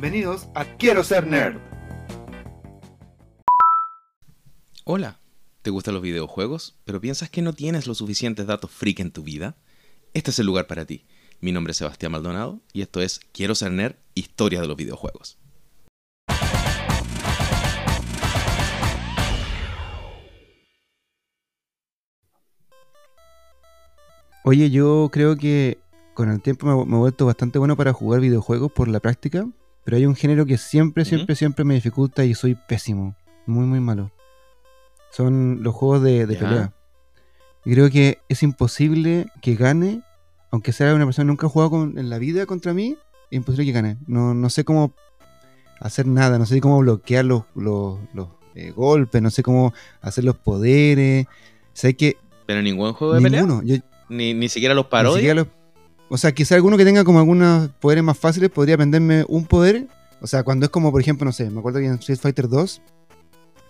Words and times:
Bienvenidos 0.00 0.46
a 0.54 0.64
Quiero 0.64 1.02
ser 1.02 1.26
nerd. 1.26 1.58
Hola, 4.84 5.18
¿te 5.62 5.70
gustan 5.70 5.94
los 5.94 6.04
videojuegos, 6.04 6.76
pero 6.84 7.00
piensas 7.00 7.30
que 7.30 7.42
no 7.42 7.52
tienes 7.52 7.88
los 7.88 7.98
suficientes 7.98 8.46
datos 8.46 8.70
freak 8.70 9.00
en 9.00 9.10
tu 9.10 9.24
vida? 9.24 9.56
Este 10.14 10.30
es 10.30 10.38
el 10.38 10.46
lugar 10.46 10.68
para 10.68 10.84
ti. 10.84 11.04
Mi 11.40 11.50
nombre 11.50 11.72
es 11.72 11.78
Sebastián 11.78 12.12
Maldonado 12.12 12.60
y 12.72 12.82
esto 12.82 13.00
es 13.00 13.18
Quiero 13.32 13.56
ser 13.56 13.72
nerd, 13.72 13.96
historia 14.14 14.60
de 14.60 14.68
los 14.68 14.76
videojuegos. 14.76 15.36
Oye, 24.44 24.70
yo 24.70 25.08
creo 25.12 25.36
que 25.36 25.78
con 26.14 26.30
el 26.30 26.40
tiempo 26.40 26.68
me, 26.68 26.84
me 26.88 26.94
he 26.94 27.00
vuelto 27.00 27.26
bastante 27.26 27.58
bueno 27.58 27.76
para 27.76 27.92
jugar 27.92 28.20
videojuegos 28.20 28.70
por 28.70 28.86
la 28.86 29.00
práctica, 29.00 29.48
pero 29.88 29.96
hay 29.96 30.04
un 30.04 30.14
género 30.14 30.44
que 30.44 30.58
siempre, 30.58 31.06
siempre, 31.06 31.34
siempre 31.34 31.64
me 31.64 31.72
dificulta 31.72 32.22
y 32.22 32.34
soy 32.34 32.54
pésimo. 32.68 33.16
Muy, 33.46 33.64
muy 33.64 33.80
malo. 33.80 34.12
Son 35.10 35.62
los 35.62 35.74
juegos 35.74 36.02
de, 36.02 36.26
de 36.26 36.36
pelea. 36.36 36.74
Y 37.64 37.72
creo 37.72 37.88
que 37.88 38.18
es 38.28 38.42
imposible 38.42 39.28
que 39.40 39.54
gane, 39.54 40.02
aunque 40.50 40.72
sea 40.74 40.94
una 40.94 41.06
persona 41.06 41.24
que 41.24 41.28
nunca 41.28 41.46
ha 41.46 41.48
jugado 41.48 41.70
con- 41.70 41.98
en 41.98 42.10
la 42.10 42.18
vida 42.18 42.44
contra 42.44 42.74
mí, 42.74 42.98
es 43.30 43.36
imposible 43.38 43.64
que 43.64 43.72
gane. 43.72 43.96
No, 44.06 44.34
no 44.34 44.50
sé 44.50 44.62
cómo 44.62 44.92
hacer 45.80 46.06
nada, 46.06 46.38
no 46.38 46.44
sé 46.44 46.60
cómo 46.60 46.78
bloquear 46.80 47.24
los, 47.24 47.44
los, 47.54 47.98
los, 48.12 48.28
eh, 48.56 48.70
golpes, 48.72 49.22
no 49.22 49.30
sé 49.30 49.42
cómo 49.42 49.72
hacer 50.02 50.22
los 50.24 50.36
poderes. 50.36 51.24
Sé 51.72 51.96
que 51.96 52.18
Pero 52.44 52.60
ningún 52.60 52.92
juego 52.92 53.14
de 53.14 53.22
pelea, 53.22 53.40
ninguno. 53.40 53.62
Yo, 53.64 53.76
ni, 54.10 54.34
ni 54.34 54.50
siquiera 54.50 54.74
los 54.74 54.84
ni 54.84 54.90
parodias. 54.90 55.14
siquiera 55.20 55.34
los- 55.36 55.48
o 56.08 56.16
sea, 56.18 56.32
quizá 56.32 56.54
alguno 56.54 56.76
que 56.76 56.84
tenga 56.84 57.04
como 57.04 57.18
algunos 57.18 57.68
poderes 57.80 58.02
más 58.04 58.18
fáciles 58.18 58.50
podría 58.50 58.74
aprenderme 58.76 59.24
un 59.28 59.44
poder. 59.46 59.86
O 60.20 60.26
sea, 60.26 60.42
cuando 60.42 60.66
es 60.66 60.70
como, 60.70 60.90
por 60.90 61.00
ejemplo, 61.00 61.24
no 61.24 61.32
sé, 61.32 61.48
me 61.50 61.60
acuerdo 61.60 61.78
que 61.78 61.86
en 61.86 61.94
Street 61.94 62.18
Fighter 62.18 62.48
2, 62.48 62.80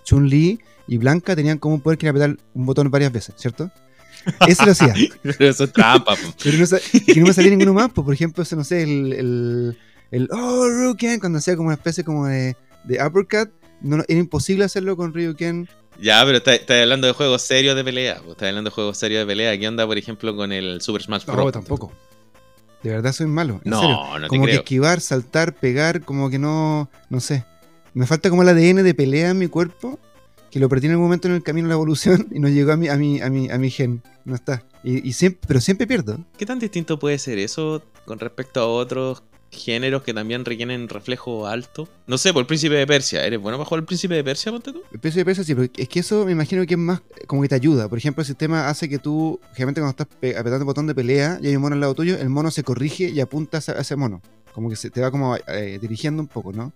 Chun-Li 0.05 0.61
y 0.87 0.97
Blanca 0.99 1.37
tenían 1.37 1.59
como 1.59 1.75
un 1.75 1.81
poder 1.81 1.99
que 1.99 2.07
era 2.07 2.11
apretar 2.11 2.37
un 2.55 2.67
botón 2.67 2.91
varias 2.91 3.13
veces, 3.13 3.35
¿cierto? 3.37 3.71
Ese 4.47 4.65
lo 4.65 4.73
hacía. 4.73 4.95
Pero 5.23 5.51
eso 5.51 5.65
es 5.65 5.73
trampa. 5.73 6.15
Pero 6.43 6.59
no, 6.59 6.79
que 7.07 7.21
no 7.21 7.27
me 7.27 7.33
salía 7.33 7.51
ninguno 7.51 7.75
más. 7.75 7.91
Pues, 7.93 8.05
por 8.05 8.15
ejemplo, 8.15 8.43
ese, 8.43 8.57
no 8.57 8.65
sé, 8.65 8.83
el, 8.83 9.13
el, 9.13 9.79
el 10.11 10.29
Oh, 10.33 10.67
Ryuken, 10.69 11.21
cuando 11.21 11.39
hacía 11.39 11.57
como 11.57 11.69
una 11.69 11.77
especie 11.77 12.05
como 12.05 12.27
de, 12.27 12.57
de 12.85 13.05
uppercut, 13.05 13.51
no, 13.83 13.99
no- 13.99 14.05
era 14.09 14.19
imposible 14.19 14.65
hacerlo 14.65 14.97
con 14.97 15.13
Ryuken. 15.13 15.69
Ya, 16.01 16.23
pero 16.25 16.39
estás 16.39 16.61
hablando 16.81 17.07
de 17.09 17.13
juegos 17.13 17.43
serios 17.43 17.75
de 17.77 17.85
pelea. 17.85 18.23
Estás 18.29 18.49
hablando 18.49 18.71
de 18.71 18.75
juegos 18.75 18.97
serios 18.97 19.21
de 19.21 19.27
pelea. 19.27 19.59
¿Qué 19.59 19.67
onda, 19.69 19.87
por 19.87 19.99
ejemplo, 19.99 20.35
con 20.37 20.53
el 20.53 20.81
Super 20.81 21.03
Smash 21.03 21.27
Bros? 21.27 21.45
No, 21.45 21.53
tampoco. 21.53 21.93
De 22.83 22.91
verdad 22.91 23.13
soy 23.13 23.27
malo. 23.27 23.61
En 23.65 23.71
No, 23.71 23.81
serio. 23.81 23.97
no 24.19 24.21
te 24.23 24.29
como 24.29 24.45
que 24.47 24.55
esquivar, 24.55 25.01
saltar, 25.01 25.55
pegar, 25.55 26.03
como 26.03 26.31
que 26.31 26.39
no, 26.39 26.89
no 27.11 27.21
sé. 27.21 27.45
Me 27.95 28.07
falta 28.07 28.31
como 28.31 28.43
el 28.43 28.49
ADN 28.49 28.83
de 28.85 28.95
pelea 28.95 29.31
en 29.31 29.39
mi 29.39 29.49
cuerpo, 29.49 29.99
que 30.51 30.61
lo 30.61 30.69
perdí 30.69 30.87
en 30.87 30.93
algún 30.93 31.07
momento 31.07 31.27
en 31.29 31.35
el 31.35 31.43
camino 31.43 31.67
de 31.67 31.71
la 31.71 31.75
evolución 31.75 32.29
y 32.33 32.39
no 32.39 32.49
llegó 32.49 32.73
a 32.73 32.77
mi, 32.77 32.89
a 32.89 32.97
mi, 32.97 33.21
a 33.21 33.29
mi, 33.31 33.51
a 33.51 33.59
mi 33.59 33.71
gen. 33.71 34.03
No 34.25 34.35
está. 34.35 34.63
Y, 34.85 35.07
y 35.09 35.13
siempre, 35.13 35.41
pero 35.49 35.61
siempre 35.61 35.87
pierdo. 35.87 36.19
¿Qué 36.37 36.47
tan 36.47 36.59
distinto 36.59 36.99
puede 36.99 37.19
ser 37.19 37.39
eso 37.39 37.83
con 38.05 38.19
respecto 38.21 38.61
a 38.61 38.67
otros 38.67 39.23
géneros 39.51 40.03
que 40.03 40.13
también 40.15 40.45
requieren 40.45 40.89
reflejo 40.89 41.47
alto? 41.47 41.89
No 42.07 42.19
sé, 42.19 42.33
por 42.33 42.41
el 42.41 42.47
Príncipe 42.47 42.75
de 42.75 42.87
Persia. 42.87 43.25
¿Eres 43.25 43.41
bueno 43.41 43.57
para 43.59 43.67
jugar 43.67 43.81
el 43.81 43.87
Príncipe 43.87 44.15
de 44.15 44.23
Persia, 44.25 44.53
ponte 44.53 44.73
tú? 44.73 44.83
El 44.93 44.99
peso 45.01 45.19
de 45.19 45.25
peso 45.25 45.43
sí, 45.45 45.55
pero 45.55 45.69
es 45.77 45.89
que 45.89 46.01
eso 46.01 46.25
me 46.27 46.33
imagino 46.33 46.65
que 46.67 46.75
es 46.75 46.79
más 46.81 47.01
como 47.27 47.43
que 47.43 47.49
te 47.49 47.55
ayuda. 47.55 47.89
Por 47.89 47.99
ejemplo, 47.99 48.21
el 48.23 48.27
sistema 48.27 48.69
hace 48.69 48.89
que 48.89 48.99
tú, 48.99 49.41
generalmente 49.55 49.81
cuando 49.81 49.91
estás 50.03 50.07
apretando 50.39 50.59
el 50.59 50.65
botón 50.65 50.87
de 50.87 50.95
pelea 50.95 51.39
y 51.43 51.49
hay 51.49 51.57
un 51.57 51.63
mono 51.63 51.75
al 51.75 51.81
lado 51.81 51.95
tuyo, 51.95 52.17
el 52.19 52.29
mono 52.29 52.51
se 52.51 52.63
corrige 52.63 53.09
y 53.09 53.21
apunta 53.21 53.59
a 53.59 53.81
ese, 53.81 53.97
mono. 53.97 54.21
Como 54.53 54.69
que 54.71 54.77
se 54.77 54.91
te 54.91 55.01
va 55.01 55.11
como 55.11 55.37
eh, 55.37 55.79
dirigiendo 55.81 56.21
un 56.23 56.29
poco, 56.29 56.53
¿no? 56.53 56.73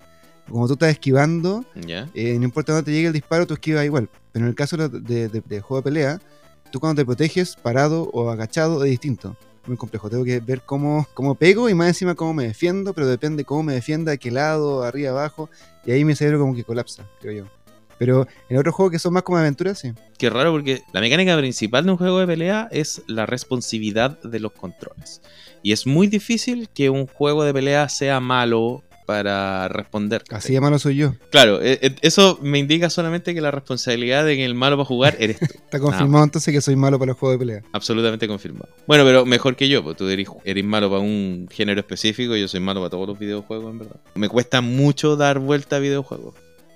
Como 0.48 0.66
tú 0.66 0.72
estás 0.74 0.90
esquivando, 0.90 1.64
Ya. 1.74 2.08
eh, 2.14 2.36
no 2.38 2.44
importa 2.44 2.72
dónde 2.72 2.86
te 2.86 2.92
llegue 2.92 3.06
el 3.08 3.12
disparo, 3.12 3.46
tú 3.46 3.54
esquivas 3.54 3.84
igual. 3.84 4.08
Pero 4.32 4.44
en 4.44 4.48
el 4.48 4.54
caso 4.54 4.76
de, 4.76 4.88
de- 4.88 5.28
de- 5.28 5.40
de 5.44 5.60
juego 5.60 5.80
de 5.80 5.84
pelea, 5.84 6.20
tú 6.72 6.80
cuando 6.80 7.00
te 7.00 7.06
proteges, 7.06 7.54
parado 7.56 8.10
o 8.12 8.28
agachado, 8.30 8.82
es 8.84 8.90
distinto. 8.90 9.36
Muy 9.66 9.76
complejo. 9.76 10.10
Tengo 10.10 10.24
que 10.24 10.40
ver 10.40 10.62
cómo, 10.62 11.06
cómo 11.14 11.34
pego 11.34 11.68
y 11.68 11.74
más 11.74 11.88
encima 11.88 12.14
cómo 12.14 12.34
me 12.34 12.44
defiendo, 12.44 12.94
pero 12.94 13.06
depende 13.06 13.44
cómo 13.44 13.62
me 13.62 13.74
defienda, 13.74 14.10
de 14.10 14.18
qué 14.18 14.30
lado, 14.30 14.82
arriba, 14.82 15.10
abajo. 15.10 15.48
Y 15.84 15.92
ahí 15.92 16.04
mi 16.04 16.14
cerebro 16.14 16.40
como 16.40 16.54
que 16.54 16.64
colapsa, 16.64 17.08
creo 17.20 17.44
yo. 17.44 17.50
Pero 17.98 18.26
en 18.48 18.56
otros 18.56 18.74
juegos 18.74 18.90
que 18.90 18.98
son 18.98 19.12
más 19.12 19.22
como 19.22 19.38
aventuras, 19.38 19.78
sí. 19.78 19.92
Qué 20.18 20.28
raro 20.28 20.50
porque 20.50 20.82
la 20.92 21.00
mecánica 21.00 21.36
principal 21.36 21.84
de 21.84 21.92
un 21.92 21.96
juego 21.96 22.18
de 22.18 22.26
pelea 22.26 22.68
es 22.72 23.02
la 23.06 23.26
responsividad 23.26 24.18
de 24.22 24.40
los 24.40 24.50
controles. 24.50 25.22
Y 25.62 25.70
es 25.70 25.86
muy 25.86 26.08
difícil 26.08 26.68
que 26.68 26.90
un 26.90 27.06
juego 27.06 27.44
de 27.44 27.54
pelea 27.54 27.88
sea 27.88 28.18
malo 28.18 28.82
para 29.12 29.68
responder. 29.68 30.24
Así 30.30 30.54
de 30.54 30.60
malo 30.60 30.78
soy 30.78 30.96
yo. 30.96 31.14
Claro, 31.30 31.60
e- 31.60 31.78
e- 31.82 31.94
eso 32.00 32.38
me 32.40 32.58
indica 32.58 32.88
solamente 32.88 33.34
que 33.34 33.40
la 33.42 33.50
responsabilidad 33.50 34.24
de 34.24 34.36
que 34.36 34.44
el 34.46 34.54
malo 34.54 34.76
para 34.78 34.86
jugar 34.86 35.16
eres 35.18 35.38
tú. 35.38 35.44
Está 35.64 35.78
confirmado 35.78 36.24
entonces 36.24 36.52
que 36.54 36.60
soy 36.62 36.76
malo 36.76 36.98
para 36.98 37.10
los 37.10 37.18
juegos 37.18 37.38
de 37.38 37.44
pelea. 37.46 37.62
Absolutamente 37.72 38.26
confirmado. 38.26 38.68
Bueno, 38.86 39.04
pero 39.04 39.26
mejor 39.26 39.54
que 39.54 39.68
yo, 39.68 39.82
pues 39.84 39.96
tú 39.98 40.08
eres, 40.08 40.28
eres 40.44 40.64
malo 40.64 40.88
para 40.88 41.02
un 41.02 41.46
género 41.50 41.80
específico, 41.80 42.34
yo 42.36 42.48
soy 42.48 42.60
malo 42.60 42.80
para 42.80 42.90
todos 42.90 43.06
los 43.06 43.18
videojuegos, 43.18 43.70
en 43.70 43.78
verdad. 43.80 43.96
Me 44.14 44.28
cuesta 44.30 44.60
mucho 44.62 45.16
dar 45.16 45.38
vuelta 45.38 45.76
a 45.76 45.78
videojuegos. 45.78 46.34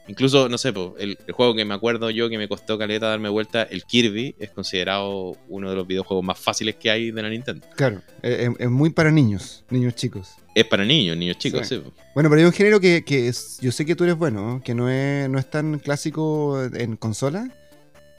Incluso, 0.09 0.49
no 0.49 0.57
sé, 0.57 0.73
pues, 0.73 0.91
el, 1.01 1.19
el 1.27 1.33
juego 1.35 1.55
que 1.57 1.65
me 1.65 1.75
acuerdo 1.75 2.11
yo 2.11 2.29
que 2.29 2.39
me 2.39 2.47
costó 2.47 2.79
caleta 2.79 3.09
darme 3.09 3.29
vuelta, 3.29 3.65
el 3.65 3.83
Kirby, 3.85 4.37
es 4.39 4.51
considerado 4.51 5.37
uno 5.49 5.69
de 5.69 5.75
los 5.75 5.85
videojuegos 5.87 6.25
más 6.25 6.39
fáciles 6.39 6.77
que 6.77 6.91
hay 6.91 7.11
de 7.11 7.23
la 7.23 7.29
Nintendo. 7.29 7.67
Claro, 7.75 8.03
es- 8.23 8.51
es 8.57 8.71
muy 8.71 8.91
para 8.91 9.11
niños, 9.11 9.65
niños 9.69 9.97
chicos. 9.97 10.35
Es 10.56 10.65
para 10.65 10.87
niños, 10.87 11.19
niños 11.19 11.37
chicos, 11.37 11.67
Sí. 11.69 11.77
sí. 11.77 11.93
Bueno, 12.15 12.31
pero 12.31 12.41
hay 12.41 12.47
un 12.47 12.53
género 12.53 12.81
que, 12.81 13.05
que 13.05 13.28
es- 13.28 13.59
yo 13.61 13.71
sé 13.71 13.84
que 13.84 13.94
tú 13.94 14.05
eres 14.05 14.17
bueno, 14.17 14.55
¿no? 14.55 14.62
que 14.62 14.75
no 14.75 14.89
es, 14.89 15.28
no 15.28 15.39
es 15.39 15.50
tan 15.50 15.78
clásico 15.78 16.59
en 16.72 16.97
consola, 16.97 17.50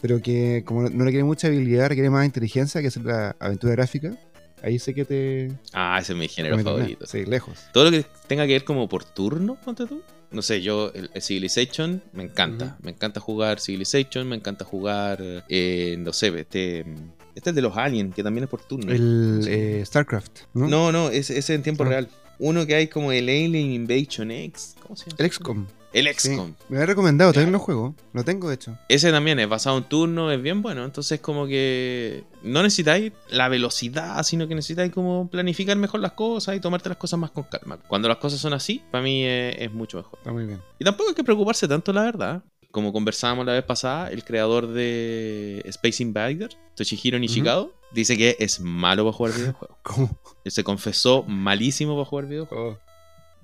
pero 0.04 0.22
que 0.22 0.62
como 0.64 0.88
no 0.88 1.04
requiere 1.04 1.24
mucha 1.24 1.48
habilidad, 1.48 1.88
requiere 1.90 2.12
más 2.12 2.26
inteligencia, 2.26 2.80
que 2.82 2.88
es 2.90 2.98
la 2.98 3.36
aventura 3.40 3.74
gráfica. 3.74 4.16
Ahí 4.62 4.78
sé 4.78 4.94
que 4.94 5.04
te... 5.04 5.52
Ah, 5.74 5.98
ese 6.00 6.14
es 6.14 6.20
mi 6.20 6.28
género 6.28 6.60
favorito. 6.60 7.08
Sí, 7.08 7.26
lejos. 7.26 7.58
Todo 7.74 7.86
lo 7.86 7.92
que 7.92 8.06
tenga 8.28 8.46
que 8.46 8.54
ver 8.54 8.64
como 8.64 8.88
por 8.88 9.04
turno, 9.04 9.58
ponte 9.66 9.88
tú. 9.88 10.04
No 10.30 10.44
sé, 10.44 10.62
yo, 10.62 10.92
el, 10.94 11.10
el 11.16 11.22
Civilization 11.24 12.04
me 12.14 12.22
encanta. 12.24 12.78
Me 12.84 12.92
encanta 12.92 13.20
jugar 13.20 13.60
Civilization, 13.60 14.28
me 14.28 14.36
encanta 14.36 14.64
jugar, 14.64 15.20
eh, 15.50 15.96
no 15.98 16.14
sé, 16.14 16.28
este, 16.40 16.86
este 17.34 17.50
es 17.50 17.56
de 17.56 17.62
los 17.64 17.76
Aliens, 17.78 18.14
que 18.14 18.22
también 18.22 18.44
es 18.44 18.50
por 18.50 18.62
turno. 18.62 18.92
El 18.92 19.40
Sí. 19.44 19.50
eh, 19.52 19.84
StarCraft, 19.86 20.40
¿no? 20.54 20.68
No, 20.68 20.92
no, 20.92 21.10
ese 21.10 21.38
ese 21.40 21.56
en 21.56 21.64
tiempo 21.64 21.84
Ah. 21.84 21.88
real. 21.90 22.10
Uno 22.40 22.66
que 22.66 22.76
hay 22.76 22.88
como 22.88 23.12
el 23.12 23.26
Alien 23.30 23.72
Invasion 23.72 24.32
X. 24.32 24.76
¿Cómo 24.82 24.96
se 24.96 25.10
llama? 25.10 25.16
El 25.24 25.32
XCOM. 25.32 25.66
El 25.94 26.06
Sí. 26.16 26.30
XCOM. 26.30 26.54
Me 26.70 26.78
lo 26.78 26.84
he 26.84 26.86
recomendado, 26.86 27.34
no 27.34 27.50
lo 27.52 27.60
juego. 27.60 27.96
Lo 28.14 28.24
tengo, 28.24 28.50
de 28.50 28.56
hecho. 28.56 28.78
Ese 28.90 29.10
también 29.12 29.40
es 29.40 29.48
basado 29.50 29.78
en 29.78 29.86
turno, 29.86 30.32
es 30.32 30.40
bien 30.42 30.62
bueno. 30.62 30.84
Entonces, 30.86 31.20
como 31.22 31.48
que 31.48 32.24
no 32.44 32.62
necesitáis 32.62 33.14
la 33.30 33.48
velocidad, 33.50 34.22
sino 34.24 34.48
que 34.48 34.54
necesitáis 34.54 34.92
como 34.92 35.28
planificar 35.30 35.76
mejor 35.78 36.02
las 36.02 36.12
cosas 36.12 36.56
y 36.56 36.60
tomarte 36.60 36.90
las 36.90 36.98
cosas 36.98 37.18
más 37.20 37.32
con 37.32 37.46
calma. 37.46 37.78
Cuando 37.88 38.08
las 38.10 38.18
cosas 38.18 38.40
son 38.40 38.54
así, 38.54 38.84
para 38.92 39.04
mí 39.04 39.24
es, 39.24 39.56
es 39.60 39.72
mucho 39.72 39.98
mejor. 39.98 40.20
Está 40.20 40.32
muy 40.32 40.46
bien. 40.46 40.62
Y 40.78 40.84
tampoco 40.84 41.10
hay 41.10 41.16
que 41.16 41.24
preocuparse 41.24 41.68
tanto, 41.68 41.92
la 41.94 42.04
verdad. 42.04 42.44
Como 42.78 42.94
conversábamos 42.94 43.44
la 43.48 43.54
vez 43.54 43.64
pasada, 43.64 44.12
el 44.12 44.24
creador 44.24 44.68
de 44.68 45.64
Space 45.66 46.04
Invader, 46.04 46.50
Toshihiro 46.76 47.18
Nishikawa, 47.18 47.70
dice 47.92 48.16
que 48.16 48.36
es 48.38 48.60
malo 48.60 49.04
para 49.04 49.18
jugar 49.18 49.34
videojuegos. 49.34 49.78
¿Cómo? 49.82 50.20
Él 50.44 50.52
se 50.52 50.64
confesó 50.64 51.24
malísimo 51.24 51.96
para 51.96 52.06
jugar 52.06 52.28
videojuegos. 52.28 52.78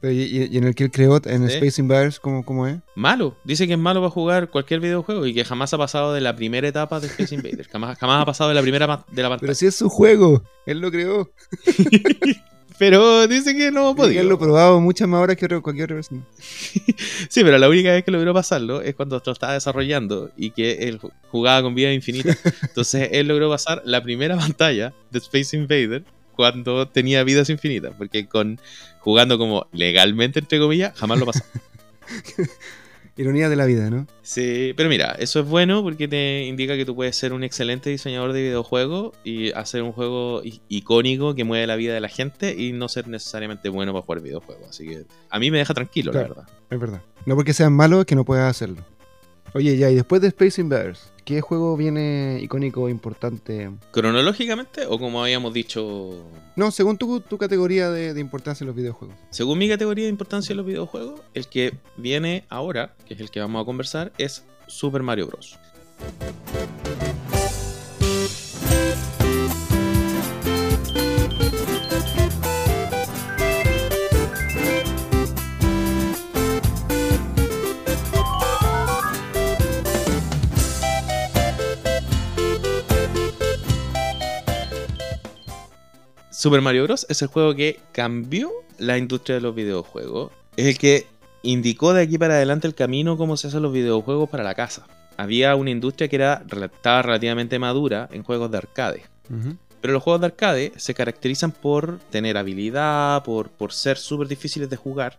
Oh. 0.03 0.07
Y, 0.07 0.55
en 0.55 0.65
el 0.65 0.75
que 0.75 0.83
él 0.83 0.91
creó, 0.91 1.19
en 1.25 1.49
Sí. 1.49 1.55
Space 1.55 1.81
Invaders, 1.81 2.19
¿cómo, 2.19 2.45
¿cómo 2.45 2.67
es? 2.67 2.77
Malo. 2.93 3.35
Dice 3.43 3.65
que 3.65 3.73
es 3.73 3.79
malo 3.79 4.01
para 4.01 4.11
jugar 4.11 4.51
cualquier 4.51 4.81
videojuego 4.81 5.25
y 5.25 5.33
que 5.33 5.43
jamás 5.43 5.73
ha 5.73 5.79
pasado 5.79 6.13
de 6.13 6.21
la 6.21 6.35
primera 6.35 6.67
etapa 6.67 6.99
de 6.99 7.07
Space 7.07 7.33
Invader. 7.33 7.67
jamás, 7.69 7.97
jamás 7.97 8.21
ha 8.21 8.25
pasado 8.25 8.49
de 8.49 8.53
la 8.53 8.61
primera 8.61 8.85
de 8.85 9.23
la 9.23 9.29
pantalla. 9.29 9.39
Pero 9.39 9.55
si 9.55 9.65
es 9.65 9.73
su 9.73 9.89
juego, 9.89 10.43
él 10.67 10.77
lo 10.77 10.91
creó. 10.91 11.31
Pero 12.77 13.27
dice 13.27 13.55
que 13.55 13.71
no 13.71 13.89
ha 13.89 13.95
podido. 13.95 14.21
él 14.21 14.27
lo 14.29 14.39
probado 14.39 14.79
muchas 14.81 15.07
más 15.07 15.21
horas 15.21 15.37
que 15.37 15.47
cualquier 15.61 15.85
otra 15.85 15.95
persona. 15.97 16.21
Sí, 17.29 17.43
pero 17.43 17.57
la 17.57 17.69
única 17.69 17.91
vez 17.91 18.03
que 18.03 18.11
logró 18.11 18.33
pasarlo 18.33 18.81
es 18.81 18.95
cuando 18.95 19.21
lo 19.25 19.31
estaba 19.31 19.53
desarrollando 19.53 20.31
y 20.37 20.51
que 20.51 20.73
él 20.87 20.99
ju- 20.99 21.11
jugaba 21.29 21.61
con 21.61 21.75
vida 21.75 21.91
infinita. 21.93 22.35
Entonces 22.61 23.09
él 23.11 23.27
logró 23.27 23.49
pasar 23.49 23.81
la 23.85 24.01
primera 24.03 24.37
pantalla 24.37 24.93
de 25.11 25.19
Space 25.19 25.55
Invader 25.55 26.03
cuando 26.35 26.87
tenía 26.87 27.23
vidas 27.23 27.49
infinitas, 27.49 27.93
porque 27.97 28.27
con 28.27 28.59
jugando 28.99 29.37
como 29.37 29.67
legalmente 29.71 30.39
entre 30.39 30.59
comillas 30.59 30.97
jamás 30.97 31.19
lo 31.19 31.25
pasó. 31.27 31.43
Ironía 33.15 33.47
de 33.47 33.55
la 33.55 33.65
vida, 33.65 33.91
¿no? 33.91 34.07
Sí, 34.23 34.73
pero 34.75 34.89
mira, 34.89 35.11
eso 35.19 35.39
es 35.41 35.47
bueno 35.47 35.83
porque 35.83 36.07
te 36.07 36.45
indica 36.45 36.75
que 36.75 36.83
tú 36.85 36.95
puedes 36.95 37.15
ser 37.15 37.31
un 37.33 37.43
excelente 37.43 37.91
diseñador 37.91 38.33
de 38.33 38.41
videojuegos 38.41 39.13
y 39.23 39.51
hacer 39.51 39.83
un 39.83 39.91
juego 39.91 40.41
icónico 40.67 41.35
que 41.35 41.43
mueve 41.43 41.67
la 41.67 41.75
vida 41.75 41.93
de 41.93 41.99
la 42.01 42.09
gente 42.09 42.55
y 42.57 42.71
no 42.73 42.89
ser 42.89 43.07
necesariamente 43.07 43.69
bueno 43.69 43.93
para 43.93 44.03
jugar 44.03 44.21
videojuegos. 44.21 44.67
Así 44.69 44.87
que 44.87 45.05
a 45.29 45.39
mí 45.39 45.51
me 45.51 45.59
deja 45.59 45.73
tranquilo, 45.75 46.11
Claro. 46.11 46.29
la 46.29 46.33
verdad. 46.41 46.53
Es 46.71 46.79
verdad. 46.79 47.01
No 47.27 47.35
porque 47.35 47.53
sean 47.53 47.73
malos 47.73 47.99
es 47.99 48.05
que 48.07 48.15
no 48.15 48.25
puedas 48.25 48.49
hacerlo. 48.49 48.83
Oye, 49.55 49.77
ya, 49.77 49.91
y 49.91 49.95
después 49.95 50.19
de 50.19 50.29
Space 50.29 50.59
Invaders, 50.59 51.11
¿qué 51.25 51.41
juego 51.41 51.77
viene 51.77 52.39
icónico, 52.41 52.89
importante? 52.89 53.69
¿Cronológicamente 53.91 54.87
o 54.87 54.97
como 54.97 55.21
habíamos 55.21 55.53
dicho? 55.53 56.25
No, 56.55 56.71
según 56.71 56.97
tu, 56.97 57.19
tu 57.21 57.37
categoría 57.37 57.91
de, 57.91 58.15
de 58.15 58.19
importancia 58.19 58.63
en 58.63 58.67
los 58.67 58.75
videojuegos. 58.75 59.15
Según 59.29 59.59
mi 59.59 59.69
categoría 59.69 60.05
de 60.05 60.09
importancia 60.09 60.53
en 60.53 60.57
los 60.57 60.65
videojuegos, 60.65 61.21
el 61.35 61.47
que 61.47 61.75
viene 61.97 62.45
ahora, 62.49 62.95
que 63.07 63.13
es 63.13 63.19
el 63.19 63.29
que 63.29 63.41
vamos 63.41 63.61
a 63.61 63.65
conversar, 63.65 64.11
es 64.17 64.43
Super 64.65 65.03
Mario 65.03 65.27
Bros. 65.27 65.59
Super 86.43 86.59
Mario 86.59 86.83
Bros. 86.83 87.05
es 87.07 87.21
el 87.21 87.29
juego 87.29 87.55
que 87.55 87.79
cambió 87.93 88.51
la 88.77 88.97
industria 88.97 89.35
de 89.35 89.41
los 89.41 89.55
videojuegos. 89.55 90.33
Es 90.57 90.65
el 90.65 90.77
que 90.77 91.07
indicó 91.41 91.93
de 91.93 92.01
aquí 92.01 92.17
para 92.17 92.33
adelante 92.33 92.67
el 92.67 92.75
camino 92.75 93.15
cómo 93.15 93.37
se 93.37 93.47
hacen 93.47 93.61
los 93.61 93.71
videojuegos 93.71 94.29
para 94.29 94.43
la 94.43 94.53
casa. 94.53 94.85
Había 95.15 95.55
una 95.55 95.69
industria 95.69 96.09
que 96.09 96.17
era, 96.17 96.43
estaba 96.61 97.01
relativamente 97.01 97.59
madura 97.59 98.09
en 98.11 98.23
juegos 98.23 98.51
de 98.51 98.57
arcade. 98.57 99.03
Pero 99.79 99.93
los 99.93 100.03
juegos 100.03 100.19
de 100.19 100.25
arcade 100.25 100.73
se 100.75 100.93
caracterizan 100.93 101.53
por 101.53 101.99
tener 102.11 102.35
habilidad, 102.35 103.23
por, 103.23 103.49
por 103.49 103.71
ser 103.71 103.95
súper 103.97 104.27
difíciles 104.27 104.69
de 104.69 104.75
jugar. 104.75 105.17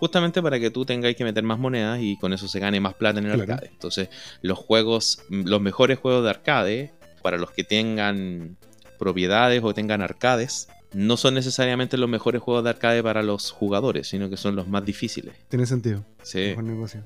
Justamente 0.00 0.42
para 0.42 0.58
que 0.58 0.72
tú 0.72 0.84
tengáis 0.84 1.14
que 1.14 1.22
meter 1.22 1.44
más 1.44 1.60
monedas 1.60 2.00
y 2.02 2.18
con 2.18 2.32
eso 2.32 2.48
se 2.48 2.58
gane 2.58 2.80
más 2.80 2.94
plata 2.94 3.20
en 3.20 3.26
el 3.26 3.34
Claro. 3.34 3.52
arcade. 3.52 3.70
Entonces, 3.70 4.08
los 4.42 4.58
juegos, 4.58 5.22
los 5.30 5.60
mejores 5.60 6.00
juegos 6.00 6.24
de 6.24 6.30
arcade, 6.30 6.92
para 7.22 7.38
los 7.38 7.52
que 7.52 7.62
tengan 7.62 8.56
propiedades 8.96 9.62
o 9.62 9.72
tengan 9.74 10.02
arcades, 10.02 10.68
no 10.92 11.16
son 11.16 11.34
necesariamente 11.34 11.96
los 11.96 12.08
mejores 12.08 12.40
juegos 12.42 12.64
de 12.64 12.70
arcade 12.70 13.02
para 13.02 13.22
los 13.22 13.50
jugadores, 13.50 14.08
sino 14.08 14.30
que 14.30 14.36
son 14.36 14.56
los 14.56 14.68
más 14.68 14.84
difíciles. 14.84 15.34
Tiene 15.48 15.66
sentido. 15.66 16.04
Sí. 16.22 16.38
Mejor 16.38 16.64
negocio. 16.64 17.04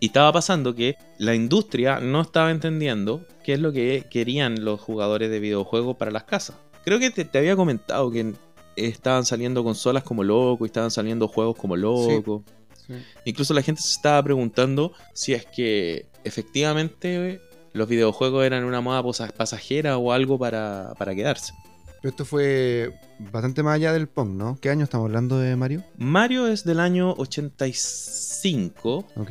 Y 0.00 0.06
estaba 0.06 0.32
pasando 0.32 0.74
que 0.74 0.96
la 1.18 1.34
industria 1.34 2.00
no 2.00 2.20
estaba 2.20 2.50
entendiendo 2.50 3.24
qué 3.42 3.54
es 3.54 3.60
lo 3.60 3.72
que 3.72 4.06
querían 4.10 4.64
los 4.64 4.80
jugadores 4.80 5.30
de 5.30 5.40
videojuegos 5.40 5.96
para 5.96 6.10
las 6.10 6.24
casas. 6.24 6.56
Creo 6.84 6.98
que 6.98 7.10
te, 7.10 7.24
te 7.24 7.38
había 7.38 7.56
comentado 7.56 8.10
que 8.10 8.34
estaban 8.76 9.24
saliendo 9.24 9.64
consolas 9.64 10.02
como 10.02 10.22
loco 10.24 10.64
y 10.64 10.66
estaban 10.66 10.90
saliendo 10.90 11.28
juegos 11.28 11.56
como 11.56 11.76
loco. 11.76 12.44
Sí. 12.86 12.94
Incluso 13.24 13.54
la 13.54 13.62
gente 13.62 13.80
se 13.80 13.92
estaba 13.92 14.22
preguntando 14.22 14.92
si 15.14 15.32
es 15.32 15.46
que 15.46 16.06
efectivamente 16.24 17.40
los 17.74 17.88
videojuegos 17.88 18.44
eran 18.44 18.64
una 18.64 18.80
moda 18.80 19.02
pasajera 19.36 19.98
o 19.98 20.12
algo 20.12 20.38
para, 20.38 20.94
para 20.96 21.14
quedarse. 21.14 21.52
Pero 22.00 22.10
esto 22.10 22.24
fue 22.24 22.92
bastante 23.18 23.62
más 23.62 23.74
allá 23.74 23.92
del 23.92 24.06
Pong, 24.06 24.30
¿no? 24.30 24.56
¿Qué 24.60 24.70
año 24.70 24.84
estamos 24.84 25.06
hablando 25.06 25.38
de 25.38 25.56
Mario? 25.56 25.82
Mario 25.96 26.46
es 26.46 26.64
del 26.64 26.78
año 26.78 27.14
85. 27.18 29.06
Ok. 29.16 29.30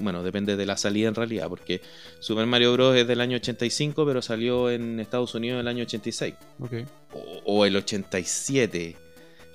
Bueno, 0.00 0.22
depende 0.22 0.56
de 0.56 0.66
la 0.66 0.76
salida 0.76 1.08
en 1.08 1.14
realidad, 1.14 1.48
porque 1.48 1.80
Super 2.20 2.46
Mario 2.46 2.72
Bros. 2.72 2.96
es 2.96 3.06
del 3.06 3.20
año 3.20 3.36
85, 3.36 4.06
pero 4.06 4.22
salió 4.22 4.70
en 4.70 5.00
Estados 5.00 5.34
Unidos 5.34 5.60
el 5.60 5.68
año 5.68 5.82
86. 5.82 6.34
Ok. 6.60 6.72
O, 7.12 7.58
o 7.58 7.64
el 7.66 7.76
87. 7.76 8.96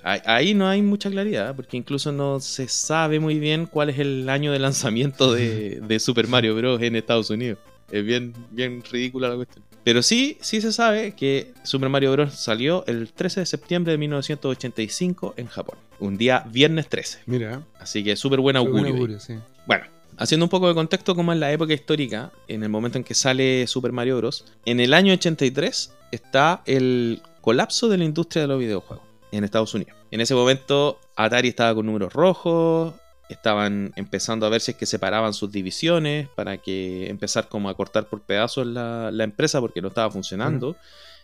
Ahí, 0.04 0.20
ahí 0.24 0.54
no 0.54 0.68
hay 0.68 0.82
mucha 0.82 1.10
claridad, 1.10 1.56
porque 1.56 1.76
incluso 1.76 2.12
no 2.12 2.40
se 2.40 2.68
sabe 2.68 3.20
muy 3.20 3.38
bien 3.38 3.66
cuál 3.66 3.90
es 3.90 3.98
el 3.98 4.28
año 4.28 4.52
de 4.52 4.58
lanzamiento 4.58 5.32
de, 5.32 5.80
de 5.86 5.98
Super 5.98 6.28
Mario 6.28 6.54
Bros. 6.56 6.82
en 6.82 6.94
Estados 6.94 7.30
Unidos. 7.30 7.58
Es 7.92 8.04
bien, 8.04 8.32
bien 8.50 8.82
ridícula 8.90 9.28
la 9.28 9.36
cuestión. 9.36 9.64
Pero 9.84 10.02
sí, 10.02 10.38
sí 10.40 10.60
se 10.60 10.72
sabe 10.72 11.14
que 11.14 11.52
Super 11.62 11.88
Mario 11.88 12.12
Bros. 12.12 12.34
salió 12.34 12.84
el 12.86 13.12
13 13.12 13.40
de 13.40 13.46
septiembre 13.46 13.92
de 13.92 13.98
1985 13.98 15.34
en 15.36 15.46
Japón. 15.46 15.78
Un 16.00 16.16
día 16.16 16.44
viernes 16.50 16.88
13. 16.88 17.20
Mira. 17.26 17.62
Así 17.78 18.02
que 18.02 18.16
súper 18.16 18.40
buen 18.40 18.56
augurio. 18.56 18.80
buen 18.80 18.94
augurio, 18.94 19.20
sí. 19.20 19.34
Bueno, 19.66 19.84
haciendo 20.16 20.46
un 20.46 20.50
poco 20.50 20.68
de 20.68 20.74
contexto 20.74 21.14
como 21.14 21.32
es 21.32 21.38
la 21.38 21.52
época 21.52 21.74
histórica, 21.74 22.32
en 22.48 22.62
el 22.62 22.68
momento 22.70 22.96
en 22.96 23.04
que 23.04 23.14
sale 23.14 23.66
Super 23.66 23.92
Mario 23.92 24.16
Bros., 24.18 24.44
en 24.64 24.80
el 24.80 24.94
año 24.94 25.12
83 25.12 25.92
está 26.12 26.62
el 26.64 27.20
colapso 27.40 27.88
de 27.88 27.98
la 27.98 28.04
industria 28.04 28.42
de 28.42 28.48
los 28.48 28.58
videojuegos 28.58 29.04
en 29.32 29.44
Estados 29.44 29.74
Unidos. 29.74 29.96
En 30.10 30.20
ese 30.20 30.34
momento 30.34 31.00
Atari 31.16 31.48
estaba 31.48 31.74
con 31.74 31.86
números 31.86 32.12
rojos, 32.12 32.94
estaban 33.28 33.92
empezando 33.96 34.46
a 34.46 34.48
ver 34.48 34.60
si 34.60 34.72
es 34.72 34.76
que 34.76 34.86
separaban 34.86 35.32
sus 35.32 35.50
divisiones 35.50 36.28
para 36.34 36.58
que 36.58 37.08
empezar 37.08 37.48
como 37.48 37.68
a 37.68 37.74
cortar 37.74 38.08
por 38.08 38.22
pedazos 38.22 38.66
la, 38.66 39.10
la 39.10 39.24
empresa 39.24 39.60
porque 39.60 39.82
no 39.82 39.88
estaba 39.88 40.10
funcionando. 40.10 40.76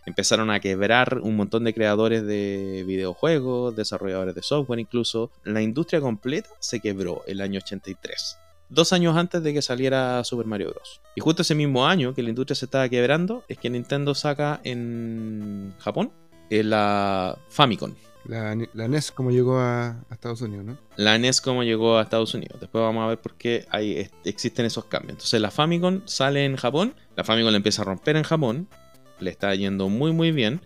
Empezaron 0.06 0.50
a 0.50 0.60
quebrar 0.60 1.20
un 1.22 1.36
montón 1.36 1.64
de 1.64 1.74
creadores 1.74 2.24
de 2.24 2.82
videojuegos, 2.86 3.76
desarrolladores 3.76 4.34
de 4.34 4.42
software 4.42 4.80
incluso. 4.80 5.30
La 5.44 5.60
industria 5.60 6.00
completa 6.00 6.48
se 6.60 6.80
quebró 6.80 7.22
el 7.26 7.42
año 7.42 7.58
83. 7.58 8.38
Dos 8.70 8.92
años 8.92 9.16
antes 9.16 9.42
de 9.42 9.54
que 9.54 9.62
saliera 9.62 10.22
Super 10.24 10.46
Mario 10.46 10.70
Bros. 10.70 11.00
Y 11.14 11.20
justo 11.20 11.42
ese 11.42 11.54
mismo 11.54 11.86
año 11.86 12.14
que 12.14 12.22
la 12.22 12.28
industria 12.28 12.54
se 12.54 12.66
estaba 12.66 12.88
quebrando 12.88 13.44
es 13.48 13.58
que 13.58 13.70
Nintendo 13.70 14.14
saca 14.14 14.60
en 14.64 15.74
Japón 15.78 16.12
eh, 16.50 16.62
la 16.62 17.38
Famicom. 17.48 17.94
La, 18.28 18.54
la 18.74 18.88
NES 18.88 19.10
como 19.10 19.30
llegó 19.30 19.58
a, 19.58 19.88
a 19.88 20.12
Estados 20.14 20.42
Unidos, 20.42 20.66
¿no? 20.66 20.78
La 20.96 21.16
NES 21.18 21.40
como 21.40 21.62
llegó 21.62 21.96
a 21.96 22.02
Estados 22.02 22.34
Unidos. 22.34 22.60
Después 22.60 22.82
vamos 22.82 23.02
a 23.02 23.08
ver 23.08 23.18
por 23.18 23.34
qué 23.34 23.66
hay, 23.70 24.06
existen 24.24 24.66
esos 24.66 24.84
cambios. 24.84 25.12
Entonces 25.12 25.40
la 25.40 25.50
Famicom 25.50 26.02
sale 26.04 26.44
en 26.44 26.56
Japón. 26.56 26.94
La 27.16 27.24
Famicom 27.24 27.50
la 27.50 27.56
empieza 27.56 27.82
a 27.82 27.86
romper 27.86 28.16
en 28.16 28.24
Japón. 28.24 28.68
Le 29.18 29.30
está 29.30 29.54
yendo 29.54 29.88
muy 29.88 30.12
muy 30.12 30.30
bien. 30.30 30.60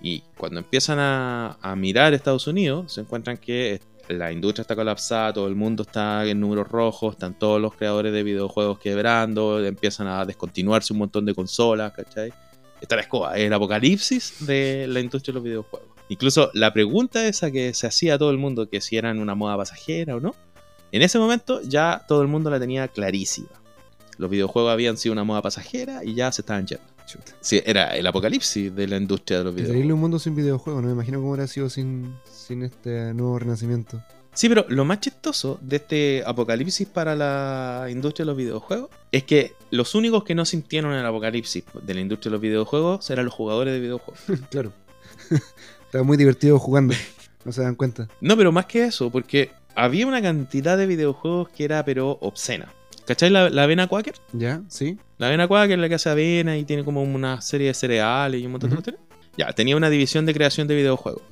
Y 0.00 0.22
cuando 0.36 0.60
empiezan 0.60 1.00
a, 1.00 1.58
a 1.60 1.74
mirar 1.74 2.14
Estados 2.14 2.46
Unidos, 2.46 2.92
se 2.92 3.00
encuentran 3.00 3.36
que 3.36 3.80
la 4.08 4.30
industria 4.32 4.62
está 4.62 4.76
colapsada, 4.76 5.32
todo 5.32 5.48
el 5.48 5.56
mundo 5.56 5.82
está 5.82 6.24
en 6.24 6.40
números 6.40 6.68
rojos, 6.68 7.14
están 7.14 7.36
todos 7.36 7.60
los 7.60 7.74
creadores 7.74 8.12
de 8.12 8.22
videojuegos 8.22 8.78
quebrando, 8.78 9.62
empiezan 9.64 10.06
a 10.06 10.24
descontinuarse 10.24 10.92
un 10.92 11.00
montón 11.00 11.26
de 11.26 11.34
consolas, 11.34 11.92
¿cachai? 11.92 12.32
Está 12.80 12.94
la 12.94 13.02
escoba, 13.02 13.36
es 13.36 13.44
el 13.44 13.52
apocalipsis 13.52 14.46
de 14.46 14.86
la 14.88 15.00
industria 15.00 15.32
de 15.32 15.34
los 15.34 15.44
videojuegos. 15.44 15.97
Incluso 16.08 16.50
la 16.54 16.72
pregunta 16.72 17.26
esa 17.26 17.50
que 17.50 17.74
se 17.74 17.86
hacía 17.86 18.14
a 18.14 18.18
todo 18.18 18.30
el 18.30 18.38
mundo, 18.38 18.68
que 18.68 18.80
si 18.80 18.96
eran 18.96 19.18
una 19.18 19.34
moda 19.34 19.56
pasajera 19.56 20.16
o 20.16 20.20
no, 20.20 20.34
en 20.92 21.02
ese 21.02 21.18
momento 21.18 21.60
ya 21.62 22.04
todo 22.08 22.22
el 22.22 22.28
mundo 22.28 22.50
la 22.50 22.58
tenía 22.58 22.88
clarísima. 22.88 23.48
Los 24.16 24.30
videojuegos 24.30 24.72
habían 24.72 24.96
sido 24.96 25.12
una 25.12 25.24
moda 25.24 25.42
pasajera 25.42 26.02
y 26.04 26.14
ya 26.14 26.32
se 26.32 26.42
estaban 26.42 26.66
yendo. 26.66 26.84
Sí, 27.40 27.62
era 27.64 27.96
el 27.96 28.06
apocalipsis 28.06 28.74
de 28.74 28.86
la 28.86 28.96
industria 28.96 29.38
de 29.38 29.44
los 29.44 29.54
videojuegos. 29.54 29.76
terrible 29.76 29.94
un 29.94 30.00
mundo 30.00 30.18
sin 30.18 30.34
videojuegos, 30.34 30.82
no 30.82 30.88
me 30.88 30.94
imagino 30.94 31.18
cómo 31.18 31.30
hubiera 31.30 31.46
sido 31.46 31.70
sin, 31.70 32.14
sin 32.30 32.62
este 32.62 33.14
nuevo 33.14 33.38
renacimiento. 33.38 34.02
Sí, 34.34 34.48
pero 34.48 34.66
lo 34.68 34.84
más 34.84 35.00
chistoso 35.00 35.58
de 35.62 35.76
este 35.76 36.22
apocalipsis 36.24 36.86
para 36.86 37.16
la 37.16 37.86
industria 37.90 38.24
de 38.24 38.26
los 38.26 38.36
videojuegos 38.36 38.90
es 39.10 39.24
que 39.24 39.54
los 39.70 39.94
únicos 39.94 40.22
que 40.22 40.34
no 40.34 40.44
sintieron 40.44 40.92
el 40.92 41.04
apocalipsis 41.04 41.64
de 41.82 41.94
la 41.94 42.00
industria 42.00 42.30
de 42.30 42.32
los 42.34 42.40
videojuegos 42.40 43.10
eran 43.10 43.24
los 43.24 43.34
jugadores 43.34 43.74
de 43.74 43.80
videojuegos. 43.80 44.20
claro. 44.50 44.72
Estaba 45.88 46.04
muy 46.04 46.18
divertido 46.18 46.58
jugando, 46.58 46.94
no 47.46 47.50
se 47.52 47.62
dan 47.62 47.74
cuenta. 47.74 48.08
No, 48.20 48.36
pero 48.36 48.52
más 48.52 48.66
que 48.66 48.84
eso, 48.84 49.08
porque 49.10 49.50
había 49.74 50.06
una 50.06 50.20
cantidad 50.20 50.76
de 50.76 50.86
videojuegos 50.86 51.48
que 51.48 51.64
era 51.64 51.82
pero 51.82 52.18
obscena. 52.20 52.70
¿Cachai 53.06 53.30
la, 53.30 53.48
la 53.48 53.62
avena 53.62 53.86
Quaker? 53.86 54.14
¿Ya? 54.34 54.60
¿Sí? 54.68 54.98
La 55.16 55.28
avena 55.28 55.48
Quaker 55.48 55.78
es 55.78 55.78
la 55.78 55.88
que 55.88 55.94
hace 55.94 56.10
avena 56.10 56.58
y 56.58 56.64
tiene 56.64 56.84
como 56.84 57.02
una 57.02 57.40
serie 57.40 57.68
de 57.68 57.74
cereales 57.74 58.42
y 58.42 58.44
un 58.44 58.52
montón 58.52 58.68
de 58.68 58.76
cuestiones. 58.76 59.00
Ya, 59.38 59.50
tenía 59.54 59.78
una 59.78 59.88
división 59.88 60.26
de 60.26 60.34
creación 60.34 60.68
de 60.68 60.74
videojuegos. 60.74 61.22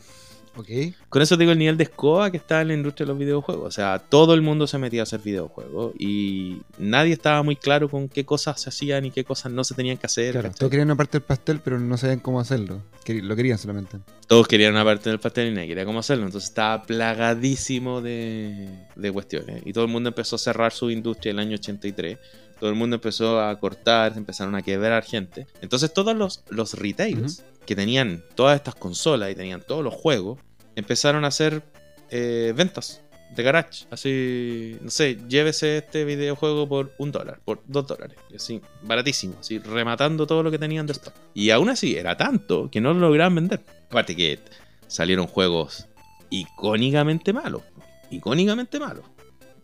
Ok. 0.57 0.69
Con 1.09 1.23
eso 1.23 1.37
te 1.37 1.43
digo 1.43 1.53
el 1.53 1.59
nivel 1.59 1.77
de 1.77 1.85
escoba 1.85 2.31
que 2.31 2.37
está 2.37 2.63
en 2.63 2.69
la 2.69 2.75
industria 2.75 3.05
de 3.05 3.13
los 3.13 3.19
videojuegos. 3.19 3.67
O 3.67 3.71
sea, 3.71 3.99
todo 3.99 4.35
el 4.35 4.43
mundo 4.43 4.67
se 4.67 4.79
metía 4.79 5.01
a 5.01 5.05
hacer 5.05 5.21
videojuegos 5.21 5.95
y 5.99 6.63
nadie 6.79 7.13
estaba 7.13 7.43
muy 7.43 7.57
claro 7.57 7.89
con 7.89 8.09
qué 8.09 8.25
cosas 8.25 8.61
se 8.61 8.69
hacían 8.69 9.05
y 9.05 9.11
qué 9.11 9.25
cosas 9.25 9.53
no 9.53 9.65
se 9.65 9.75
tenían 9.75 9.97
que 9.99 10.07
hacer. 10.07 10.33
Claro, 10.33 10.51
todos 10.57 10.71
querían 10.71 10.89
una 10.89 10.97
parte 10.97 11.19
del 11.19 11.23
pastel, 11.25 11.61
pero 11.63 11.79
no 11.79 11.97
sabían 11.97 12.21
cómo 12.21 12.41
hacerlo. 12.41 12.83
Lo 13.07 13.37
querían 13.37 13.59
solamente. 13.59 13.99
Todos 14.27 14.49
querían 14.49 14.73
una 14.73 14.85
parte 14.85 15.11
del 15.11 15.21
pastel 15.21 15.49
y 15.49 15.55
nadie 15.55 15.69
quería 15.69 15.85
cómo 15.85 16.01
hacerlo. 16.01 16.25
Entonces 16.27 16.49
estaba 16.49 16.83
plagadísimo 16.83 18.01
de, 18.01 18.69
de 18.97 19.13
cuestiones. 19.13 19.63
Y 19.65 19.73
todo 19.73 19.85
el 19.85 19.91
mundo 19.91 20.09
empezó 20.09 20.37
a 20.37 20.39
cerrar 20.39 20.73
su 20.73 20.91
industria 20.91 21.31
el 21.31 21.39
año 21.39 21.55
83. 21.55 22.19
Todo 22.59 22.71
el 22.71 22.77
mundo 22.77 22.97
empezó 22.97 23.41
a 23.41 23.59
cortar, 23.59 24.15
empezaron 24.17 24.55
a 24.55 24.63
quebrar 24.63 25.05
gente. 25.05 25.47
Entonces 25.61 25.93
todos 25.93 26.17
los, 26.17 26.43
los 26.49 26.75
retails 26.75 27.45
que 27.67 27.77
tenían 27.77 28.25
todas 28.35 28.57
estas 28.57 28.75
consolas 28.75 29.31
y 29.31 29.35
tenían 29.35 29.61
todos 29.61 29.85
los 29.85 29.93
juegos, 29.93 30.39
empezaron 30.75 31.25
a 31.25 31.29
hacer 31.29 31.63
eh, 32.11 32.53
ventas 32.57 33.03
de 33.35 33.43
garage. 33.43 33.87
Así, 33.91 34.79
no 34.81 34.91
sé, 34.91 35.19
llévese 35.29 35.79
este 35.79 36.05
videojuego 36.05 36.69
por 36.69 36.93
un 36.99 37.13
dólar, 37.13 37.41
por 37.45 37.63
dos 37.67 37.87
dólares. 37.87 38.17
Y 38.31 38.37
así, 38.37 38.61
baratísimo, 38.83 39.37
así, 39.41 39.59
rematando 39.59 40.27
todo 40.27 40.43
lo 40.43 40.51
que 40.51 40.59
tenían 40.59 40.87
de 40.87 40.93
stock. 40.93 41.15
Y 41.35 41.51
aún 41.51 41.69
así, 41.69 41.97
era 41.97 42.17
tanto 42.17 42.71
que 42.71 42.81
no 42.81 42.95
lo 42.95 43.01
lograban 43.01 43.35
vender. 43.35 43.65
Aparte 43.89 44.17
que 44.17 44.39
salieron 44.87 45.27
juegos 45.27 45.87
icónicamente 46.31 47.33
malos. 47.33 47.63
Icónicamente 48.11 48.79
malos. 48.79 49.05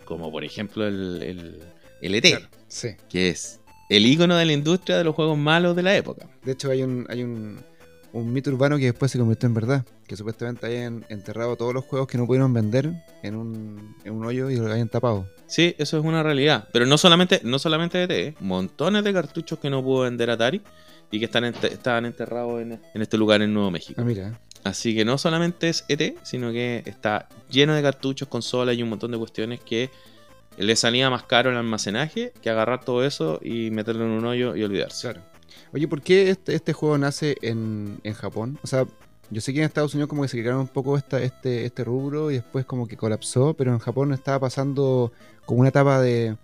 Como 0.05 0.31
por 0.31 0.45
ejemplo 0.45 0.87
el, 0.87 1.23
el, 1.23 1.63
el 2.03 2.15
ET, 2.15 2.29
Claro, 2.31 2.47
Sí. 2.69 2.89
que 3.09 3.31
es 3.31 3.61
el 3.89 4.07
icono 4.07 4.37
de 4.37 4.45
la 4.45 4.53
industria 4.53 4.97
de 4.99 5.05
los 5.05 5.15
juegos 5.15 5.37
malos 5.39 5.77
de 5.77 5.83
la 5.83 5.97
época. 5.97 6.29
De 6.45 6.53
hecho, 6.53 6.71
hay 6.71 6.83
un, 6.83 7.07
hay 7.09 7.23
un, 7.23 7.61
un 8.13 8.33
mito 8.33 8.51
urbano 8.51 8.77
que 8.79 8.85
después 8.87 9.11
se 9.11 9.19
convirtió 9.19 9.47
en 9.47 9.55
verdad. 9.55 9.85
Que 10.07 10.17
supuestamente 10.17 10.67
habían 10.67 11.05
enterrado 11.09 11.57
todos 11.57 11.73
los 11.73 11.85
juegos 11.85 12.07
que 12.09 12.19
no 12.19 12.27
pudieron 12.27 12.53
vender 12.53 12.93
en 13.23 13.35
un, 13.35 13.97
en 14.05 14.13
un 14.13 14.25
hoyo 14.27 14.51
y 14.51 14.57
los 14.57 14.71
habían 14.71 14.89
tapado. 14.89 15.27
Sí, 15.47 15.75
eso 15.79 15.99
es 15.99 16.05
una 16.05 16.23
realidad. 16.23 16.69
Pero 16.73 16.85
no 16.87 16.99
solamente, 16.99 17.41
no 17.45 17.59
solamente 17.59 18.03
ET, 18.03 18.11
¿eh? 18.11 18.35
montones 18.41 19.05
de 19.05 19.13
cartuchos 19.13 19.59
que 19.59 19.71
no 19.71 19.83
pudo 19.83 20.03
vender 20.03 20.29
Atari 20.31 20.61
y 21.11 21.19
que 21.19 21.27
están 21.27 21.45
ente- 21.45 21.73
estaban 21.73 22.05
enterrados 22.07 22.61
en, 22.63 22.73
en 22.95 23.03
este 23.03 23.17
lugar 23.19 23.41
en 23.43 23.53
Nuevo 23.55 23.71
México. 23.71 24.01
Ah, 24.01 24.05
mira. 24.05 24.39
Así 24.65 24.95
que 24.95 25.05
no 25.05 25.19
solamente 25.19 25.69
es 25.69 25.85
ET, 25.89 26.17
sino 26.23 26.53
que 26.53 26.83
está 26.87 27.29
lleno 27.51 27.75
de 27.75 27.83
cartuchos, 27.83 28.29
consolas 28.29 28.77
y 28.77 28.83
un 28.83 28.89
montón 28.91 29.11
de 29.11 29.19
cuestiones 29.19 29.61
que 29.61 29.91
le 30.57 30.77
salía 30.77 31.11
más 31.11 31.25
caro 31.25 31.51
el 31.51 31.57
almacenaje 31.57 32.33
que 32.43 32.51
agarrar 32.51 32.85
todo 32.85 33.05
eso 33.05 33.41
y 33.43 33.71
meterlo 33.71 34.05
en 34.05 34.11
un 34.11 34.25
hoyo 34.25 34.57
y 34.57 34.63
olvidarse. 34.63 35.09
Claro. 35.09 35.23
Oye, 35.73 35.89
¿por 35.89 36.03
qué 36.03 36.31
este, 36.31 36.55
este 36.55 36.73
juego 36.73 36.99
nace 36.99 37.37
en, 37.43 37.99
en 38.05 38.15
Japón? 38.15 38.59
O 38.63 38.67
sea, 38.67 38.87
yo 39.31 39.41
sé 39.41 39.53
que 39.53 39.61
en 39.61 39.65
Estados 39.65 39.95
Unidos 39.95 40.09
como 40.09 40.23
que 40.23 40.29
se 40.29 40.39
crearon 40.39 40.61
un 40.61 40.69
poco 40.69 40.97
esta, 40.99 41.21
este, 41.23 41.65
este 41.65 41.85
rubro 41.85 42.31
y 42.31 42.35
después 42.35 42.67
como 42.67 42.87
que 42.87 42.97
colapsó, 42.97 43.55
pero 43.55 43.73
en 43.73 43.79
Japón 43.79 44.13
estaba 44.13 44.41
pasando 44.41 45.13
como 45.47 45.61
una 45.61 45.71
etapa 45.71 46.01
de... 46.01 46.37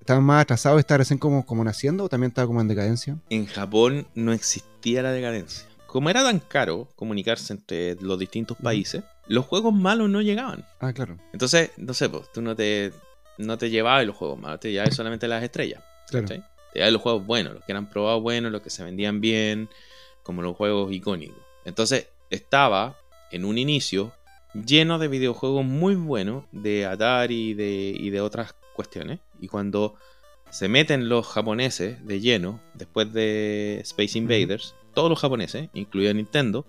¿Estaban 0.00 0.24
más 0.24 0.42
atrasados? 0.42 0.80
¿Estaba 0.80 0.98
recién 0.98 1.18
como, 1.18 1.46
como 1.46 1.64
naciendo 1.64 2.04
o 2.04 2.08
también 2.10 2.28
estaba 2.28 2.46
como 2.46 2.60
en 2.60 2.68
decadencia? 2.68 3.16
En 3.30 3.46
Japón 3.46 4.06
no 4.14 4.32
existía 4.32 5.02
la 5.02 5.12
decadencia. 5.12 5.66
Como 5.86 6.10
era 6.10 6.22
tan 6.22 6.40
caro 6.40 6.88
comunicarse 6.96 7.54
entre 7.54 7.94
los 8.02 8.18
distintos 8.18 8.58
países, 8.58 9.02
los 9.28 9.46
juegos 9.46 9.72
malos 9.72 10.10
no 10.10 10.20
llegaban. 10.20 10.66
Ah, 10.80 10.92
claro. 10.92 11.16
Entonces, 11.32 11.70
no 11.78 11.94
sé, 11.94 12.10
pues 12.10 12.30
tú 12.32 12.42
no 12.42 12.54
te, 12.54 12.92
no 13.38 13.58
te 13.58 13.70
llevabas 13.70 14.06
los 14.06 14.16
juegos 14.16 14.38
malos, 14.38 14.60
te 14.60 14.72
llevabas 14.72 14.94
solamente 14.94 15.28
las 15.28 15.42
estrellas. 15.42 15.82
Claro. 16.08 16.26
Te 16.26 16.42
llevabas 16.74 16.92
los 16.92 17.02
juegos 17.02 17.26
buenos, 17.26 17.54
los 17.54 17.64
que 17.64 17.72
eran 17.72 17.88
probados 17.88 18.22
buenos, 18.22 18.52
los 18.52 18.62
que 18.62 18.70
se 18.70 18.84
vendían 18.84 19.20
bien, 19.20 19.68
como 20.22 20.42
los 20.42 20.56
juegos 20.56 20.92
icónicos. 20.92 21.38
Entonces, 21.64 22.08
estaba 22.30 22.98
en 23.30 23.44
un 23.44 23.58
inicio 23.58 24.12
lleno 24.54 24.98
de 24.98 25.08
videojuegos 25.08 25.64
muy 25.64 25.94
buenos 25.94 26.44
de 26.52 26.86
Atari 26.86 27.50
y 27.50 27.54
de, 27.54 27.94
y 27.98 28.10
de 28.10 28.20
otras 28.20 28.54
cuestiones. 28.74 29.20
Y 29.40 29.48
cuando 29.48 29.94
se 30.50 30.68
meten 30.68 31.08
los 31.08 31.26
japoneses 31.26 32.04
de 32.06 32.20
lleno, 32.20 32.60
después 32.74 33.12
de 33.12 33.80
Space 33.82 34.16
Invaders, 34.18 34.74
todos 34.94 35.10
los 35.10 35.18
japoneses, 35.18 35.68
incluido 35.74 36.14
Nintendo, 36.14 36.64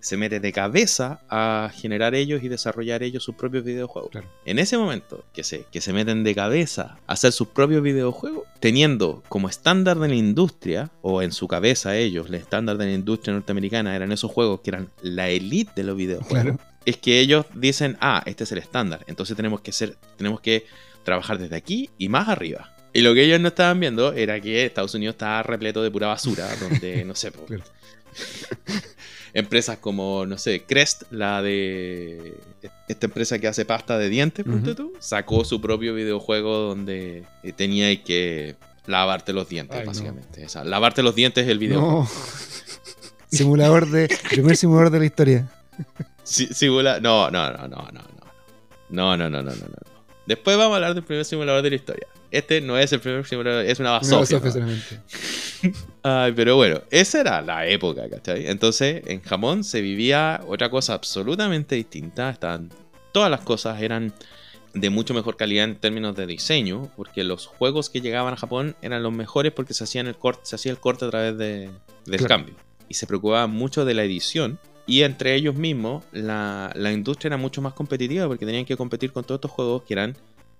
se 0.00 0.16
mete 0.16 0.40
de 0.40 0.52
cabeza 0.52 1.20
a 1.28 1.70
generar 1.74 2.14
ellos 2.14 2.42
y 2.42 2.48
desarrollar 2.48 3.02
ellos 3.02 3.24
sus 3.24 3.34
propios 3.34 3.64
videojuegos. 3.64 4.10
Claro. 4.10 4.28
En 4.44 4.58
ese 4.58 4.78
momento 4.78 5.24
que 5.32 5.42
se, 5.44 5.64
que 5.72 5.80
se 5.80 5.92
meten 5.92 6.22
de 6.24 6.34
cabeza 6.34 6.98
a 7.06 7.12
hacer 7.14 7.32
sus 7.32 7.48
propios 7.48 7.82
videojuegos, 7.82 8.44
teniendo 8.60 9.22
como 9.28 9.48
estándar 9.48 9.98
de 9.98 10.08
la 10.08 10.14
industria, 10.14 10.90
o 11.02 11.22
en 11.22 11.32
su 11.32 11.48
cabeza 11.48 11.96
ellos, 11.96 12.28
el 12.28 12.34
estándar 12.36 12.76
de 12.78 12.86
la 12.86 12.92
industria 12.92 13.34
norteamericana 13.34 13.94
eran 13.96 14.12
esos 14.12 14.30
juegos 14.30 14.60
que 14.60 14.70
eran 14.70 14.90
la 15.02 15.28
elite 15.28 15.72
de 15.76 15.82
los 15.84 15.96
videojuegos, 15.96 16.28
Claro. 16.56 16.58
es 16.84 16.96
que 16.98 17.18
ellos 17.20 17.46
dicen, 17.54 17.96
ah, 18.00 18.22
este 18.26 18.44
es 18.44 18.52
el 18.52 18.58
estándar, 18.58 19.04
entonces 19.08 19.36
tenemos 19.36 19.60
que 19.60 19.72
ser, 19.72 19.96
tenemos 20.16 20.40
que 20.40 20.66
trabajar 21.04 21.38
desde 21.38 21.56
aquí 21.56 21.90
y 21.98 22.08
más 22.08 22.28
arriba. 22.28 22.72
Y 22.92 23.02
lo 23.02 23.12
que 23.12 23.24
ellos 23.24 23.38
no 23.40 23.48
estaban 23.48 23.78
viendo 23.78 24.12
era 24.14 24.40
que 24.40 24.64
Estados 24.64 24.94
Unidos 24.94 25.14
estaba 25.14 25.42
repleto 25.42 25.82
de 25.82 25.90
pura 25.90 26.06
basura, 26.06 26.48
donde, 26.56 27.04
no 27.04 27.14
sé, 27.14 27.30
Claro. 27.46 27.62
Empresas 29.38 29.76
como, 29.78 30.24
no 30.26 30.38
sé, 30.38 30.62
Crest, 30.66 31.02
la 31.10 31.42
de 31.42 32.38
esta 32.88 33.06
empresa 33.06 33.38
que 33.38 33.46
hace 33.48 33.64
pasta 33.64 33.98
de 33.98 34.08
dientes, 34.08 34.46
Ujú. 34.46 34.74
tú, 34.74 34.92
sacó 34.98 35.44
su 35.44 35.60
propio 35.60 35.94
videojuego 35.94 36.56
donde 36.58 37.24
eh, 37.42 37.52
tenía 37.52 38.02
que 38.02 38.56
lavarte 38.86 39.32
los 39.34 39.48
dientes, 39.48 39.76
Ay, 39.76 39.84
no. 39.84 39.90
básicamente. 39.90 40.44
O 40.44 40.48
sea, 40.48 40.64
lavarte 40.64 41.02
los 41.02 41.14
dientes 41.14 41.44
es 41.44 41.50
el 41.50 41.58
videojuego. 41.58 42.02
No. 42.02 42.08
simulador 43.30 43.90
de... 43.90 44.08
Primer 44.30 44.56
simulador 44.56 44.90
de 44.90 44.98
la 45.00 45.04
historia. 45.04 45.48
Simula- 46.24 47.00
No, 47.00 47.30
no, 47.30 47.50
no, 47.52 47.68
no, 47.68 47.76
no, 47.76 47.92
no. 47.92 48.06
No, 48.88 49.16
no, 49.16 49.28
no, 49.28 49.42
no, 49.42 49.50
no, 49.50 49.56
no. 49.56 50.02
Después 50.26 50.56
vamos 50.56 50.72
a 50.72 50.76
hablar 50.76 50.94
del 50.94 51.02
primer 51.04 51.24
simulador 51.24 51.60
de 51.62 51.70
la 51.70 51.76
historia. 51.76 52.06
Este 52.30 52.60
no 52.60 52.78
es 52.78 52.92
el 52.92 53.00
primer 53.00 53.24
es 53.66 53.78
una 53.80 53.92
basofia. 53.92 54.40
Ay, 56.02 56.32
pero 56.32 56.56
bueno, 56.56 56.82
esa 56.90 57.20
era 57.20 57.42
la 57.42 57.66
época, 57.66 58.08
¿cachai? 58.08 58.46
Entonces, 58.48 59.02
en 59.06 59.20
Japón 59.22 59.64
se 59.64 59.80
vivía 59.80 60.40
otra 60.46 60.70
cosa 60.70 60.94
absolutamente 60.94 61.74
distinta. 61.74 62.30
Estaban, 62.30 62.70
todas 63.12 63.30
las 63.30 63.40
cosas 63.40 63.80
eran 63.82 64.12
de 64.74 64.90
mucho 64.90 65.14
mejor 65.14 65.36
calidad 65.36 65.64
en 65.64 65.76
términos 65.76 66.14
de 66.14 66.26
diseño, 66.26 66.90
porque 66.96 67.24
los 67.24 67.46
juegos 67.46 67.88
que 67.90 68.00
llegaban 68.00 68.34
a 68.34 68.36
Japón 68.36 68.76
eran 68.82 69.02
los 69.02 69.12
mejores 69.12 69.52
porque 69.52 69.72
se, 69.74 69.84
hacían 69.84 70.06
el 70.06 70.16
corte, 70.16 70.42
se 70.44 70.56
hacía 70.56 70.70
el 70.70 70.78
corte 70.78 71.06
a 71.06 71.10
través 71.10 71.38
de, 71.38 71.70
del 72.04 72.18
Claro. 72.18 72.28
cambio. 72.28 72.54
Y 72.88 72.94
se 72.94 73.06
preocupaban 73.06 73.50
mucho 73.50 73.84
de 73.84 73.94
la 73.94 74.04
edición. 74.04 74.58
Y 74.86 75.02
entre 75.02 75.34
ellos 75.34 75.56
mismos, 75.56 76.04
la, 76.12 76.70
la 76.76 76.92
industria 76.92 77.28
era 77.30 77.36
mucho 77.38 77.60
más 77.62 77.72
competitiva 77.72 78.28
porque 78.28 78.46
tenían 78.46 78.64
que 78.64 78.76
competir 78.76 79.10
con 79.12 79.24
todos 79.24 79.38
estos 79.38 79.50
juegos 79.50 79.82
que 79.82 79.94
eran 79.94 80.16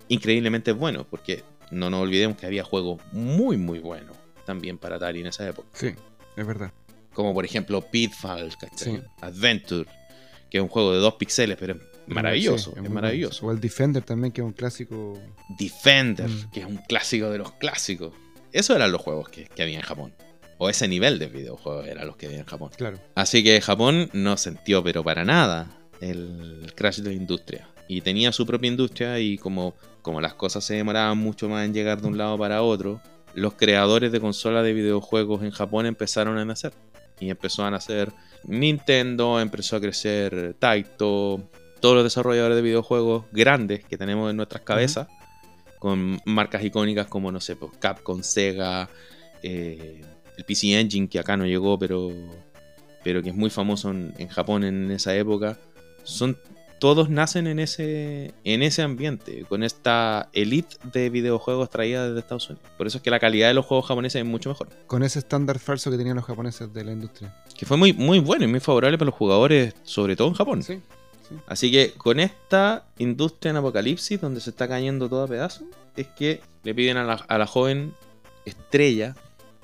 increíblemente 0.09 0.73
buenos. 0.73 1.07
Porque 1.09 1.45
no 1.71 1.91
nos 1.91 2.01
olvidemos 2.03 2.37
que 2.37 2.47
había 2.47 2.65
juegos 2.65 3.01
muy, 3.13 3.57
muy 3.57 3.79
buenos 3.79 4.17
también 4.45 4.79
para 4.79 4.97
Atari 4.97 5.21
en 5.21 5.27
esa 5.27 5.49
época. 5.49 5.69
Sí, 5.73 5.89
es 6.37 6.47
verdad. 6.47 6.73
Como 7.13 7.33
por 7.35 7.45
ejemplo 7.45 7.81
Pitfall. 7.91 8.51
Adventure, 9.21 9.87
que 10.51 10.59
es 10.59 10.63
un 10.63 10.69
juego 10.69 10.93
de 10.93 10.99
dos 10.99 11.15
pixeles, 11.15 11.57
pero 11.59 11.75
es 11.75 11.81
maravilloso, 12.07 12.73
Sí, 12.75 12.81
es, 12.85 12.91
maravilloso. 12.91 13.41
bueno. 13.43 13.53
O 13.53 13.57
el 13.57 13.61
Defender 13.61 14.03
también, 14.03 14.33
que 14.33 14.41
es 14.41 14.45
un 14.47 14.53
clásico. 14.53 15.19
Defender, 15.59 16.29
Mm. 16.29 16.51
que 16.53 16.61
es 16.61 16.67
un 16.67 16.77
clásico 16.77 17.31
de 17.31 17.39
los 17.39 17.53
clásicos. 17.53 18.13
Esos 18.53 18.77
eran 18.77 18.93
los 18.93 19.01
juegos 19.01 19.29
que, 19.29 19.47
que 19.47 19.63
había 19.63 19.77
en 19.77 19.83
Japón. 19.83 20.13
O 20.59 20.71
ese 20.71 20.89
nivel 20.89 21.19
de 21.19 21.27
videojuegos 21.27 21.87
eran 21.87 22.07
los 22.07 22.17
que 22.17 22.27
había 22.27 22.39
en 22.39 22.47
Japón. 22.47 22.71
Claro. 22.77 22.99
Así 23.15 23.43
que 23.45 23.61
Japón 23.61 24.09
no 24.15 24.37
sintió, 24.37 24.83
pero 24.83 25.03
para 25.05 25.25
nada, 25.25 25.69
el 26.01 26.73
crash 26.75 26.99
de 27.01 27.11
la 27.11 27.17
industria. 27.17 27.69
Y 27.89 28.01
tenía 28.01 28.33
su 28.33 28.47
propia 28.47 28.69
industria 28.69 29.19
y 29.19 29.37
como, 29.37 29.75
como 30.07 30.21
las 30.21 30.35
cosas 30.35 30.63
se 30.63 30.75
demoraban 30.75 31.19
mucho 31.19 31.49
más 31.49 31.67
en 31.67 31.75
llegar 31.75 32.01
de 32.01 32.07
un 32.07 32.17
lado 32.17 32.39
para 32.39 32.63
otro, 32.63 33.01
los 33.35 33.55
creadores 33.55 34.13
de 34.13 34.21
consolas 34.21 34.63
de 34.63 34.73
videojuegos 34.73 35.43
en 35.43 35.51
Japón 35.51 35.85
empezaron 35.85 36.39
a 36.39 36.45
nacer. 36.45 36.73
Y 37.19 37.29
empezó 37.29 37.65
a 37.65 37.73
nacer 37.73 38.13
Nintendo, 38.45 39.41
empezó 39.41 39.75
a 39.75 39.81
crecer 39.81 40.55
Taito, 40.61 41.51
todos 41.81 41.97
los 41.97 42.05
desarrolladores 42.05 42.55
de 42.55 42.63
videojuegos 42.63 43.25
grandes 43.33 43.85
que 43.85 43.99
tenemos 43.99 44.31
en 44.31 44.37
nuestras 44.37 44.63
cabezas, 44.63 45.09
con 45.81 46.21
marcas 46.25 46.63
icónicas 46.63 47.09
como, 47.09 47.33
no 47.33 47.41
sé, 47.41 47.57
pues, 47.57 47.73
Capcom, 47.81 48.23
Sega, 48.23 48.89
eh, 49.43 50.03
el 50.37 50.45
PC 50.45 50.79
Engine, 50.79 51.09
que 51.09 51.19
acá 51.19 51.37
no 51.37 51.47
llegó, 51.47 51.81
pero, 51.81 52.13
pero 53.03 53.25
que 53.25 53.31
es 53.31 53.35
muy 53.35 53.51
famoso 53.51 53.91
en, 53.91 54.15
en 54.19 54.29
Japón 54.29 54.63
en 54.63 54.89
esa 54.93 55.17
época, 55.17 55.59
son 56.05 56.39
todos 56.79 57.09
nacen 57.11 57.47
en 57.47 57.59
ese, 57.59 58.35
en 58.45 58.63
ese 58.63 58.83
ambiente, 58.83 59.45
con 59.49 59.63
esta 59.63 60.29
elite 60.33 60.77
de 60.93 61.11
videojuegos 61.11 61.71
traída 61.71 62.07
desde 62.07 62.21
Estados 62.21 62.51
Unidos. 62.51 62.69
Por 62.77 62.87
eso 62.87 62.99
es 62.99 63.03
que 63.03 63.11
la 63.11 63.21
calidad 63.21 63.49
de 63.49 63.55
los 63.55 63.65
juegos 63.65 63.87
japoneses 63.87 64.21
es 64.21 64.27
mucho 64.27 64.51
mejor. 64.51 64.69
Con 64.87 65.03
ese 65.03 65.19
estándar 65.19 65.59
falso 65.59 65.91
que 65.91 65.97
tenían 65.97 66.17
los 66.17 66.25
japoneses 66.25 66.73
de 66.73 66.85
la 66.85 66.93
industria. 66.93 67.35
Que 67.57 67.67
fue 67.67 67.77
muy, 67.77 67.93
muy 67.93 68.19
bueno 68.19 68.45
y 68.45 68.49
muy 68.49 68.61
favorable 68.61 68.99
para 68.99 69.07
los 69.07 69.15
jugadores, 69.15 69.75
sobre 69.85 70.17
todo 70.17 70.29
en 70.29 70.35
Japón. 70.35 70.63
Sí. 70.63 70.81
Así 71.47 71.71
que 71.71 71.93
con 71.93 72.21
esta 72.21 72.85
industria 72.99 73.51
en 73.51 73.57
apocalipsis, 73.57 74.21
donde 74.21 74.41
se 74.41 74.51
está 74.51 74.69
cayendo 74.69 75.09
todo 75.09 75.25
a 75.25 75.29
pedazos, 75.29 75.67
es 75.97 76.07
que 76.09 76.41
le 76.63 76.75
piden 76.75 76.97
a 76.99 77.05
la, 77.05 77.15
a 77.15 77.39
la 77.39 77.47
joven 77.47 77.95
estrella 78.45 79.17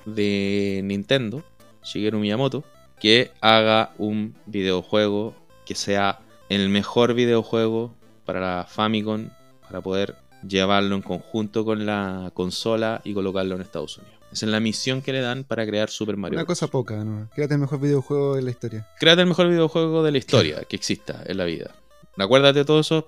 de 0.05 0.81
Nintendo, 0.83 1.43
Shigeru 1.83 2.19
Miyamoto, 2.19 2.63
que 2.99 3.31
haga 3.41 3.91
un 3.97 4.35
videojuego 4.45 5.35
que 5.65 5.75
sea 5.75 6.19
el 6.61 6.69
mejor 6.69 7.13
videojuego 7.13 7.93
para 8.25 8.39
la 8.39 8.65
Famicom 8.65 9.29
para 9.61 9.81
poder 9.81 10.15
llevarlo 10.47 10.95
en 10.95 11.01
conjunto 11.01 11.65
con 11.65 11.85
la 11.85 12.31
consola 12.33 13.01
y 13.03 13.13
colocarlo 13.13 13.55
en 13.55 13.61
Estados 13.61 13.97
Unidos. 13.97 14.13
Esa 14.31 14.45
es 14.47 14.51
la 14.51 14.59
misión 14.59 15.01
que 15.01 15.13
le 15.13 15.21
dan 15.21 15.43
para 15.43 15.65
crear 15.65 15.89
Super 15.89 16.17
Mario. 16.17 16.37
Una 16.37 16.43
Bros. 16.43 16.59
cosa 16.59 16.71
poca, 16.71 17.03
¿no? 17.03 17.29
Créate 17.35 17.53
el 17.53 17.59
mejor 17.59 17.79
videojuego 17.79 18.35
de 18.35 18.41
la 18.41 18.49
historia. 18.49 18.87
Créate 18.99 19.21
el 19.21 19.27
mejor 19.27 19.47
videojuego 19.47 20.03
de 20.03 20.11
la 20.11 20.17
historia 20.17 20.63
que 20.63 20.75
exista 20.75 21.21
en 21.25 21.37
la 21.37 21.45
vida. 21.45 21.75
Acuérdate 22.17 22.59
de 22.59 22.65
todos 22.65 22.87
esos 22.87 23.05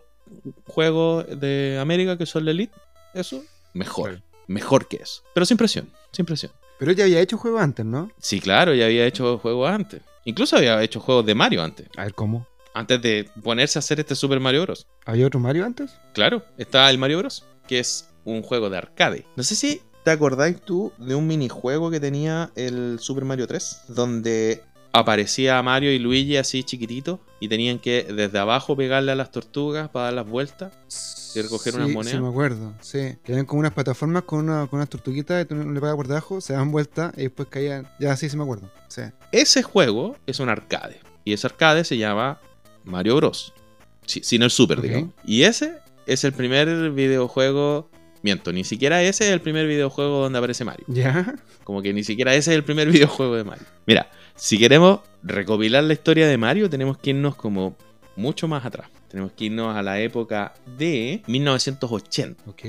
juegos 0.67 1.25
de 1.39 1.77
América 1.81 2.17
que 2.17 2.25
son 2.25 2.45
la 2.45 2.51
Elite. 2.51 2.73
Eso, 3.13 3.43
mejor. 3.73 4.09
Claro. 4.11 4.23
Mejor 4.47 4.87
que 4.87 4.97
eso. 4.97 5.23
Pero 5.33 5.45
sin 5.45 5.57
presión, 5.57 5.89
sin 6.11 6.25
presión. 6.25 6.51
Pero 6.77 6.91
ella 6.91 7.05
había 7.05 7.21
hecho 7.21 7.37
juego 7.37 7.57
antes, 7.57 7.85
¿no? 7.85 8.11
Sí, 8.19 8.39
claro, 8.39 8.75
ya 8.75 8.85
había 8.85 9.07
hecho 9.07 9.39
juegos 9.39 9.69
antes. 9.69 10.01
Incluso 10.25 10.57
había 10.57 10.81
hecho 10.83 10.99
juegos 10.99 11.25
de 11.25 11.33
Mario 11.33 11.63
antes. 11.63 11.87
A 11.97 12.03
ver, 12.03 12.13
¿cómo? 12.13 12.47
Antes 12.75 13.01
de 13.01 13.29
ponerse 13.41 13.77
a 13.77 13.81
hacer 13.81 13.99
este 14.01 14.15
Super 14.15 14.39
Mario 14.41 14.63
Bros. 14.63 14.85
¿Había 15.05 15.25
otro 15.27 15.39
Mario 15.39 15.65
antes? 15.65 15.97
Claro, 16.13 16.43
está 16.57 16.89
el 16.89 16.97
Mario 16.97 17.19
Bros. 17.19 17.45
Que 17.67 17.79
es 17.79 18.09
un 18.25 18.41
juego 18.43 18.69
de 18.69 18.77
arcade. 18.77 19.25
No 19.37 19.43
sé 19.43 19.55
si 19.55 19.81
te 20.03 20.11
acordáis 20.11 20.59
tú 20.61 20.91
de 20.97 21.15
un 21.15 21.25
minijuego 21.25 21.89
que 21.89 21.99
tenía 22.01 22.51
el 22.55 22.99
Super 22.99 23.23
Mario 23.23 23.47
3. 23.47 23.83
Donde 23.87 24.61
aparecía 24.91 25.61
Mario 25.63 25.91
y 25.93 25.99
Luigi 25.99 26.35
así 26.37 26.63
chiquititos. 26.65 27.19
Y 27.39 27.47
tenían 27.47 27.79
que 27.79 28.03
desde 28.13 28.37
abajo 28.39 28.75
pegarle 28.75 29.13
a 29.13 29.15
las 29.15 29.31
tortugas 29.31 29.87
para 29.89 30.05
dar 30.05 30.13
las 30.15 30.27
vueltas. 30.27 30.73
que 31.33 31.41
recoger 31.43 31.73
sí, 31.73 31.77
unas 31.77 31.89
Sí, 31.89 31.93
monedas. 31.95 32.21
me 32.21 32.27
acuerdo, 32.27 32.73
sí. 32.81 33.15
Que 33.23 33.31
eran 33.33 33.45
como 33.45 33.61
unas 33.61 33.73
plataformas 33.73 34.23
con, 34.23 34.39
una, 34.49 34.67
con 34.67 34.77
unas 34.79 34.89
tortuguitas 34.89 35.43
y 35.43 35.47
tú 35.47 35.55
le 35.55 35.79
pagas 35.79 35.95
por 35.95 36.07
debajo, 36.09 36.41
se 36.41 36.53
dan 36.53 36.71
vuelta 36.71 37.13
y 37.15 37.21
después 37.23 37.47
caían. 37.49 37.89
Ya, 38.01 38.15
sí, 38.17 38.27
sí 38.29 38.35
me 38.35 38.43
acuerdo. 38.43 38.69
Sí. 38.89 39.01
Ese 39.31 39.63
juego 39.63 40.17
es 40.27 40.39
un 40.41 40.49
arcade. 40.49 40.99
Y 41.23 41.31
ese 41.33 41.47
arcade 41.47 41.83
se 41.85 41.97
llama 41.97 42.39
Mario 42.85 43.15
Bros. 43.17 43.53
Sí, 44.05 44.21
sin 44.23 44.43
el 44.43 44.49
Super, 44.51 44.79
Ok. 44.79 44.83
digamos. 44.85 45.09
Y 45.25 45.43
ese 45.43 45.73
es 46.05 46.23
el 46.23 46.33
primer 46.33 46.91
videojuego. 46.91 47.89
Miento, 48.21 48.51
ni 48.51 48.63
siquiera 48.63 49.03
ese 49.03 49.25
es 49.27 49.31
el 49.33 49.41
primer 49.41 49.67
videojuego 49.67 50.21
donde 50.23 50.37
aparece 50.39 50.63
Mario. 50.65 50.85
¿Ya? 50.87 51.35
Como 51.63 51.81
que 51.81 51.93
ni 51.93 52.03
siquiera 52.03 52.33
ese 52.33 52.51
es 52.51 52.57
el 52.57 52.63
primer 52.63 52.89
videojuego 52.91 53.35
de 53.35 53.43
Mario. 53.43 53.65
Mira, 53.85 54.09
si 54.35 54.57
queremos 54.57 55.01
recopilar 55.23 55.83
la 55.83 55.93
historia 55.93 56.27
de 56.27 56.37
Mario, 56.37 56.69
tenemos 56.69 56.97
que 56.97 57.11
irnos 57.11 57.35
como 57.35 57.75
mucho 58.15 58.47
más 58.47 58.65
atrás. 58.65 58.87
Tenemos 59.09 59.31
que 59.33 59.45
irnos 59.45 59.75
a 59.75 59.81
la 59.83 59.99
época 59.99 60.53
de 60.77 61.21
1980. 61.27 62.43
Ok. 62.47 62.61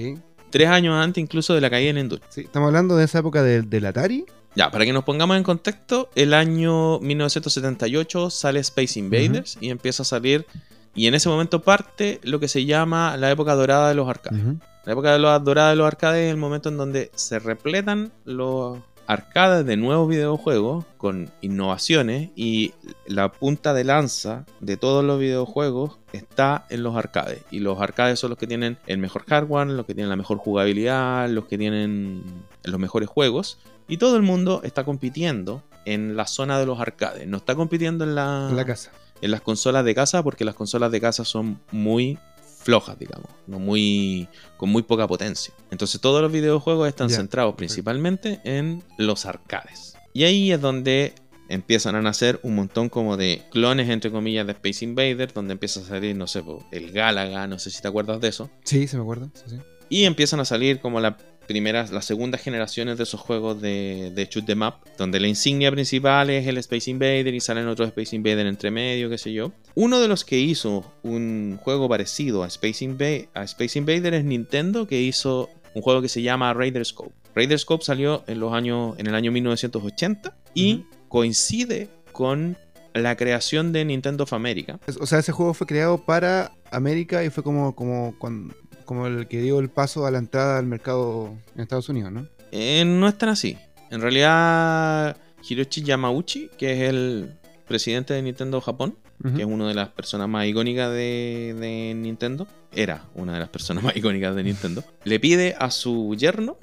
Tres 0.51 0.69
años 0.69 0.95
antes 0.95 1.21
incluso 1.23 1.55
de 1.55 1.61
la 1.61 1.69
caída 1.71 1.91
en 1.91 1.99
industria. 1.99 2.31
Sí, 2.31 2.41
estamos 2.43 2.69
hablando 2.69 2.97
de 2.97 3.05
esa 3.05 3.19
época 3.19 3.43
del, 3.43 3.69
del 3.69 3.87
Atari. 3.87 4.25
Ya, 4.57 4.71
para 4.71 4.87
que 4.87 4.93
nos 4.95 5.05
pongamos 5.05 5.37
en 5.37 5.43
contexto, 5.43 6.09
el 6.15 6.33
año 6.33 6.99
1978 7.01 8.31
sale 8.31 8.59
Space 8.61 8.99
Invaders 8.99 9.59
y 9.61 9.69
empieza 9.69 10.03
a 10.03 10.07
salir, 10.07 10.47
y 10.95 11.07
en 11.09 11.15
ese 11.15 11.29
momento 11.29 11.61
parte 11.61 12.21
lo 12.23 12.41
que 12.41 12.49
se 12.49 12.65
llama 12.65 13.19
la 13.19 13.31
época 13.31 13.55
dorada 13.55 13.91
de 13.91 13.95
los 13.95 14.09
arcades. 14.09 14.43
La 14.87 14.93
época 14.93 15.19
dorada 15.19 15.71
de 15.71 15.77
los 15.77 15.87
arcades 15.87 16.25
es 16.25 16.31
el 16.31 16.39
momento 16.39 16.71
en 16.71 16.79
donde 16.79 17.11
se 17.15 17.39
repletan 17.39 18.13
los 18.25 18.79
arcades 19.07 19.65
de 19.65 19.77
nuevos 19.77 20.09
videojuegos 20.09 20.85
con 20.97 21.31
innovaciones 21.41 22.31
y 22.35 22.75
la 23.07 23.31
punta 23.31 23.73
de 23.73 23.85
lanza 23.85 24.45
de 24.61 24.77
todos 24.77 25.05
los 25.05 25.19
videojuegos 25.21 25.99
está 26.13 26.67
en 26.71 26.83
los 26.83 26.97
arcades. 26.97 27.43
Y 27.51 27.61
los 27.61 27.81
arcades 27.81 28.19
son 28.19 28.31
los 28.31 28.39
que 28.39 28.47
tienen 28.47 28.79
el 28.87 28.99
mejor 28.99 29.25
hardware, 29.27 29.69
los 29.69 29.87
que 29.87 29.95
tienen 29.95 30.11
la 30.11 30.17
mejor 30.17 30.39
jugabilidad, 30.39 31.29
los 31.29 31.47
que 31.47 31.59
tienen 31.59 32.23
los 32.65 32.81
mejores 32.81 33.09
juegos. 33.09 33.59
Y 33.89 33.99
todo 33.99 34.17
el 34.17 34.23
mundo 34.23 34.61
está 34.65 34.85
compitiendo 34.85 35.63
en 35.85 36.17
la 36.17 36.27
zona 36.27 36.59
de 36.59 36.67
los 36.67 36.81
arcades. 36.81 37.27
No 37.29 37.37
está 37.37 37.55
compitiendo 37.55 38.05
en 38.05 38.17
la, 38.17 38.49
En 38.51 38.57
la 38.57 38.65
casa. 38.65 38.91
en 39.21 39.31
las 39.31 39.41
consolas 39.41 39.85
de 39.85 39.95
casa 39.95 40.23
porque 40.25 40.45
las 40.45 40.57
consolas 40.57 40.91
de 40.91 41.01
casa 41.01 41.25
son 41.25 41.61
muy 41.71 42.19
flojas, 42.67 42.99
digamos, 42.99 43.31
no 43.47 43.61
muy 43.61 44.29
con 44.57 44.71
muy 44.71 44.83
poca 44.83 45.07
potencia. 45.07 45.55
Entonces 45.71 46.01
todos 46.01 46.21
los 46.21 46.33
videojuegos 46.33 46.89
están 46.89 47.11
centrados 47.11 47.55
principalmente 47.55 48.41
en 48.43 48.83
los 48.99 49.25
arcades. 49.25 49.97
Y 50.13 50.25
ahí 50.25 50.51
es 50.51 50.61
donde 50.61 51.15
empiezan 51.49 51.95
a 51.95 52.03
nacer 52.03 52.41
un 52.43 52.57
montón 52.57 52.89
como 52.89 53.17
de 53.17 53.45
clones 53.53 53.89
entre 53.89 54.11
comillas 54.11 54.47
de 54.47 54.53
Space 54.55 54.85
Invaders, 54.85 55.33
donde 55.33 55.53
empieza 55.53 55.79
a 55.79 55.85
salir, 55.85 56.17
no 56.17 56.27
sé, 56.27 56.43
el 56.73 56.91
Galaga, 56.91 57.47
no 57.47 57.61
sé 57.61 57.71
si 57.71 57.81
te 57.81 57.87
acuerdas 57.87 58.21
de 58.21 58.29
eso. 58.29 58.51
Sí, 58.65 58.89
se 58.89 58.97
me 58.97 59.05
acuerdo. 59.05 59.31
Sí, 59.35 59.45
sí. 59.47 59.57
Y 59.89 60.05
empiezan 60.05 60.41
a 60.41 60.45
salir 60.45 60.81
como 60.81 60.99
las 60.99 61.15
primeras, 61.47 61.91
las 61.91 62.05
segundas 62.05 62.41
generaciones 62.43 62.97
de 62.99 63.05
esos 63.05 63.21
juegos 63.21 63.61
de, 63.61 64.11
de 64.15 64.27
shoot 64.27 64.49
'em 64.51 64.63
up, 64.63 64.75
donde 64.99 65.21
la 65.21 65.29
insignia 65.29 65.71
principal 65.71 66.31
es 66.31 66.47
el 66.47 66.59
Space 66.59 66.91
Invader 66.91 67.33
y 67.35 67.41
salen 67.41 67.67
otros 67.69 67.89
Space 67.89 68.15
Invader 68.17 68.47
entre 68.47 68.71
medio, 68.71 69.09
qué 69.09 69.19
sé 69.19 69.33
yo. 69.33 69.53
Uno 69.75 70.01
de 70.01 70.09
los 70.09 70.25
que 70.25 70.39
hizo 70.39 70.85
un 71.03 71.59
juego 71.63 71.89
parecido 71.89 72.43
a 72.43 72.47
Space, 72.49 72.85
Inva- 72.85 73.29
a 73.35 73.45
Space 73.45 73.79
Invader 73.79 74.15
es 74.15 74.25
Nintendo, 74.25 74.87
que 74.87 75.01
hizo 75.01 75.49
un 75.75 75.83
juego 75.83 76.03
que 76.03 76.09
se 76.09 76.23
llama 76.23 76.53
Raider 76.55 76.85
Scope. 76.85 77.13
Raider 77.35 77.59
Scope 77.59 77.85
salió 77.85 78.25
en, 78.27 78.41
los 78.41 78.53
años, 78.55 78.99
en 78.99 79.07
el 79.07 79.15
año 79.15 79.31
1980 79.31 80.35
y 80.55 80.85
coincide 81.09 81.89
con 82.13 82.57
la 82.95 83.15
creación 83.17 83.73
de 83.73 83.85
Nintendo 83.85 84.25
of 84.25 84.33
America. 84.33 84.79
O 85.01 85.07
sea, 85.07 85.19
ese 85.19 85.33
juego 85.33 85.53
fue 85.53 85.67
creado 85.67 85.99
para 86.05 86.53
América 86.71 87.23
y 87.25 87.29
fue 87.31 87.43
como, 87.45 87.75
como, 87.75 88.15
cuan- 88.19 88.55
como 88.87 89.07
el 89.07 89.29
que 89.29 89.43
dio 89.43 89.59
el 89.59 89.69
paso 89.69 90.07
a 90.07 90.11
la 90.11 90.19
entrada 90.19 90.59
al 90.59 90.67
mercado 90.67 91.37
en 91.55 91.61
Estados 91.61 91.89
Unidos, 91.91 92.13
¿no? 92.13 92.27
Eh, 92.53 92.85
no 92.87 93.07
es 93.09 93.19
tan 93.19 93.29
así. 93.29 93.59
En 93.91 94.01
realidad, 94.01 95.17
Hiroshi 95.47 95.83
Yamauchi, 95.83 96.49
que 96.57 96.73
es 96.73 96.89
el 96.89 97.35
presidente 97.67 98.15
de 98.15 98.23
Nintendo 98.23 98.61
Japón, 98.61 98.97
que 99.35 99.43
es 99.43 99.49
una 99.49 99.67
de 99.67 99.75
las 99.75 99.89
personas 99.89 100.29
más 100.29 100.47
icónicas 100.47 100.91
de, 100.91 101.57
de 101.59 101.95
Nintendo, 101.95 102.47
era 102.73 103.05
una 103.15 103.35
de 103.35 103.41
las 103.41 103.49
personas 103.49 103.83
más 103.85 103.97
icónicas 103.97 104.35
de 104.37 104.45
Nintendo, 104.45 104.85
le 105.05 105.19
pide 105.19 105.57
a 105.59 105.71
su 105.71 106.15
yerno, 106.17 106.59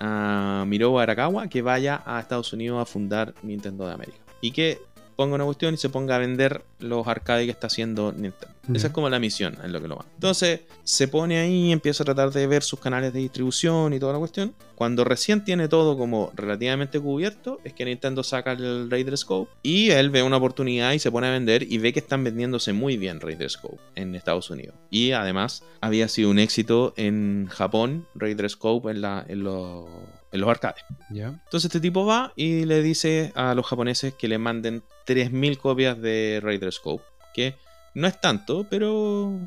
a 0.00 0.64
Miro 0.66 0.98
Arakawa, 0.98 1.48
que 1.48 1.62
vaya 1.62 2.02
a 2.06 2.20
Estados 2.20 2.52
Unidos 2.52 2.80
a 2.80 2.86
fundar 2.86 3.34
Nintendo 3.42 3.86
de 3.86 3.92
América. 3.92 4.18
Y 4.40 4.52
que 4.52 4.80
ponga 5.20 5.34
una 5.34 5.44
cuestión 5.44 5.74
y 5.74 5.76
se 5.76 5.90
ponga 5.90 6.16
a 6.16 6.18
vender 6.18 6.64
los 6.78 7.06
arcades 7.06 7.44
que 7.44 7.50
está 7.50 7.66
haciendo 7.66 8.10
Nintendo. 8.10 8.54
Esa 8.72 8.86
es 8.86 8.92
como 8.94 9.10
la 9.10 9.18
misión 9.18 9.58
en 9.62 9.70
lo 9.70 9.82
que 9.82 9.86
lo 9.86 9.96
va. 9.96 10.06
Entonces 10.14 10.60
se 10.82 11.08
pone 11.08 11.38
ahí 11.38 11.66
y 11.66 11.72
empieza 11.72 12.04
a 12.04 12.06
tratar 12.06 12.30
de 12.30 12.46
ver 12.46 12.62
sus 12.62 12.80
canales 12.80 13.12
de 13.12 13.18
distribución 13.18 13.92
y 13.92 13.98
toda 14.00 14.14
la 14.14 14.18
cuestión. 14.18 14.54
Cuando 14.76 15.04
recién 15.04 15.44
tiene 15.44 15.68
todo 15.68 15.98
como 15.98 16.32
relativamente 16.34 16.98
cubierto, 17.00 17.60
es 17.64 17.74
que 17.74 17.84
Nintendo 17.84 18.22
saca 18.22 18.52
el 18.52 18.90
Raider 18.90 19.18
Scope 19.18 19.50
y 19.62 19.90
él 19.90 20.08
ve 20.08 20.22
una 20.22 20.38
oportunidad 20.38 20.92
y 20.92 20.98
se 20.98 21.10
pone 21.10 21.26
a 21.26 21.32
vender 21.32 21.70
y 21.70 21.76
ve 21.76 21.92
que 21.92 22.00
están 22.00 22.24
vendiéndose 22.24 22.72
muy 22.72 22.96
bien 22.96 23.20
Raider 23.20 23.50
Scope 23.50 23.76
en 23.96 24.14
Estados 24.14 24.48
Unidos. 24.48 24.74
Y 24.88 25.12
además 25.12 25.64
había 25.82 26.08
sido 26.08 26.30
un 26.30 26.38
éxito 26.38 26.94
en 26.96 27.46
Japón, 27.50 28.06
Raider 28.14 28.48
Scope 28.48 28.90
en, 28.90 29.02
la, 29.02 29.22
en, 29.28 29.44
los, 29.44 29.84
en 30.32 30.40
los 30.40 30.50
arcades. 30.50 30.84
Entonces 31.10 31.66
este 31.66 31.80
tipo 31.80 32.06
va 32.06 32.32
y 32.36 32.64
le 32.64 32.82
dice 32.82 33.32
a 33.34 33.54
los 33.54 33.66
japoneses 33.66 34.14
que 34.14 34.28
le 34.28 34.38
manden 34.38 34.82
3.000 35.06 35.58
copias 35.58 36.00
de 36.00 36.40
Raider 36.42 36.72
Scope, 36.72 37.04
que 37.34 37.56
no 37.94 38.06
es 38.06 38.20
tanto, 38.20 38.66
pero 38.68 39.38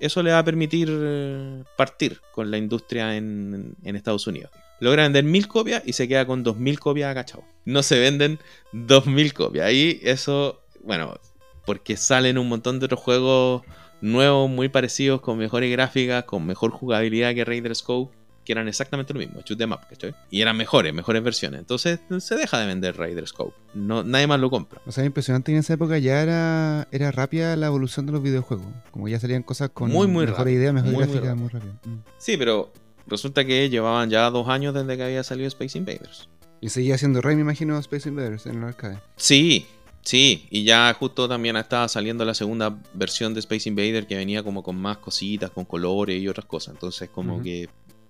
eso 0.00 0.22
le 0.22 0.32
va 0.32 0.40
a 0.40 0.44
permitir 0.44 0.88
eh, 0.90 1.64
partir 1.76 2.20
con 2.32 2.50
la 2.50 2.58
industria 2.58 3.16
en, 3.16 3.74
en 3.82 3.96
Estados 3.96 4.26
Unidos. 4.26 4.50
Logra 4.80 5.02
vender 5.02 5.24
1.000 5.24 5.46
copias 5.46 5.82
y 5.86 5.92
se 5.92 6.06
queda 6.06 6.26
con 6.26 6.44
2.000 6.44 6.78
copias 6.78 7.10
agachado. 7.10 7.44
No 7.64 7.82
se 7.82 7.98
venden 7.98 8.38
2.000 8.72 9.32
copias. 9.32 9.72
Y 9.72 10.00
eso, 10.02 10.60
bueno, 10.84 11.18
porque 11.64 11.96
salen 11.96 12.38
un 12.38 12.48
montón 12.48 12.78
de 12.78 12.86
otros 12.86 13.00
juegos 13.00 13.62
nuevos, 14.00 14.48
muy 14.48 14.68
parecidos, 14.68 15.20
con 15.20 15.38
mejores 15.38 15.70
gráficas, 15.72 16.24
con 16.24 16.46
mejor 16.46 16.70
jugabilidad 16.70 17.34
que 17.34 17.44
Raider 17.44 17.74
Scope 17.74 18.17
que 18.48 18.52
eran 18.52 18.66
exactamente 18.66 19.12
lo 19.12 19.20
mismo, 19.20 19.42
shoot 19.44 19.58
them 19.58 19.72
up, 19.72 19.80
¿cachai? 19.90 20.14
Y 20.30 20.40
eran 20.40 20.56
mejores, 20.56 20.94
mejores 20.94 21.22
versiones. 21.22 21.60
Entonces 21.60 22.00
se 22.18 22.34
deja 22.34 22.58
de 22.58 22.66
vender 22.66 22.96
Raider 22.96 23.26
Scope. 23.28 23.54
No, 23.74 24.02
nadie 24.02 24.26
más 24.26 24.40
lo 24.40 24.48
compra. 24.48 24.80
O 24.86 24.90
sea, 24.90 25.04
impresionante 25.04 25.52
en 25.52 25.58
esa 25.58 25.74
época 25.74 25.98
ya 25.98 26.22
era, 26.22 26.88
era 26.90 27.10
rápida 27.10 27.54
la 27.56 27.66
evolución 27.66 28.06
de 28.06 28.12
los 28.12 28.22
videojuegos. 28.22 28.64
Como 28.90 29.06
ya 29.06 29.20
salían 29.20 29.42
cosas 29.42 29.68
con 29.68 29.90
Muy, 29.92 30.06
muy 30.06 30.24
mejor 30.24 30.38
rápido. 30.38 30.60
idea, 30.60 30.72
mejor 30.72 30.92
Muy, 30.92 30.96
muy 31.04 31.04
gráfica, 31.12 31.26
rápido. 31.34 31.36
muy 31.42 31.48
rápido. 31.50 31.72
Mm. 31.84 32.02
Sí, 32.16 32.38
pero 32.38 32.72
resulta 33.06 33.44
que 33.44 33.68
llevaban 33.68 34.08
ya 34.08 34.30
dos 34.30 34.48
años 34.48 34.72
desde 34.72 34.96
que 34.96 35.02
había 35.02 35.22
salido 35.22 35.46
Space 35.48 35.76
Invaders. 35.76 36.30
Y 36.62 36.70
seguía 36.70 36.96
siendo 36.96 37.20
rey, 37.20 37.36
me 37.36 37.42
imagino, 37.42 37.78
Space 37.78 38.08
Invaders 38.08 38.46
en 38.46 38.56
el 38.56 38.64
arcade. 38.64 38.98
Sí, 39.16 39.66
sí. 40.00 40.46
Y 40.48 40.64
ya 40.64 40.94
justo 40.98 41.28
también 41.28 41.56
estaba 41.56 41.86
saliendo 41.86 42.24
la 42.24 42.32
segunda 42.32 42.78
versión 42.94 43.34
de 43.34 43.40
Space 43.40 43.68
Invader 43.68 44.06
que 44.06 44.16
venía 44.16 44.42
como 44.42 44.62
con 44.62 44.76
más 44.76 44.96
cositas, 44.96 45.50
con 45.50 45.66
colores 45.66 46.18
y 46.22 46.26
otras 46.28 46.46
cosas. 46.46 46.72
Entonces 46.74 47.10
como 47.10 47.42
que 47.42 47.68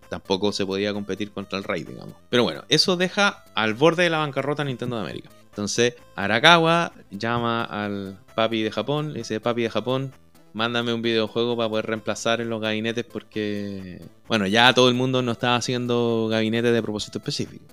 tampoco 0.09 0.53
se 0.53 0.65
podía 0.67 0.93
competir 0.93 1.31
contra 1.33 1.59
el 1.59 1.65
Rey, 1.65 1.85
digamos. 1.85 2.15
Pero 2.31 2.43
bueno, 2.45 2.65
eso 2.69 2.97
deja 2.97 3.45
al 3.55 3.75
borde 3.75 4.05
de 4.05 4.11
la 4.11 4.19
bancarrota 4.19 4.63
a 4.63 4.65
Nintendo 4.65 4.97
de 4.97 5.03
América. 5.03 5.31
Entonces 5.51 5.95
Arakawa 6.17 6.93
llama 7.11 7.65
al 7.65 8.19
papi 8.35 8.63
de 8.63 8.71
Japón, 8.71 9.13
le 9.13 9.21
dice, 9.21 9.41
papi 9.41 9.63
de 9.63 9.71
Japón, 9.71 10.13
mándame 10.53 10.93
un 10.93 11.03
videojuego 11.03 11.57
para 11.57 11.69
poder 11.69 11.87
reemplazar 11.87 12.41
en 12.41 12.49
los 12.49 12.61
gabinetes 12.61 13.05
porque, 13.05 14.01
bueno, 14.29 14.47
ya 14.47 14.73
todo 14.73 14.89
el 14.89 14.95
mundo 14.95 15.21
no 15.23 15.33
estaba 15.33 15.57
haciendo 15.57 16.29
gabinetes 16.31 16.73
de 16.73 16.83
propósito 16.83 17.19
específico. 17.19 17.65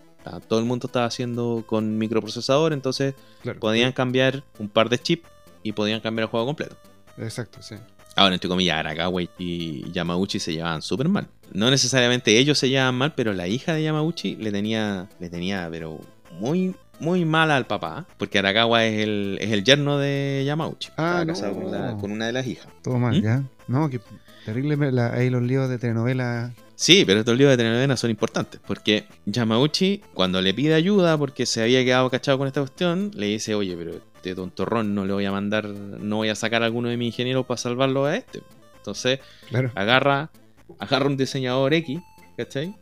Todo 0.47 0.57
el 0.59 0.65
mundo 0.65 0.87
estaba 0.87 1.05
haciendo 1.05 1.63
con 1.67 1.99
microprocesador, 1.99 2.73
entonces 2.73 3.13
Claro. 3.43 3.59
podían 3.59 3.91
cambiar 3.91 4.43
un 4.57 4.69
par 4.69 4.89
de 4.89 4.97
chips 4.97 5.29
y 5.61 5.71
podían 5.73 5.99
cambiar 6.01 6.23
el 6.23 6.29
juego 6.31 6.47
completo. 6.47 6.75
Exacto, 7.17 7.61
sí. 7.61 7.75
Ahora, 8.15 8.33
entre 8.35 8.47
comillas, 8.49 8.77
Arakawa 8.77 9.21
y 9.37 9.91
Yamauchi 9.91 10.39
se 10.39 10.53
llevaban 10.53 10.81
súper 10.81 11.09
mal. 11.09 11.27
No 11.51 11.69
necesariamente 11.69 12.37
ellos 12.37 12.57
se 12.57 12.69
llevaban 12.69 12.95
mal, 12.95 13.13
pero 13.15 13.33
la 13.33 13.47
hija 13.47 13.73
de 13.73 13.83
Yamauchi 13.83 14.35
le 14.37 14.51
tenía, 14.51 15.07
le 15.19 15.29
tenía, 15.29 15.67
pero 15.69 15.99
muy, 16.39 16.73
muy 16.99 17.25
mala 17.25 17.57
al 17.57 17.67
papá. 17.67 18.05
Porque 18.17 18.39
Arakawa 18.39 18.85
es 18.85 19.01
el, 19.03 19.37
es 19.41 19.51
el 19.51 19.63
yerno 19.63 19.97
de 19.97 20.43
Yamauchi. 20.45 20.89
Ah, 20.97 21.19
Estaba 21.21 21.25
casado 21.25 21.53
no. 21.55 21.61
con, 21.61 21.71
la- 21.71 21.97
con 21.97 22.11
una 22.11 22.25
de 22.27 22.31
las 22.31 22.47
hijas. 22.47 22.67
Todo 22.81 22.97
mal, 22.97 23.19
¿Mm? 23.19 23.23
¿ya? 23.23 23.43
No, 23.67 23.89
que 23.89 23.99
terrible 24.45 24.91
la- 24.91 25.13
ahí 25.13 25.29
los 25.29 25.41
líos 25.43 25.69
de 25.69 25.77
telenovela. 25.77 26.53
Sí, 26.75 27.03
pero 27.05 27.19
estos 27.21 27.37
líos 27.37 27.49
de 27.51 27.57
telenovela 27.57 27.95
son 27.97 28.09
importantes. 28.09 28.59
Porque 28.65 29.05
Yamauchi, 29.25 30.01
cuando 30.13 30.41
le 30.41 30.53
pide 30.53 30.73
ayuda 30.73 31.17
porque 31.17 31.45
se 31.45 31.61
había 31.63 31.83
quedado 31.83 32.09
cachado 32.09 32.37
con 32.37 32.47
esta 32.47 32.61
cuestión, 32.61 33.11
le 33.15 33.27
dice, 33.27 33.55
oye, 33.55 33.75
pero 33.77 33.93
este 34.15 34.35
tontorrón 34.35 34.93
no 34.93 35.05
le 35.05 35.13
voy 35.13 35.25
a 35.25 35.31
mandar, 35.31 35.65
no 35.67 36.17
voy 36.17 36.29
a 36.29 36.35
sacar 36.35 36.63
a 36.63 36.65
alguno 36.65 36.89
de 36.89 36.97
mis 36.97 37.07
ingenieros 37.13 37.45
para 37.45 37.57
salvarlo 37.57 38.05
a 38.05 38.15
este. 38.15 38.41
Entonces, 38.77 39.19
Claro. 39.49 39.71
agarra, 39.75 40.31
agarra 40.79 41.07
un 41.07 41.17
diseñador 41.17 41.73
X, 41.73 41.99
¿cachai? 42.37 42.75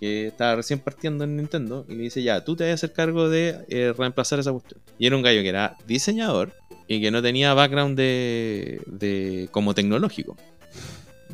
Que 0.00 0.28
estaba 0.28 0.54
recién 0.56 0.78
partiendo 0.78 1.24
en 1.24 1.36
Nintendo 1.36 1.84
y 1.88 1.94
le 1.96 2.02
dice, 2.04 2.22
ya, 2.22 2.44
tú 2.44 2.54
te 2.54 2.64
vas 2.64 2.70
a 2.70 2.74
hacer 2.74 2.92
cargo 2.92 3.28
de 3.28 3.64
eh, 3.68 3.92
reemplazar 3.96 4.38
esa 4.38 4.52
cuestión. 4.52 4.80
Y 4.98 5.06
era 5.06 5.16
un 5.16 5.22
gallo 5.22 5.40
que 5.42 5.48
era 5.48 5.76
diseñador 5.86 6.52
y 6.86 7.00
que 7.00 7.10
no 7.10 7.20
tenía 7.22 7.52
background 7.54 7.96
de, 7.96 8.80
de 8.86 9.48
como 9.50 9.74
tecnológico. 9.74 10.36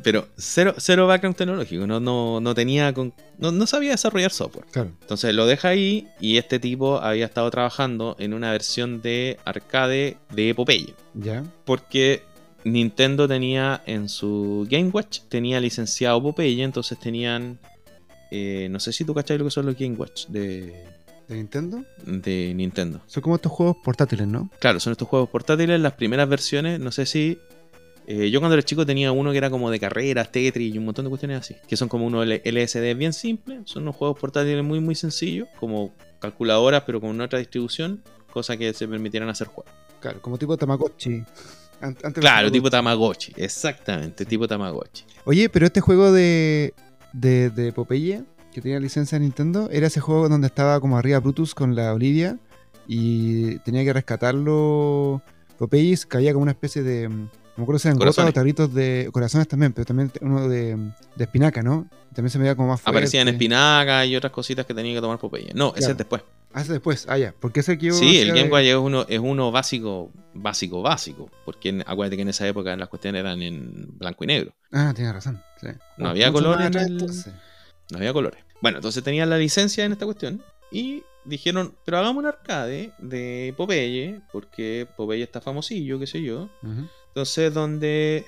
Pero 0.05 0.27
cero, 0.37 0.75
cero 0.77 1.07
background 1.07 1.35
tecnológico, 1.35 1.85
no, 1.87 1.99
no, 1.99 2.39
no 2.39 2.53
tenía 2.53 2.93
con- 2.93 3.11
no, 3.39 3.51
no 3.51 3.65
sabía 3.65 3.89
desarrollar 3.91 4.31
software. 4.31 4.65
Claro. 4.71 4.91
Entonces 5.01 5.33
lo 5.33 5.47
deja 5.47 5.69
ahí 5.69 6.07
y 6.21 6.37
este 6.37 6.59
tipo 6.59 6.99
había 7.01 7.25
estado 7.25 7.49
trabajando 7.49 8.15
en 8.19 8.35
una 8.35 8.51
versión 8.51 9.01
de 9.01 9.39
arcade 9.45 10.17
de 10.31 10.53
Popeye. 10.53 10.93
Ya. 11.15 11.43
Porque 11.65 12.21
Nintendo 12.63 13.27
tenía 13.27 13.81
en 13.87 14.07
su 14.07 14.67
Game 14.69 14.89
Watch, 14.93 15.21
tenía 15.27 15.59
licenciado 15.59 16.21
Popeye, 16.21 16.61
entonces 16.63 16.99
tenían... 16.99 17.59
eh, 18.31 18.67
no 18.69 18.79
sé 18.79 18.93
si 18.93 19.05
tú 19.05 19.13
cachai 19.15 19.39
lo 19.39 19.45
que 19.45 19.51
son 19.51 19.65
los 19.65 19.75
Game 19.75 19.95
Watch 19.95 20.27
de, 20.27 20.85
¿De 21.27 21.35
Nintendo? 21.35 21.83
de 22.05 22.53
Nintendo. 22.55 23.01
Son 23.07 23.23
como 23.23 23.37
estos 23.37 23.51
juegos 23.51 23.77
portátiles, 23.83 24.27
¿no? 24.27 24.51
Claro, 24.59 24.79
son 24.79 24.91
estos 24.91 25.07
juegos 25.07 25.29
portátiles, 25.29 25.79
las 25.79 25.93
primeras 25.93 26.29
versiones, 26.29 26.79
no 26.79 26.91
sé 26.91 27.07
si... 27.07 27.39
eh, 28.07 28.29
yo 28.29 28.39
cuando 28.39 28.53
era 28.53 28.63
chico 28.63 28.85
tenía 28.85 29.11
uno 29.11 29.31
que 29.31 29.37
era 29.37 29.49
como 29.49 29.71
de 29.71 29.79
carreras, 29.79 30.31
Tetris 30.31 30.73
y 30.73 30.77
un 30.77 30.85
montón 30.85 31.05
de 31.05 31.09
cuestiones 31.09 31.39
así, 31.39 31.55
que 31.67 31.75
son 31.75 31.89
como 31.89 32.05
unos 32.05 32.27
LSD 32.27 32.95
bien 32.95 33.13
simples, 33.13 33.61
son 33.65 33.83
unos 33.83 33.95
juegos 33.95 34.19
portátiles 34.19 34.63
muy 34.63 34.79
muy 34.79 34.95
sencillos, 34.95 35.47
como 35.59 35.93
calculadoras 36.19 36.83
pero 36.85 37.01
con 37.01 37.19
otra 37.19 37.39
distribución, 37.39 38.03
cosa 38.31 38.57
que 38.57 38.73
se 38.73 38.87
permitieran 38.87 39.29
hacer 39.29 39.47
juegos. 39.47 39.73
Claro, 39.99 40.21
como 40.21 40.37
tipo 40.37 40.55
Tamagotchi. 40.55 41.23
Antes 41.81 42.13
Claro, 42.13 42.51
tipo 42.51 42.69
Tamagotchi, 42.69 43.33
exactamente, 43.37 44.25
tipo 44.25 44.47
Tamagotchi. 44.47 45.03
Oye, 45.25 45.49
pero 45.49 45.65
este 45.65 45.81
juego 45.81 46.11
de, 46.11 46.73
de, 47.11 47.49
de 47.49 47.73
Popeye, 47.73 48.23
que 48.53 48.61
tenía 48.61 48.79
licencia 48.79 49.17
de 49.17 49.25
Nintendo, 49.25 49.69
era 49.71 49.87
ese 49.87 49.99
juego 49.99 50.29
donde 50.29 50.47
estaba 50.47 50.79
como 50.79 50.97
arriba 50.97 51.19
Brutus 51.19 51.53
con 51.53 51.75
la 51.75 51.93
Olivia 51.93 52.37
y 52.87 53.59
tenía 53.59 53.83
que 53.83 53.93
rescatarlo. 53.93 55.21
Popeye 55.57 55.97
caía 56.07 56.33
como 56.33 56.43
una 56.43 56.51
especie 56.51 56.83
de. 56.83 57.09
Me 57.57 57.63
acuerdo 57.63 57.79
si 57.79 57.87
eran 57.87 57.97
gotas 57.99 58.17
o 58.19 58.33
tarritos 58.33 58.73
de 58.73 59.09
corazones 59.11 59.47
también, 59.47 59.71
pero 59.73 59.85
también 59.85 60.11
uno 60.21 60.47
de, 60.49 60.75
de 61.15 61.23
espinaca, 61.23 61.61
¿no? 61.61 61.87
También 62.13 62.29
se 62.29 62.37
me 62.37 62.43
veía 62.43 62.55
como 62.55 62.69
más 62.69 62.81
fuerte. 62.81 62.97
Aparecían 62.97 63.27
espinacas 63.27 64.07
y 64.07 64.15
otras 64.15 64.31
cositas 64.31 64.65
que 64.65 64.73
tenía 64.73 64.93
que 64.93 65.01
tomar 65.01 65.17
Popeye. 65.19 65.51
No, 65.53 65.73
ese 65.75 65.91
es 65.91 65.97
después. 65.97 66.21
Ah, 66.53 66.61
ese 66.61 66.71
después, 66.73 67.05
ah, 67.09 67.17
ya. 67.17 67.33
Porque 67.39 67.59
ese 67.59 67.77
que 67.77 67.87
yo. 67.87 67.93
Sí, 67.93 68.17
el 68.19 68.29
Game 68.29 68.43
de- 68.43 68.49
Boy 68.49 68.67
es 68.69 68.75
uno, 68.75 69.05
es 69.09 69.19
uno 69.19 69.51
básico, 69.51 70.11
básico, 70.33 70.81
básico. 70.81 71.29
Porque 71.43 71.69
en- 71.69 71.81
acuérdate 71.85 72.15
que 72.15 72.21
en 72.21 72.29
esa 72.29 72.47
época 72.47 72.75
las 72.77 72.87
cuestiones 72.87 73.19
eran 73.19 73.41
en 73.41 73.97
blanco 73.97 74.23
y 74.23 74.27
negro. 74.27 74.53
Ah, 74.71 74.93
tienes 74.95 75.13
razón. 75.13 75.41
sí. 75.59 75.67
No 75.97 76.09
había 76.09 76.31
Mucho 76.31 76.43
color 76.45 76.59
más 76.59 76.67
en 76.67 76.77
el-. 76.77 76.97
No 77.91 77.97
había 77.97 78.13
colores. 78.13 78.39
Bueno, 78.61 78.77
entonces 78.77 79.03
tenían 79.03 79.29
la 79.29 79.37
licencia 79.37 79.83
en 79.83 79.91
esta 79.91 80.05
cuestión. 80.05 80.41
Y 80.71 81.03
dijeron, 81.25 81.75
pero 81.85 81.97
hagamos 81.97 82.21
un 82.21 82.27
arcade 82.27 82.91
de 82.99 83.53
Popeye. 83.57 84.21
Porque 84.31 84.87
Popeye 84.95 85.23
está 85.23 85.41
famosillo, 85.41 85.99
qué 85.99 86.07
sé 86.07 86.21
yo. 86.21 86.49
Ujú. 86.63 86.87
Entonces, 87.15 87.53
donde 87.53 88.25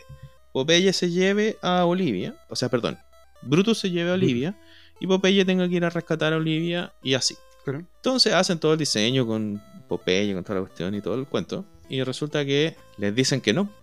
Popeye 0.54 0.94
se 0.94 1.12
lleve 1.12 1.58
a 1.62 1.84
Olivia. 1.84 2.38
O 2.48 2.56
sea, 2.56 2.70
perdón. 2.70 2.98
Brutus 3.42 3.80
se 3.80 3.92
lleve 3.92 4.12
a 4.12 4.14
Olivia. 4.14 4.58
Y 5.02 5.08
Popeye 5.08 5.44
tenga 5.44 5.68
que 5.68 5.76
ir 5.76 5.84
a 5.84 5.90
rescatar 5.90 6.32
a 6.32 6.38
Olivia. 6.38 6.94
Y 7.04 7.14
así. 7.14 7.36
Claro. 7.66 7.80
Entonces 7.80 8.32
hacen 8.32 8.60
todo 8.60 8.72
el 8.72 8.80
diseño 8.80 9.28
con 9.28 9.62
Popeye, 9.90 10.34
con 10.34 10.42
toda 10.46 10.62
la 10.62 10.66
cuestión 10.66 10.96
y 10.96 11.02
todo 11.02 11.16
el 11.16 11.28
cuento. 11.28 11.66
Y 11.90 12.02
resulta 12.02 12.46
que 12.46 12.78
les 12.98 13.14
dicen 13.14 13.42
que 13.42 13.52
no. 13.52 13.70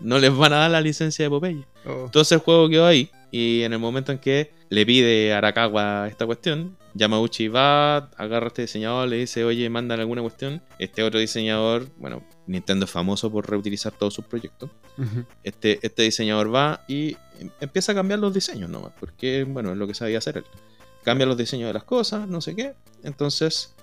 No 0.00 0.18
les 0.18 0.36
van 0.36 0.52
a 0.52 0.56
dar 0.56 0.70
la 0.72 0.80
licencia 0.80 1.24
de 1.24 1.30
Popeye. 1.30 1.64
Oh, 1.86 2.06
Entonces 2.06 2.32
el 2.32 2.38
juego 2.38 2.68
quedó 2.68 2.86
ahí. 2.86 3.08
Y 3.30 3.62
en 3.62 3.72
el 3.72 3.78
momento 3.78 4.10
en 4.10 4.18
que 4.18 4.50
le 4.70 4.84
pide 4.84 5.32
a 5.32 5.38
Arakawa 5.38 6.08
esta 6.08 6.26
cuestión, 6.26 6.76
Yamauchi 6.94 7.46
va, 7.46 8.10
agarra 8.16 8.46
a 8.46 8.48
este 8.48 8.62
diseñador, 8.62 9.08
le 9.08 9.18
dice, 9.18 9.44
oye, 9.44 9.68
mándale 9.70 10.02
alguna 10.02 10.22
cuestión. 10.22 10.60
Este 10.80 11.04
otro 11.04 11.20
diseñador, 11.20 11.86
bueno, 11.98 12.24
Nintendo 12.46 12.84
es 12.86 12.90
famoso 12.90 13.30
por 13.30 13.48
reutilizar 13.48 13.92
todos 13.92 14.14
sus 14.14 14.24
proyectos. 14.24 14.68
Este, 15.44 15.78
este 15.82 16.02
diseñador 16.02 16.52
va 16.54 16.84
y 16.88 17.16
em- 17.38 17.50
empieza 17.60 17.92
a 17.92 17.94
cambiar 17.94 18.18
los 18.18 18.34
diseños 18.34 18.68
nomás, 18.68 18.92
porque, 18.98 19.44
bueno, 19.44 19.72
es 19.72 19.78
lo 19.78 19.86
que 19.86 19.94
sabía 19.94 20.18
hacer 20.18 20.38
él. 20.38 20.44
Cambia 21.04 21.26
los 21.26 21.36
diseños 21.36 21.68
de 21.68 21.74
las 21.74 21.84
cosas, 21.84 22.28
no 22.28 22.40
sé 22.40 22.54
qué. 22.56 22.74
Entonces, 23.04 23.74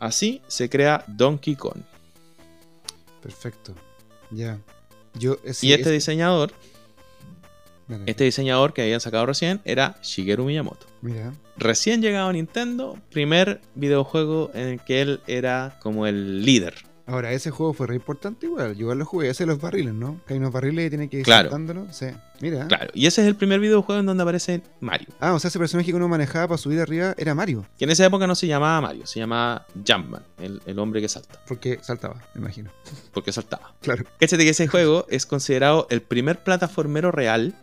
así 0.00 0.42
se 0.48 0.68
crea 0.68 1.04
Donkey 1.08 1.56
Kong. 1.56 1.80
Perfecto. 3.22 3.74
Ya. 4.30 4.58
Yo, 5.18 5.38
eh, 5.44 5.54
sí, 5.54 5.68
y 5.68 5.72
este 5.72 5.88
es- 5.88 5.92
diseñador, 5.94 6.52
Dale. 7.88 8.04
este 8.06 8.24
diseñador 8.24 8.72
que 8.72 8.82
habían 8.82 9.00
sacado 9.00 9.26
recién, 9.26 9.60
era 9.64 9.98
Shigeru 10.02 10.44
Miyamoto. 10.44 10.86
Mira. 11.02 11.32
Recién 11.56 12.02
llegado 12.02 12.28
a 12.28 12.32
Nintendo, 12.32 12.98
primer 13.10 13.60
videojuego 13.74 14.50
en 14.54 14.68
el 14.68 14.80
que 14.80 15.00
él 15.02 15.20
era 15.26 15.78
como 15.82 16.06
el 16.06 16.44
líder. 16.44 16.74
Ahora, 17.06 17.32
ese 17.32 17.50
juego 17.50 17.74
fue 17.74 17.86
re 17.86 17.96
importante 17.96 18.46
igual. 18.46 18.74
Yo 18.76 18.94
lo 18.94 19.04
jugué. 19.04 19.28
Ese 19.28 19.42
de 19.44 19.48
los 19.48 19.60
barriles, 19.60 19.92
¿no? 19.92 20.20
Que 20.26 20.32
hay 20.32 20.38
unos 20.38 20.52
barriles 20.52 20.86
y 20.86 20.88
tiene 20.88 21.08
que 21.10 21.18
ir 21.18 21.24
Claro. 21.24 21.50
saltándolo. 21.50 21.86
Sí. 21.92 22.06
Mira. 22.40 22.66
Claro, 22.66 22.90
y 22.94 23.06
ese 23.06 23.20
es 23.20 23.28
el 23.28 23.36
primer 23.36 23.60
videojuego 23.60 24.00
en 24.00 24.06
donde 24.06 24.22
aparece 24.22 24.62
Mario. 24.80 25.08
Ah, 25.20 25.34
o 25.34 25.38
sea, 25.38 25.48
ese 25.48 25.58
personaje 25.58 25.90
que 25.90 25.94
uno 25.96 26.08
manejaba 26.08 26.48
para 26.48 26.58
subir 26.58 26.80
arriba 26.80 27.14
era 27.18 27.34
Mario. 27.34 27.66
Que 27.78 27.84
en 27.84 27.90
esa 27.90 28.06
época 28.06 28.26
no 28.26 28.34
se 28.34 28.46
llamaba 28.46 28.80
Mario, 28.80 29.06
se 29.06 29.20
llamaba 29.20 29.66
Jumpman, 29.86 30.22
el, 30.38 30.62
el 30.64 30.78
hombre 30.78 31.02
que 31.02 31.08
salta, 31.08 31.38
Porque 31.46 31.78
saltaba, 31.82 32.22
me 32.34 32.40
imagino. 32.40 32.70
porque 33.12 33.32
saltaba. 33.32 33.74
Claro. 33.82 34.04
Cáchate 34.18 34.42
que 34.44 34.50
ese 34.50 34.66
juego 34.66 35.06
es 35.10 35.26
considerado 35.26 35.86
el 35.90 36.00
primer 36.00 36.42
plataformero 36.42 37.10
real 37.12 37.54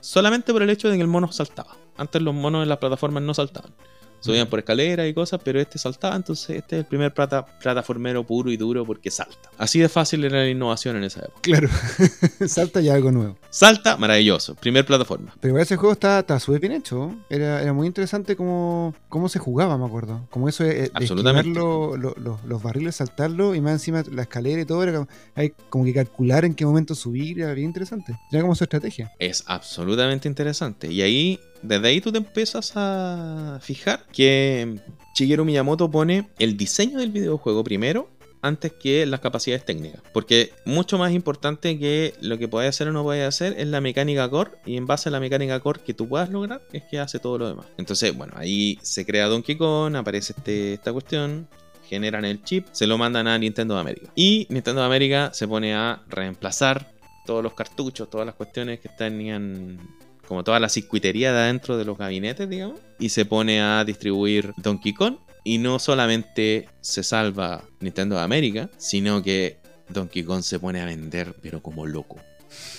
solamente 0.00 0.52
por 0.52 0.62
el 0.62 0.70
hecho 0.70 0.88
de 0.88 0.96
que 0.96 1.02
el 1.02 1.08
mono 1.08 1.30
saltaba. 1.30 1.76
Antes 1.96 2.20
los 2.22 2.34
monos 2.34 2.62
en 2.64 2.68
las 2.68 2.78
plataformas 2.78 3.22
no 3.22 3.32
saltaban. 3.34 3.72
Subían 4.20 4.48
por 4.48 4.58
escaleras 4.58 5.08
y 5.08 5.14
cosas, 5.14 5.40
pero 5.44 5.60
este 5.60 5.78
saltaba, 5.78 6.16
entonces 6.16 6.50
este 6.56 6.76
es 6.76 6.80
el 6.80 6.86
primer 6.86 7.14
plata- 7.14 7.44
plataformero 7.60 8.24
puro 8.24 8.50
y 8.50 8.56
duro 8.56 8.84
porque 8.84 9.10
salta. 9.10 9.50
Así 9.58 9.78
de 9.78 9.88
fácil 9.88 10.24
era 10.24 10.38
la 10.38 10.48
innovación 10.48 10.96
en 10.96 11.04
esa 11.04 11.20
época. 11.20 11.40
Claro. 11.42 11.68
Salta 12.46 12.80
ya 12.80 12.94
algo 12.94 13.10
nuevo. 13.12 13.36
Salta, 13.50 13.96
maravilloso. 13.96 14.54
Primer 14.54 14.84
plataforma. 14.84 15.34
Pero 15.40 15.58
ese 15.58 15.76
juego 15.76 15.92
está, 15.92 16.20
está 16.20 16.38
súper 16.40 16.60
bien 16.60 16.72
hecho. 16.72 17.14
Era, 17.30 17.62
era 17.62 17.72
muy 17.72 17.86
interesante 17.86 18.36
cómo, 18.36 18.94
cómo 19.08 19.28
se 19.28 19.38
jugaba, 19.38 19.76
me 19.78 19.86
acuerdo. 19.86 20.26
Como 20.30 20.48
eso 20.48 20.64
de, 20.64 20.74
de 20.74 20.90
Absolutamente. 20.94 21.50
lo- 21.50 21.96
lo- 21.96 22.16
los 22.46 22.62
barriles, 22.62 22.96
saltarlo 22.96 23.54
y 23.54 23.60
más 23.60 23.72
encima 23.74 24.02
la 24.10 24.22
escalera 24.22 24.60
y 24.60 24.64
todo. 24.64 24.82
Era 24.82 24.92
como, 24.92 25.08
hay 25.34 25.52
como 25.70 25.84
que 25.84 25.94
calcular 25.94 26.44
en 26.44 26.54
qué 26.54 26.64
momento 26.66 26.94
subir. 26.94 27.40
Era 27.40 27.52
bien 27.54 27.68
interesante. 27.68 28.18
Era 28.32 28.42
como 28.42 28.54
su 28.54 28.64
estrategia. 28.64 29.12
Es 29.18 29.44
absolutamente 29.46 30.28
interesante. 30.28 30.92
Y 30.92 31.02
ahí, 31.02 31.40
desde 31.62 31.88
ahí 31.88 32.00
tú 32.00 32.12
te 32.12 32.18
empiezas 32.18 32.72
a 32.74 33.58
fijar 33.62 34.04
que 34.12 34.78
Shigeru 35.14 35.44
Miyamoto 35.44 35.90
pone 35.90 36.28
el 36.38 36.56
diseño 36.56 36.98
del 36.98 37.10
videojuego 37.10 37.64
primero 37.64 38.08
antes 38.42 38.72
que 38.72 39.04
las 39.06 39.20
capacidades 39.20 39.64
técnicas. 39.64 40.00
Porque 40.12 40.52
mucho 40.64 40.98
más 40.98 41.12
importante 41.12 41.78
que 41.78 42.14
lo 42.20 42.38
que 42.38 42.48
puedes 42.48 42.68
hacer 42.68 42.88
o 42.88 42.92
no 42.92 43.02
puedes 43.02 43.26
hacer 43.26 43.54
es 43.58 43.66
la 43.66 43.80
mecánica 43.80 44.28
core. 44.28 44.52
Y 44.66 44.76
en 44.76 44.86
base 44.86 45.08
a 45.08 45.12
la 45.12 45.20
mecánica 45.20 45.60
core 45.60 45.80
que 45.84 45.94
tú 45.94 46.08
puedas 46.08 46.30
lograr 46.30 46.62
es 46.72 46.82
que 46.84 46.98
hace 46.98 47.18
todo 47.18 47.38
lo 47.38 47.48
demás. 47.48 47.66
Entonces, 47.76 48.16
bueno, 48.16 48.34
ahí 48.36 48.78
se 48.82 49.04
crea 49.04 49.26
Donkey 49.26 49.56
Kong, 49.56 49.96
aparece 49.96 50.34
este, 50.36 50.74
esta 50.74 50.92
cuestión. 50.92 51.48
Generan 51.88 52.26
el 52.26 52.42
chip, 52.42 52.66
se 52.72 52.86
lo 52.86 52.98
mandan 52.98 53.26
a 53.26 53.38
Nintendo 53.38 53.78
América. 53.78 54.12
Y 54.14 54.46
Nintendo 54.50 54.82
América 54.82 55.30
se 55.32 55.48
pone 55.48 55.74
a 55.74 56.02
reemplazar 56.08 56.92
todos 57.24 57.42
los 57.42 57.54
cartuchos, 57.54 58.10
todas 58.10 58.26
las 58.26 58.34
cuestiones 58.34 58.80
que 58.80 58.90
tenían 58.90 59.78
como 60.28 60.44
toda 60.44 60.60
la 60.60 60.68
circuitería 60.68 61.32
de 61.32 61.38
adentro 61.38 61.78
de 61.78 61.86
los 61.86 61.96
gabinetes, 61.96 62.48
digamos, 62.48 62.78
y 62.98 63.08
se 63.08 63.24
pone 63.24 63.62
a 63.62 63.82
distribuir 63.86 64.52
Donkey 64.58 64.92
Kong. 64.92 65.16
Y 65.42 65.56
no 65.56 65.78
solamente 65.78 66.68
se 66.82 67.02
salva 67.02 67.64
Nintendo 67.80 68.16
de 68.16 68.22
América, 68.22 68.68
sino 68.76 69.22
que 69.22 69.58
Donkey 69.88 70.24
Kong 70.24 70.42
se 70.42 70.60
pone 70.60 70.82
a 70.82 70.84
vender, 70.84 71.34
pero 71.40 71.62
como 71.62 71.86
loco. 71.86 72.16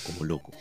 Como 0.05 0.25
loco. 0.25 0.51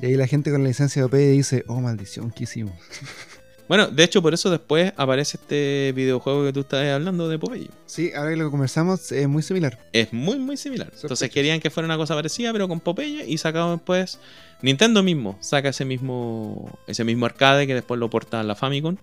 Y 0.00 0.06
ahí 0.06 0.16
la 0.16 0.26
gente 0.26 0.50
con 0.50 0.64
la 0.64 0.68
licencia 0.68 1.02
de 1.02 1.06
OP 1.06 1.14
dice, 1.14 1.62
oh 1.68 1.80
maldición, 1.80 2.32
¿qué 2.32 2.44
hicimos? 2.44 2.74
Bueno, 3.68 3.86
de 3.86 4.04
hecho, 4.04 4.20
por 4.20 4.34
eso 4.34 4.50
después 4.50 4.92
aparece 4.96 5.38
este 5.40 5.92
videojuego 5.96 6.44
que 6.44 6.52
tú 6.52 6.60
estás 6.60 6.86
hablando 6.92 7.26
de 7.28 7.38
Popeye. 7.38 7.70
Sí, 7.86 8.12
ahora 8.14 8.30
que 8.30 8.36
lo 8.36 8.50
conversamos 8.50 9.10
es 9.12 9.26
muy 9.28 9.42
similar. 9.42 9.78
Es 9.94 10.12
muy, 10.12 10.38
muy 10.38 10.58
similar. 10.58 10.92
Entonces 11.00 11.30
querían 11.30 11.58
que 11.58 11.70
fuera 11.70 11.86
una 11.86 11.96
cosa 11.96 12.14
parecida, 12.14 12.52
pero 12.52 12.68
con 12.68 12.80
Popeye, 12.80 13.24
y 13.26 13.38
sacaron 13.38 13.76
después. 13.76 14.18
Nintendo 14.62 15.02
mismo 15.02 15.36
saca 15.40 15.68
ese 15.70 15.84
mismo, 15.84 16.70
ese 16.86 17.04
mismo 17.04 17.26
arcade 17.26 17.66
que 17.66 17.74
después 17.74 17.98
lo 18.00 18.08
porta 18.10 18.40
a 18.40 18.42
la 18.44 18.54
Famicom, 18.54 18.96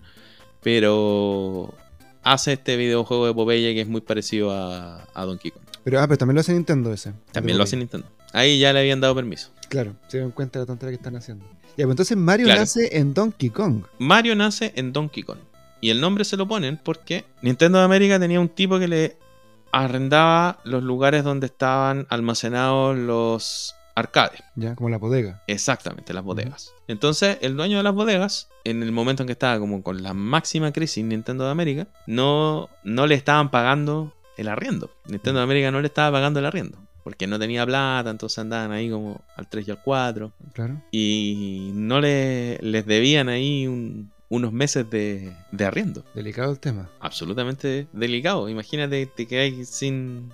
pero 0.62 1.74
hace 2.22 2.54
este 2.54 2.76
videojuego 2.76 3.26
de 3.26 3.34
Popeye 3.34 3.74
que 3.74 3.80
es 3.82 3.88
muy 3.88 4.00
parecido 4.00 4.50
a, 4.52 5.06
a 5.14 5.24
Donkey 5.24 5.50
Kong. 5.50 5.62
Pero, 5.84 6.00
ah, 6.00 6.06
pero 6.06 6.18
también 6.18 6.34
lo 6.34 6.40
hace 6.40 6.52
Nintendo 6.52 6.92
ese. 6.92 7.12
También 7.32 7.56
lo 7.58 7.64
hace 7.64 7.76
Nintendo. 7.76 8.06
Ahí 8.32 8.58
ya 8.58 8.72
le 8.72 8.80
habían 8.80 9.00
dado 9.00 9.14
permiso. 9.14 9.50
Claro, 9.68 9.94
se 10.08 10.18
dan 10.18 10.30
cuenta 10.30 10.58
de 10.58 10.64
la 10.64 10.66
tontería 10.66 10.90
que 10.90 10.96
están 10.96 11.16
haciendo. 11.16 11.44
Ya, 11.76 11.84
pues 11.86 11.90
entonces 11.90 12.16
Mario 12.16 12.46
Claro. 12.46 12.60
nace 12.60 12.96
en 12.98 13.14
Donkey 13.14 13.50
Kong. 13.50 13.84
Mario 13.98 14.34
nace 14.36 14.72
en 14.76 14.92
Donkey 14.92 15.22
Kong. 15.22 15.38
Y 15.80 15.88
el 15.90 16.00
nombre 16.00 16.24
se 16.24 16.36
lo 16.36 16.46
ponen 16.46 16.78
porque 16.82 17.24
Nintendo 17.40 17.78
de 17.78 17.84
América 17.84 18.18
tenía 18.20 18.38
un 18.40 18.50
tipo 18.50 18.78
que 18.78 18.88
le 18.88 19.16
arrendaba 19.72 20.58
los 20.64 20.82
lugares 20.82 21.24
donde 21.24 21.46
estaban 21.46 22.06
almacenados 22.10 22.98
los 22.98 23.74
arcades. 24.00 24.42
Ya, 24.56 24.74
como 24.74 24.88
la 24.88 24.98
bodega. 24.98 25.42
Exactamente, 25.46 26.12
las 26.12 26.24
bodegas. 26.24 26.72
Entonces, 26.88 27.38
el 27.40 27.56
dueño 27.56 27.76
de 27.76 27.82
las 27.84 27.94
bodegas, 27.94 28.48
en 28.64 28.82
el 28.82 28.90
momento 28.92 29.22
en 29.22 29.26
que 29.28 29.32
estaba 29.32 29.58
como 29.60 29.82
con 29.82 30.02
la 30.02 30.12
máxima 30.14 30.72
crisis 30.72 31.04
Nintendo 31.04 31.44
de 31.44 31.50
América, 31.50 31.86
no, 32.06 32.68
no 32.84 33.06
le 33.06 33.14
estaban 33.14 33.50
pagando 33.50 34.12
el 34.36 34.48
arriendo. 34.48 34.90
Nintendo 35.06 35.38
de 35.40 35.44
América 35.44 35.70
no 35.70 35.80
le 35.80 35.86
estaba 35.86 36.10
pagando 36.16 36.40
el 36.40 36.46
arriendo. 36.46 36.78
porque 37.02 37.26
no 37.26 37.38
tenía 37.38 37.64
plata, 37.64 38.10
entonces 38.10 38.38
andaban 38.38 38.72
ahí 38.72 38.90
como 38.90 39.20
al 39.36 39.48
3 39.48 39.68
y 39.68 39.70
al 39.70 39.80
4. 39.82 40.32
Claro. 40.52 40.82
Y 40.90 41.70
no 41.74 42.00
le, 42.00 42.58
les 42.62 42.84
debían 42.86 43.28
ahí 43.30 43.66
un- 43.66 44.10
unos 44.28 44.52
meses 44.52 44.88
de, 44.90 45.32
de 45.50 45.64
arriendo. 45.64 46.04
Delicado 46.14 46.52
el 46.52 46.60
tema. 46.60 46.88
Absolutamente 47.00 47.86
delicado. 47.92 48.48
Imagínate 48.48 49.06
te 49.06 49.26
quedáis 49.26 49.68
sin... 49.68 50.32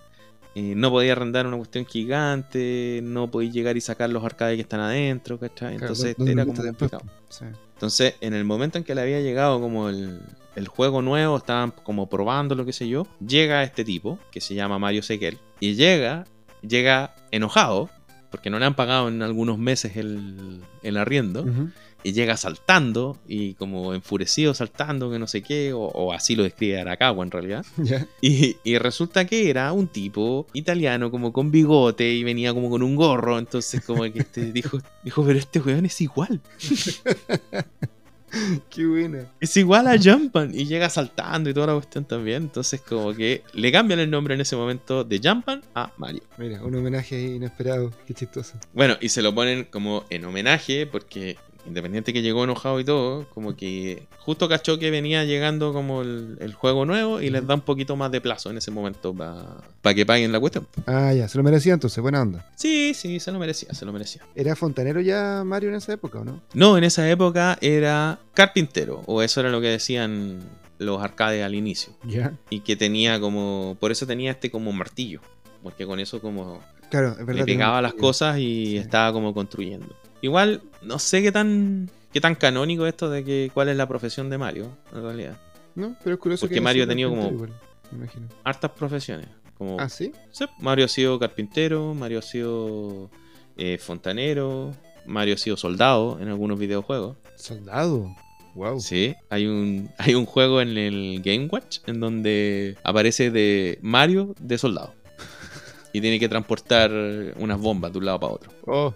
eh, 0.58 0.72
no 0.74 0.90
podía 0.90 1.12
arrendar 1.12 1.46
una 1.46 1.58
cuestión 1.58 1.84
gigante, 1.84 3.00
no 3.02 3.30
podías 3.30 3.52
llegar 3.52 3.76
y 3.76 3.82
sacar 3.82 4.08
los 4.08 4.24
arcades 4.24 4.56
que 4.56 4.62
están 4.62 4.80
adentro, 4.80 5.38
¿cachai? 5.38 5.76
Claro, 5.76 5.92
Entonces 5.92 6.16
¿dónde 6.16 6.32
era 6.32 6.46
como 6.46 6.56
complicado. 6.56 7.02
Sí. 7.28 7.44
Entonces, 7.74 8.14
en 8.22 8.32
el 8.32 8.44
momento 8.44 8.78
en 8.78 8.84
que 8.84 8.94
le 8.94 9.02
había 9.02 9.20
llegado 9.20 9.60
como 9.60 9.90
el, 9.90 10.18
el 10.54 10.66
juego 10.66 11.02
nuevo, 11.02 11.36
estaban 11.36 11.72
como 11.72 12.08
probando 12.08 12.54
lo 12.54 12.64
que 12.64 12.72
sé 12.72 12.88
yo, 12.88 13.06
llega 13.20 13.62
este 13.64 13.84
tipo, 13.84 14.18
que 14.30 14.40
se 14.40 14.54
llama 14.54 14.78
Mario 14.78 15.02
Sequel, 15.02 15.38
y 15.60 15.74
llega, 15.74 16.24
llega 16.66 17.14
enojado, 17.32 17.90
porque 18.30 18.50
no 18.50 18.58
le 18.58 18.64
han 18.66 18.74
pagado 18.76 19.08
en 19.08 19.22
algunos 19.22 19.58
meses 19.58 19.96
el, 19.96 20.60
el 20.82 20.96
arriendo, 20.96 21.42
Ujú. 21.42 21.70
y 22.02 22.12
llega 22.12 22.36
saltando, 22.36 23.18
y 23.26 23.54
como 23.54 23.94
enfurecido 23.94 24.54
saltando, 24.54 25.10
que 25.10 25.18
no 25.18 25.26
sé 25.26 25.42
qué, 25.42 25.72
o, 25.72 25.80
o 25.80 26.12
así 26.12 26.36
lo 26.36 26.42
describe 26.42 26.80
Arakawa 26.80 27.24
en 27.24 27.30
realidad. 27.30 27.64
Ya. 27.78 28.06
Y, 28.20 28.56
y 28.64 28.78
resulta 28.78 29.24
que 29.26 29.48
era 29.50 29.72
un 29.72 29.88
tipo 29.88 30.46
italiano 30.52 31.10
como 31.10 31.32
con 31.32 31.50
bigote 31.50 32.12
y 32.12 32.22
venía 32.24 32.52
como 32.54 32.68
con 32.70 32.82
un 32.82 32.96
gorro. 32.96 33.38
Entonces 33.38 33.82
como 33.84 34.02
que 34.04 34.20
este 34.20 34.52
dijo, 34.52 34.78
dijo, 35.04 35.24
pero 35.24 35.38
este 35.38 35.60
weón 35.60 35.86
es 35.86 36.00
igual. 36.00 36.40
Qué 38.70 38.86
buena. 38.86 39.30
Es 39.40 39.56
igual 39.56 39.86
a 39.86 39.96
Jumpan. 39.98 40.54
Y 40.54 40.66
llega 40.66 40.88
saltando 40.90 41.50
y 41.50 41.54
toda 41.54 41.68
la 41.68 41.74
cuestión 41.74 42.04
también. 42.04 42.44
Entonces 42.44 42.80
como 42.80 43.14
que 43.14 43.42
le 43.52 43.72
cambian 43.72 44.00
el 44.00 44.10
nombre 44.10 44.34
en 44.34 44.40
ese 44.40 44.56
momento 44.56 45.04
de 45.04 45.20
Jumpan 45.22 45.62
a 45.74 45.92
Mario. 45.96 46.22
Mira, 46.38 46.62
un 46.62 46.74
homenaje 46.74 47.20
inesperado. 47.20 47.92
Qué 48.06 48.14
chistoso. 48.14 48.54
Bueno, 48.72 48.96
y 49.00 49.08
se 49.08 49.22
lo 49.22 49.34
ponen 49.34 49.64
como 49.64 50.04
en 50.10 50.24
homenaje 50.24 50.86
porque 50.86 51.36
independiente 51.66 52.12
que 52.12 52.22
llegó 52.22 52.44
enojado 52.44 52.78
y 52.80 52.84
todo, 52.84 53.26
como 53.34 53.56
que 53.56 54.06
justo 54.18 54.48
cachó 54.48 54.78
que 54.78 54.90
venía 54.90 55.24
llegando 55.24 55.72
como 55.72 56.02
el, 56.02 56.36
el 56.40 56.54
juego 56.54 56.84
nuevo 56.86 57.20
y 57.20 57.30
les 57.30 57.46
da 57.46 57.54
un 57.54 57.60
poquito 57.62 57.96
más 57.96 58.10
de 58.12 58.20
plazo 58.20 58.50
en 58.50 58.58
ese 58.58 58.70
momento 58.70 59.14
para 59.14 59.94
que 59.94 60.06
paguen 60.06 60.32
la 60.32 60.40
cuestión. 60.40 60.66
Ah, 60.86 61.12
ya. 61.12 61.28
Se 61.28 61.36
lo 61.38 61.44
merecía 61.44 61.74
entonces. 61.74 62.00
Buena 62.02 62.22
onda. 62.22 62.48
Sí, 62.56 62.94
sí, 62.94 63.18
se 63.20 63.32
lo 63.32 63.38
merecía, 63.38 63.72
se 63.74 63.84
lo 63.84 63.92
merecía. 63.92 64.22
¿Era 64.34 64.54
fontanero 64.56 65.00
ya 65.00 65.42
Mario 65.44 65.70
en 65.70 65.76
esa 65.76 65.92
época 65.92 66.20
o 66.20 66.24
no? 66.24 66.40
No, 66.54 66.78
en 66.78 66.84
esa 66.84 67.08
época 67.10 67.58
era 67.60 68.18
carpintero, 68.34 69.02
o 69.06 69.22
eso 69.22 69.40
era 69.40 69.50
lo 69.50 69.60
que 69.60 69.68
decían 69.68 70.40
los 70.78 71.02
arcades 71.02 71.42
al 71.44 71.54
inicio. 71.54 71.92
Ya. 72.04 72.34
Y 72.50 72.60
que 72.60 72.76
tenía 72.76 73.18
como, 73.18 73.76
por 73.80 73.90
eso 73.92 74.06
tenía 74.06 74.30
este 74.30 74.50
como 74.50 74.72
martillo, 74.72 75.20
porque 75.62 75.86
con 75.86 75.98
eso 76.00 76.20
como 76.20 76.60
Claro, 76.90 77.12
es 77.18 77.26
verdad. 77.26 77.34
le 77.34 77.44
pegaba 77.44 77.82
las 77.82 77.94
cosas 77.94 78.38
y 78.38 78.66
Sí. 78.66 78.76
estaba 78.76 79.12
como 79.12 79.32
construyendo. 79.34 79.86
Igual, 80.26 80.60
no 80.82 80.98
sé 80.98 81.22
qué 81.22 81.30
tan, 81.30 81.88
qué 82.12 82.20
tan 82.20 82.34
canónico 82.34 82.84
esto 82.88 83.08
de 83.08 83.22
que 83.22 83.48
cuál 83.54 83.68
es 83.68 83.76
la 83.76 83.86
profesión 83.86 84.28
de 84.28 84.38
Mario, 84.38 84.76
en 84.92 85.02
realidad. 85.02 85.36
No, 85.76 85.94
pero 86.02 86.14
es 86.16 86.20
curioso 86.20 86.46
Porque 86.46 86.56
que 86.56 86.60
Mario 86.60 86.82
ha 86.82 86.86
tenido 86.88 87.10
como- 87.10 87.28
igual, 87.30 87.50
me 87.92 87.98
imagino. 87.98 88.26
Hartas 88.42 88.72
profesiones. 88.72 89.28
Como, 89.56 89.78
Ah, 89.78 89.88
¿sí? 89.88 90.10
Sí, 90.32 90.44
Mario 90.58 90.86
ha 90.86 90.88
sido 90.88 91.16
carpintero, 91.20 91.94
Mario 91.94 92.18
ha 92.18 92.22
sido 92.22 93.08
eh, 93.56 93.78
fontanero, 93.78 94.74
Mario 95.06 95.34
ha 95.34 95.38
sido 95.38 95.56
soldado 95.56 96.18
en 96.20 96.26
algunos 96.28 96.58
videojuegos. 96.58 97.16
Soldado. 97.36 98.12
Wow. 98.56 98.80
Sí, 98.80 99.14
hay 99.30 99.46
un, 99.46 99.88
hay 99.98 100.16
un 100.16 100.26
juego 100.26 100.60
en 100.60 100.76
el 100.76 101.22
Game 101.24 101.46
Watch 101.52 101.78
en 101.86 102.00
donde 102.00 102.76
aparece 102.82 103.30
de 103.30 103.78
Mario 103.80 104.34
de 104.40 104.58
soldado. 104.58 104.92
Y 105.92 106.00
tiene 106.00 106.18
que 106.18 106.28
transportar 106.28 106.90
unas 107.38 107.58
bombas 107.60 107.92
de 107.92 107.98
un 107.98 108.04
lado 108.06 108.20
para 108.20 108.32
otro. 108.34 108.50
Oh, 108.66 108.92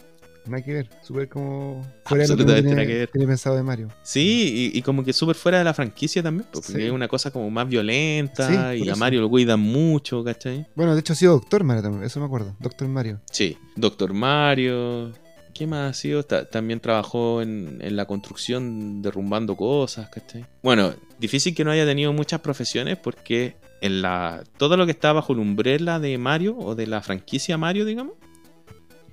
nada 0.47 0.63
que 0.65 0.73
ver. 0.75 0.89
Súper 1.03 1.29
como. 1.29 1.87
fuera 2.05 2.25
de 2.25 2.29
lo 2.31 2.37
que 2.37 2.45
nada 2.45 2.55
ver. 2.85 3.09
tiene 3.11 3.27
pensado 3.27 3.57
de 3.57 3.63
Mario. 3.63 3.89
Sí, 4.03 4.71
y, 4.75 4.79
y 4.79 4.83
como 4.83 5.05
que 5.05 5.13
súper 5.13 5.37
fuera 5.37 5.59
de 5.59 5.65
la 5.65 5.75
franquicia 5.75 6.23
también, 6.23 6.47
pues, 6.51 6.67
porque 6.67 6.81
Sí. 6.81 6.87
es 6.87 6.93
una 6.93 7.09
cosa 7.09 7.31
como 7.31 7.51
más 7.51 7.69
violenta 7.69 8.73
Sí, 8.73 8.83
y 8.85 8.89
a. 8.89 8.97
Mario 8.97 9.21
lo 9.23 9.29
cuidan 9.31 9.61
mucho, 9.61 10.23
¿cachai? 10.25 10.67
Bueno, 10.75 10.95
de 10.95 11.01
hecho 11.01 11.13
ha 11.13 11.17
sido 11.17 11.33
Doctor 11.35 11.65
Mario 11.65 11.83
también, 11.83 12.05
eso 12.05 12.21
me 12.21 12.27
acuerdo. 12.27 12.55
Doctor 12.61 12.89
Mario. 12.89 13.21
Sí, 13.31 13.57
Doctor 13.77 14.13
Mario. 14.13 15.13
¿Qué 15.55 15.67
más 15.67 15.91
ha 15.91 15.95
sido? 15.95 16.23
Ta- 16.23 16.49
también 16.49 16.81
trabajó 16.81 17.43
en, 17.43 17.79
en 17.83 17.95
la 17.97 18.07
construcción, 18.07 19.03
derrumbando 19.03 19.57
cosas, 19.57 20.09
¿cachai? 20.09 20.47
Bueno, 20.63 20.95
difícil 21.19 21.55
que 21.55 21.65
no 21.65 21.71
haya 21.71 21.85
tenido 21.85 22.13
muchas 22.15 22.41
profesiones 22.41 22.97
porque 22.97 23.57
en 23.83 24.01
la 24.01 24.43
todo 24.57 24.77
lo 24.77 24.87
que 24.87 24.93
está 24.93 25.13
bajo 25.13 25.35
la 25.35 25.41
umbrella 25.43 25.99
de 25.99 26.17
Mario 26.19 26.57
o 26.59 26.75
de 26.75 26.87
la 26.87 27.03
franquicia 27.03 27.59
Mario, 27.59 27.85
digamos, 27.85 28.15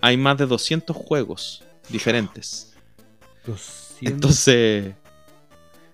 hay 0.01 0.17
más 0.17 0.37
de 0.37 0.45
200 0.45 0.95
juegos 0.95 1.63
diferentes. 1.89 2.73
200. 3.45 4.01
Entonces, 4.13 4.93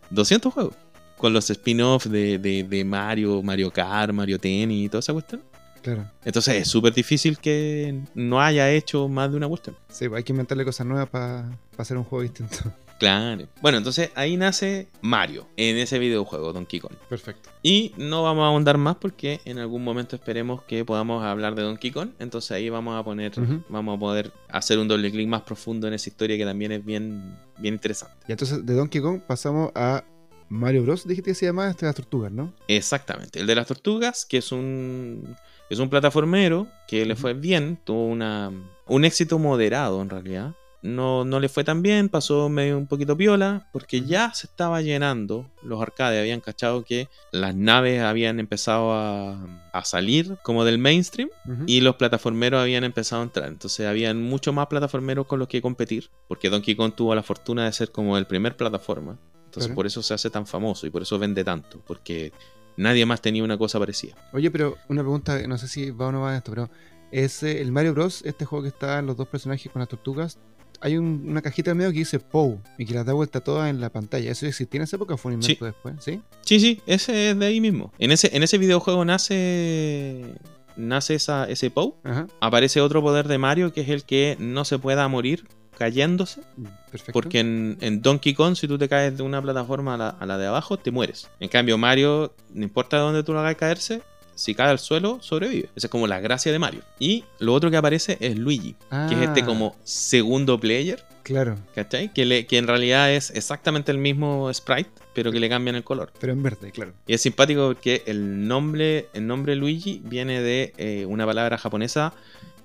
200 0.09 0.53
juegos. 0.53 0.75
Con 1.17 1.31
los 1.33 1.49
spin-offs 1.49 2.09
de, 2.11 2.37
de- 2.37 2.63
de 2.63 2.83
Mario, 2.83 3.41
Mario 3.41 3.71
Kart, 3.71 4.11
Mario 4.13 4.37
Tennis 4.39 4.85
y 4.85 4.89
toda 4.89 4.99
esa 4.99 5.13
cuestión. 5.13 5.41
Claro. 5.81 6.09
Entonces 6.23 6.55
es 6.55 6.67
súper 6.69 6.93
difícil 6.93 7.37
que 7.37 8.01
no 8.13 8.41
haya 8.41 8.69
hecho 8.71 9.07
más 9.07 9.29
de 9.31 9.37
una 9.37 9.47
cuestión. 9.47 9.75
Sí, 9.89 10.07
pues 10.07 10.17
hay 10.19 10.23
que 10.23 10.31
inventarle 10.33 10.63
cosas 10.65 10.85
nuevas 10.87 11.09
para 11.09 11.49
hacer 11.77 11.97
un 11.97 12.03
juego 12.03 12.23
distinto. 12.23 12.57
Claro. 13.03 13.47
Bueno, 13.61 13.79
entonces 13.79 14.11
ahí 14.15 14.37
nace 14.37 14.87
Mario 15.01 15.45
en 15.57 15.77
ese 15.77 15.99
videojuego, 15.99 16.53
Donkey 16.53 16.79
Kong. 16.79 16.93
Perfecto. 17.09 17.49
Y 17.61 17.93
no 17.97 18.23
vamos 18.23 18.43
a 18.43 18.47
ahondar 18.47 18.77
más 18.77 18.95
porque 18.95 19.41
en 19.43 19.59
algún 19.59 19.83
momento 19.83 20.15
esperemos 20.15 20.63
que 20.63 20.85
podamos 20.85 21.21
hablar 21.21 21.53
de 21.53 21.63
Donkey 21.63 21.91
Kong. 21.91 22.11
Entonces 22.19 22.51
ahí 22.51 22.69
vamos 22.69 22.97
a 22.97 23.03
poner, 23.03 23.33
vamos 23.67 23.97
a 23.97 23.99
poder 23.99 24.31
hacer 24.47 24.79
un 24.79 24.87
doble 24.87 25.11
clic 25.11 25.27
más 25.27 25.41
profundo 25.41 25.85
en 25.85 25.95
esa 25.95 26.07
historia 26.07 26.37
que 26.37 26.45
también 26.45 26.71
es 26.71 26.85
bien, 26.85 27.37
bien 27.57 27.73
interesante. 27.73 28.15
Y 28.25 28.31
entonces 28.31 28.65
de 28.65 28.73
Donkey 28.73 29.01
Kong 29.01 29.19
pasamos 29.27 29.71
a 29.75 30.05
Mario 30.47 30.83
Bros. 30.83 31.05
Dijiste 31.05 31.31
que 31.31 31.35
se 31.35 31.47
llamaba 31.47 31.71
este 31.71 31.85
de 31.85 31.89
las 31.89 31.95
tortugas, 31.97 32.31
¿no? 32.31 32.53
Exactamente. 32.69 33.41
El 33.41 33.47
de 33.47 33.55
las 33.55 33.67
tortugas, 33.67 34.25
que 34.25 34.37
es 34.37 34.53
un, 34.53 35.35
es 35.69 35.79
un 35.79 35.89
plataformero 35.89 36.69
que 36.87 37.05
le 37.05 37.17
fue 37.17 37.33
bien, 37.33 37.79
tuvo 37.83 38.07
una, 38.07 38.49
un 38.87 39.03
éxito 39.03 39.39
moderado 39.39 40.01
en 40.01 40.09
realidad. 40.09 40.55
No, 40.83 41.23
no 41.23 41.39
le 41.39 41.47
fue 41.47 41.63
tan 41.63 41.81
bien, 41.81 42.09
pasó 42.09 42.49
medio 42.49 42.77
un 42.77 42.87
poquito 42.87 43.15
piola, 43.15 43.69
porque 43.71 44.01
ya 44.01 44.33
se 44.33 44.47
estaba 44.47 44.81
llenando. 44.81 45.49
Los 45.63 45.81
arcades 45.81 46.19
habían 46.19 46.41
cachado 46.41 46.83
que 46.83 47.07
las 47.31 47.55
naves 47.55 48.01
habían 48.01 48.39
empezado 48.41 48.91
a, 48.93 49.69
a 49.71 49.85
salir 49.85 50.37
como 50.43 50.65
del 50.65 50.77
mainstream 50.79 51.29
y 51.67 51.79
los 51.79 51.95
plataformeros 51.95 52.61
habían 52.61 52.83
empezado 52.83 53.21
a 53.21 53.25
entrar. 53.25 53.47
Entonces 53.47 53.87
habían 53.87 54.21
mucho 54.21 54.51
más 54.51 54.67
plataformeros 54.67 55.25
con 55.25 55.39
los 55.39 55.47
que 55.47 55.61
competir, 55.61 56.09
porque 56.27 56.49
Donkey 56.49 56.75
Kong 56.75 56.93
tuvo 56.93 57.15
la 57.15 57.23
fortuna 57.23 57.63
de 57.65 57.71
ser 57.71 57.91
como 57.91 58.17
el 58.17 58.27
primer 58.27 58.57
plataforma. 58.57 59.17
Entonces 59.45 59.67
Claro. 59.67 59.75
por 59.75 59.85
eso 59.85 60.01
se 60.03 60.13
hace 60.13 60.29
tan 60.29 60.45
famoso 60.47 60.85
y 60.85 60.89
por 60.89 61.03
eso 61.03 61.17
vende 61.17 61.43
tanto, 61.45 61.81
porque 61.87 62.33
nadie 62.75 63.05
más 63.05 63.21
tenía 63.21 63.43
una 63.43 63.57
cosa 63.57 63.79
parecida. 63.79 64.15
Oye, 64.33 64.51
pero 64.51 64.75
una 64.89 65.01
pregunta, 65.01 65.39
no 65.47 65.57
sé 65.57 65.67
si 65.69 65.91
va 65.91 66.07
o 66.07 66.11
no 66.11 66.21
va 66.21 66.31
en 66.31 66.37
esto, 66.37 66.51
pero 66.51 66.69
es 67.11 67.43
eh, 67.43 67.61
el 67.61 67.71
Mario 67.71 67.93
Bros, 67.93 68.23
este 68.25 68.43
juego 68.45 68.63
que 68.63 68.69
está 68.69 68.97
en 68.99 69.05
los 69.05 69.15
dos 69.15 69.27
personajes 69.27 69.71
con 69.71 69.79
las 69.79 69.87
tortugas, 69.89 70.39
hay 70.81 70.97
un- 70.97 71.25
una 71.27 71.41
cajita 71.41 71.71
en 71.71 71.77
medio 71.77 71.91
que 71.91 71.99
dice 71.99 72.19
POW 72.19 72.59
y 72.77 72.85
que 72.85 72.93
las 72.93 73.05
da 73.05 73.13
vuelta 73.13 73.41
todas 73.41 73.69
en 73.69 73.79
la 73.81 73.89
pantalla. 73.89 74.31
¿Eso 74.31 74.45
existía 74.45 74.79
en 74.79 74.83
esa 74.83 74.95
época 74.97 75.13
o 75.13 75.17
fue 75.17 75.33
un 75.33 75.41
invento 75.41 75.65
después? 75.65 75.95
¿Sí? 75.99 76.21
Sí, 76.41 76.59
sí, 76.59 76.81
ese 76.85 77.31
es 77.31 77.39
de 77.39 77.45
ahí 77.45 77.61
mismo. 77.61 77.91
En 77.99 78.11
ese, 78.11 78.35
en 78.35 78.43
ese 78.43 78.57
videojuego 78.57 79.03
nace, 79.05 80.35
nace 80.75 81.15
esa, 81.15 81.45
ese 81.45 81.69
POW. 81.69 81.95
Ajá. 82.03 82.27
Aparece 82.39 82.81
otro 82.81 83.01
poder 83.01 83.27
de 83.27 83.37
Mario 83.37 83.73
que 83.73 83.81
es 83.81 83.89
el 83.89 84.03
que 84.03 84.35
no 84.39 84.65
se 84.65 84.79
pueda 84.79 85.07
morir 85.07 85.47
cayéndose. 85.77 86.41
Mm, 86.57 86.65
Perfecto. 86.91 87.13
Porque 87.13 87.39
en, 87.39 87.77
en 87.81 88.01
Donkey 88.01 88.33
Kong, 88.33 88.55
si 88.55 88.67
tú 88.67 88.77
te 88.77 88.87
caes 88.87 89.17
de 89.17 89.23
una 89.23 89.41
plataforma 89.41 89.95
a 89.95 89.97
la, 89.97 90.09
a 90.09 90.25
la 90.25 90.37
de 90.37 90.45
abajo, 90.47 90.77
te 90.77 90.91
mueres. 90.91 91.29
En 91.39 91.49
cambio, 91.49 91.77
Mario, 91.77 92.33
no 92.53 92.63
importa 92.63 92.97
de 92.97 93.03
dónde 93.03 93.23
tú 93.23 93.33
lo 93.33 93.39
hagas 93.39 93.55
caerse, 93.55 94.01
si 94.35 94.55
cae 94.55 94.69
al 94.69 94.79
suelo, 94.79 95.19
sobrevive. 95.21 95.69
Esa 95.75 95.87
es 95.87 95.91
como 95.91 96.07
la 96.07 96.19
gracia 96.19 96.51
de 96.51 96.59
Mario. 96.59 96.81
Y 96.99 97.23
lo 97.39 97.53
otro 97.53 97.69
que 97.71 97.77
aparece 97.77 98.17
es 98.19 98.37
Luigi, 98.37 98.75
que 99.09 99.15
es 99.15 99.21
este 99.21 99.41
Ah, 99.41 99.45
como 99.45 99.75
segundo 99.83 100.59
player, 100.59 101.03
Claro, 101.23 101.57
¿cachai? 101.73 102.11
Que, 102.11 102.25
le- 102.25 102.45
que 102.47 102.57
en 102.57 102.67
realidad 102.67 103.13
es 103.13 103.29
exactamente 103.31 103.91
el 103.93 103.97
mismo 103.97 104.53
sprite, 104.53 104.89
pero 105.13 105.31
que 105.31 105.39
le 105.39 105.47
cambian 105.47 105.75
el 105.77 105.83
color. 105.85 106.11
pero 106.19 106.33
en 106.33 106.43
verde, 106.43 106.71
claro. 106.71 106.93
Y 107.07 107.13
es 107.13 107.21
simpático 107.21 107.67
porque 107.67 108.03
el 108.07 108.45
nombre, 108.45 109.07
el 109.13 109.25
nombre 109.25 109.55
Luigi 109.55 110.01
viene 110.03 110.41
de 110.41 110.73
eh, 110.77 111.05
una 111.07 111.25
palabra 111.25 111.57
japonesa 111.57 112.13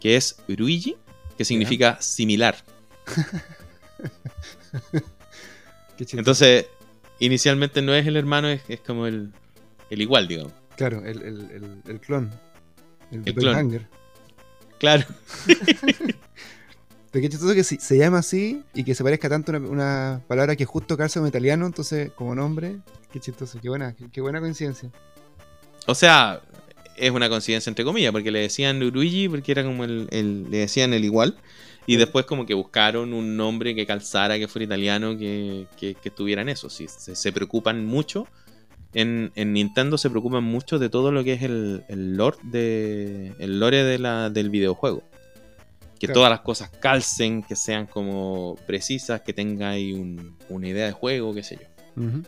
que 0.01 0.17
es 0.17 0.41
Ruigi, 0.49 0.97
que 1.37 1.45
significa 1.45 1.99
similar. 2.01 2.57
Qué. 5.97 6.07
Entonces, 6.13 6.67
inicialmente 7.19 7.83
no 7.83 7.95
es 7.95 8.07
el 8.07 8.17
hermano, 8.17 8.49
es, 8.49 8.63
es 8.69 8.81
como 8.81 9.07
el, 9.07 9.33
el 9.91 10.03
igual, 10.03 10.29
digamos. 10.29 10.53
Claro, 10.79 11.05
el, 11.05 11.21
el, 11.23 11.41
el, 11.51 11.83
el 11.87 12.01
clon. 12.01 12.31
El, 13.11 13.23
El 13.27 13.35
clon. 13.35 13.87
Claro. 14.79 15.05
Pero 17.11 17.23
qué 17.23 17.29
chistoso 17.31 17.55
que 17.55 17.65
si- 17.65 17.79
se 17.79 17.97
llama 17.99 18.19
así 18.19 18.63
y 18.75 18.85
que 18.85 18.95
se 18.95 19.03
parezca 19.03 19.29
tanto 19.29 19.53
a 19.53 19.57
una, 19.59 19.69
una 19.69 20.23
palabra 20.29 20.57
que 20.57 20.65
justo 20.65 20.97
calza 20.97 21.19
como 21.21 21.29
italiano, 21.29 21.67
entonces 21.67 22.13
como 22.13 22.35
nombre, 22.35 22.79
qué 23.13 23.19
chistoso, 23.19 23.59
qué 23.61 23.69
buena, 23.69 23.95
qué, 23.95 24.09
qué 24.11 24.21
buena 24.21 24.41
coincidencia. 24.41 24.91
O 25.87 25.95
sea, 25.95 26.43
es 26.97 27.11
una 27.11 27.29
coincidencia 27.29 27.71
entre 27.71 27.85
comillas, 27.85 28.13
porque 28.13 28.31
le 28.31 28.41
decían 28.41 28.79
Luigi 28.79 29.29
porque 29.29 29.53
era 29.53 29.65
como 29.65 29.85
el, 29.85 30.07
el- 30.11 30.51
le 30.51 30.59
decían 30.59 30.93
el 30.93 31.05
igual. 31.05 31.37
Y 31.87 31.97
después 31.97 32.27
como 32.27 32.45
que 32.45 32.53
buscaron 32.53 33.15
un 33.15 33.39
nombre 33.39 33.75
que 33.75 33.87
calzara, 33.87 34.39
que 34.39 34.47
fuera 34.47 34.67
italiano, 34.67 35.17
que, 35.17 35.67
que, 35.79 35.95
que 35.95 36.13
en 36.43 36.51
eso. 36.51 36.69
Sí, 36.69 36.87
se, 36.87 37.17
se 37.17 37.33
preocupan 37.33 37.87
mucho. 37.87 38.29
En, 38.95 39.33
en 39.35 39.53
Nintendo 39.53 39.99
se 39.99 40.09
preocupan 40.09 40.45
mucho 40.45 40.79
de 40.79 40.89
todo 40.89 41.13
lo 41.13 41.23
que 41.23 41.35
es 41.35 41.43
el, 41.43 41.85
el 41.89 42.17
lore, 42.17 42.39
de, 42.43 43.33
el 43.39 43.61
lore 43.61 43.85
de 43.85 43.99
la, 43.99 44.31
del 44.31 44.49
videojuego. 44.51 45.03
Que 45.99 46.07
Claro. 46.07 46.15
todas 46.21 46.31
las 46.31 46.41
cosas 46.41 46.71
calcen, 46.71 47.43
que 47.43 47.57
sean 47.57 47.87
como 47.87 48.57
precisas, 48.67 49.21
que 49.23 49.33
tenga 49.33 49.71
ahí 49.71 49.93
un- 49.93 50.37
una 50.49 50.69
idea 50.69 50.87
de 50.87 50.93
juego, 50.93 51.35
qué 51.35 51.43
sé 51.43 51.57
yo. 51.61 51.67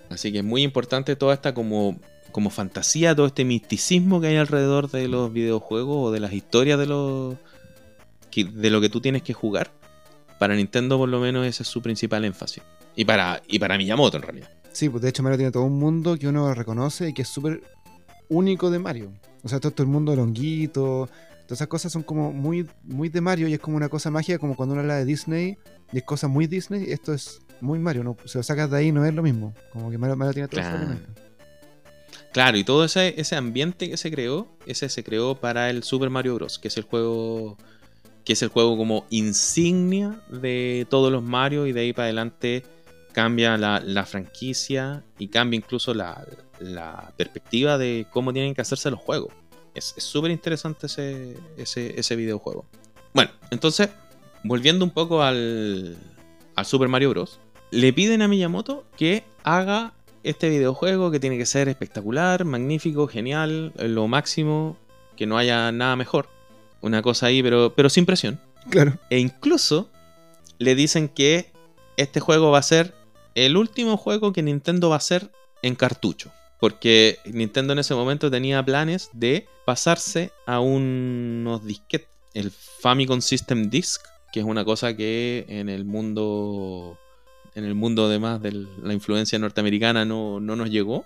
Así 0.08 0.32
que 0.32 0.38
es 0.38 0.44
muy 0.44 0.62
importante 0.62 1.14
toda 1.14 1.32
esta 1.34 1.54
como, 1.54 2.00
como 2.32 2.50
fantasía, 2.50 3.14
todo 3.14 3.26
este 3.26 3.44
misticismo 3.44 4.20
que 4.20 4.26
hay 4.26 4.36
alrededor 4.36 4.90
de 4.90 5.06
los 5.06 5.32
videojuegos 5.32 6.08
o 6.08 6.10
de 6.10 6.18
las 6.18 6.32
historias 6.32 6.76
de 6.78 6.86
los 6.86 7.36
que- 8.32 8.44
de 8.44 8.70
lo 8.70 8.80
que 8.80 8.88
tú 8.88 9.00
tienes 9.00 9.22
que 9.22 9.32
jugar. 9.32 9.70
Para 10.40 10.56
Nintendo 10.56 10.98
por 10.98 11.08
lo 11.08 11.20
menos 11.20 11.46
ese 11.46 11.62
es 11.62 11.68
su 11.68 11.80
principal 11.82 12.24
énfasis. 12.24 12.62
Y 12.96 13.04
para, 13.04 13.40
y 13.46 13.60
para 13.60 13.78
Miyamoto 13.78 14.16
en 14.16 14.22
realidad. 14.24 14.50
Sí, 14.72 14.88
pues 14.88 15.02
de 15.02 15.08
hecho 15.08 15.22
Mario 15.22 15.38
tiene 15.38 15.52
todo 15.52 15.64
un 15.64 15.78
mundo 15.78 16.16
que 16.16 16.28
uno 16.28 16.54
reconoce 16.54 17.08
y 17.08 17.12
que 17.12 17.22
es 17.22 17.28
súper 17.28 17.62
único 18.28 18.70
de 18.70 18.78
Mario. 18.78 19.12
O 19.42 19.48
sea, 19.48 19.60
todo, 19.60 19.72
todo 19.72 19.84
el 19.84 19.90
mundo 19.92 20.14
de 20.14 20.22
honguito, 20.22 21.08
todas 21.46 21.58
esas 21.58 21.68
cosas 21.68 21.92
son 21.92 22.02
como 22.02 22.32
muy, 22.32 22.68
muy 22.84 23.08
de 23.08 23.20
Mario 23.20 23.48
y 23.48 23.54
es 23.54 23.60
como 23.60 23.76
una 23.76 23.88
cosa 23.88 24.10
mágica, 24.10 24.38
como 24.38 24.56
cuando 24.56 24.74
uno 24.74 24.82
habla 24.82 24.96
de 24.96 25.04
Disney 25.04 25.58
y 25.92 25.98
es 25.98 26.04
cosa 26.04 26.28
muy 26.28 26.46
Disney, 26.46 26.90
esto 26.92 27.12
es 27.12 27.40
muy 27.60 27.78
Mario. 27.78 28.04
No, 28.04 28.16
si 28.24 28.38
lo 28.38 28.42
sacas 28.42 28.70
de 28.70 28.78
ahí 28.78 28.92
no 28.92 29.04
es 29.04 29.14
lo 29.14 29.22
mismo. 29.22 29.54
Como 29.72 29.90
que 29.90 29.98
Mario, 29.98 30.16
Mario 30.16 30.32
tiene 30.34 30.48
todo 30.48 30.60
Claro. 30.60 30.96
Claro, 32.32 32.56
y 32.56 32.64
todo 32.64 32.84
ese, 32.84 33.20
ese 33.20 33.34
ambiente 33.34 33.90
que 33.90 33.96
se 33.96 34.10
creó, 34.10 34.46
ese 34.64 34.88
se 34.88 35.02
creó 35.02 35.34
para 35.34 35.68
el 35.68 35.82
Super 35.82 36.10
Mario 36.10 36.36
Bros., 36.36 36.60
que 36.60 36.68
es 36.68 36.76
el 36.76 36.84
juego 36.84 37.56
que 38.24 38.34
es 38.34 38.42
el 38.42 38.48
juego 38.50 38.76
como 38.76 39.06
insignia 39.10 40.20
de 40.28 40.86
todos 40.90 41.10
los 41.10 41.22
Mario 41.22 41.66
y 41.66 41.72
de 41.72 41.80
ahí 41.80 41.92
para 41.92 42.04
adelante 42.04 42.64
cambia 43.12 43.56
la, 43.56 43.80
la 43.80 44.04
franquicia 44.06 45.02
y 45.18 45.28
cambia 45.28 45.56
incluso 45.56 45.94
la, 45.94 46.26
la 46.58 47.12
perspectiva 47.16 47.78
de 47.78 48.06
cómo 48.10 48.32
tienen 48.32 48.54
que 48.54 48.60
hacerse 48.60 48.90
los 48.90 49.00
juegos. 49.00 49.32
Es 49.74 49.94
es 49.96 50.04
súper 50.04 50.30
interesante 50.30 50.86
ese, 50.86 51.36
ese, 51.56 51.98
ese 51.98 52.16
videojuego. 52.16 52.66
Bueno, 53.14 53.30
entonces, 53.50 53.90
volviendo 54.44 54.84
un 54.84 54.90
poco 54.90 55.22
al, 55.22 55.96
al 56.56 56.66
Super 56.66 56.88
Mario 56.88 57.10
Bros., 57.10 57.38
le 57.70 57.92
piden 57.92 58.22
a 58.22 58.28
Miyamoto 58.28 58.84
que 58.96 59.24
haga 59.44 59.92
este 60.22 60.48
videojuego 60.48 61.10
que 61.10 61.20
tiene 61.20 61.38
que 61.38 61.46
ser 61.46 61.68
espectacular, 61.68 62.44
magnífico, 62.44 63.06
genial, 63.06 63.72
lo 63.76 64.08
máximo, 64.08 64.76
que 65.16 65.26
no 65.26 65.38
haya 65.38 65.70
nada 65.72 65.96
mejor. 65.96 66.28
Una 66.80 67.02
cosa 67.02 67.26
ahí, 67.26 67.42
pero, 67.42 67.74
pero 67.74 67.88
sin 67.90 68.06
presión. 68.06 68.40
Claro. 68.70 68.98
E 69.08 69.18
incluso 69.18 69.88
le 70.58 70.74
dicen 70.74 71.08
que 71.08 71.52
este 71.96 72.20
juego 72.20 72.50
va 72.50 72.58
a 72.58 72.62
ser 72.62 72.94
el 73.34 73.56
último 73.56 73.96
juego 73.96 74.32
que 74.32 74.42
Nintendo 74.42 74.88
va 74.88 74.96
a 74.96 74.98
hacer 74.98 75.30
en 75.62 75.74
cartucho. 75.74 76.30
Porque 76.60 77.18
Nintendo 77.24 77.72
en 77.72 77.78
ese 77.78 77.94
momento 77.94 78.30
tenía 78.30 78.62
planes 78.62 79.08
de 79.12 79.48
pasarse 79.64 80.30
a 80.46 80.60
unos 80.60 81.64
disquetes. 81.64 82.08
El 82.34 82.50
Famicom 82.50 83.20
System 83.20 83.70
Disc, 83.70 84.02
que 84.32 84.40
es 84.40 84.46
una 84.46 84.64
cosa 84.64 84.94
que 84.94 85.46
en 85.48 85.68
el 85.68 85.84
mundo. 85.84 86.98
En 87.54 87.64
el 87.64 87.74
mundo 87.74 88.06
además 88.06 88.40
de 88.40 88.52
la 88.82 88.92
influencia 88.92 89.38
norteamericana 89.38 90.04
no, 90.04 90.38
no 90.38 90.54
nos 90.54 90.70
llegó. 90.70 91.04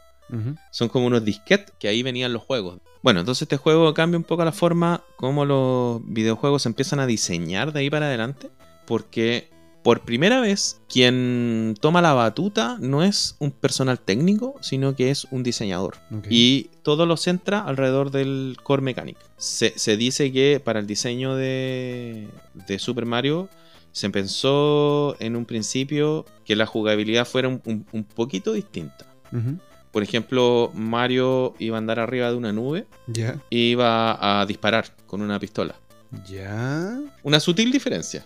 Son 0.73 0.89
como 0.89 1.07
unos 1.07 1.25
disquetes 1.25 1.73
que 1.79 1.87
ahí 1.87 2.03
venían 2.03 2.33
los 2.33 2.43
juegos. 2.43 2.81
Bueno, 3.03 3.21
entonces 3.21 3.43
este 3.43 3.57
juego 3.57 3.95
cambia 3.95 4.19
un 4.19 4.25
poco 4.25 4.45
la 4.45 4.53
forma 4.53 5.05
como 5.17 5.45
los 5.45 6.01
videojuegos 6.05 6.63
se 6.63 6.69
empiezan 6.69 6.99
a 6.99 7.07
diseñar 7.07 7.73
de 7.73 7.81
ahí 7.81 7.91
para 7.91 8.07
adelante. 8.07 8.51
Porque 8.87 9.49
por 9.85 10.01
primera 10.01 10.41
vez 10.41 10.81
quien 10.89 11.77
toma 11.81 12.01
la 12.03 12.13
batuta 12.15 12.79
no 12.81 13.05
es 13.05 13.37
un 13.39 13.53
personal 13.53 14.01
técnico, 14.01 14.57
sino 14.63 14.97
que 14.97 15.11
es 15.11 15.27
un 15.31 15.43
diseñador. 15.45 15.99
Y 16.29 16.71
todo 16.83 17.07
lo 17.07 17.17
centra 17.17 17.61
alrededor 17.61 18.11
del 18.11 18.57
core 18.63 18.83
mechanic. 18.83 19.19
Se, 19.37 19.73
se 19.79 19.97
dice 19.97 20.33
que 20.33 20.59
para 20.65 20.81
el 20.81 20.87
diseño 20.89 21.37
de, 21.37 22.29
de 22.67 22.79
Super 22.81 23.05
Mario 23.07 23.49
se 23.93 24.09
pensó 24.11 25.15
en 25.21 25.37
un 25.37 25.45
principio 25.45 26.25
que 26.45 26.57
la 26.57 26.67
jugabilidad 26.67 27.27
fuera 27.27 27.47
un- 27.49 27.63
un- 27.67 27.87
un 27.93 28.05
poquito 28.05 28.53
distinta. 28.55 29.07
Por 29.93 30.03
ejemplo, 30.03 30.73
Mario 30.75 31.55
iba 31.61 31.77
a 31.77 31.79
andar 31.79 32.01
arriba 32.01 32.31
de 32.31 32.37
una 32.37 32.53
nube 32.53 32.87
Ya. 33.07 33.39
e 33.51 33.57
iba 33.59 34.41
a 34.41 34.47
disparar 34.47 34.87
con 35.07 35.21
una 35.21 35.39
pistola. 35.39 35.75
Ya. 36.29 36.99
Una 37.23 37.39
sutil 37.41 37.71
diferencia. 37.71 38.25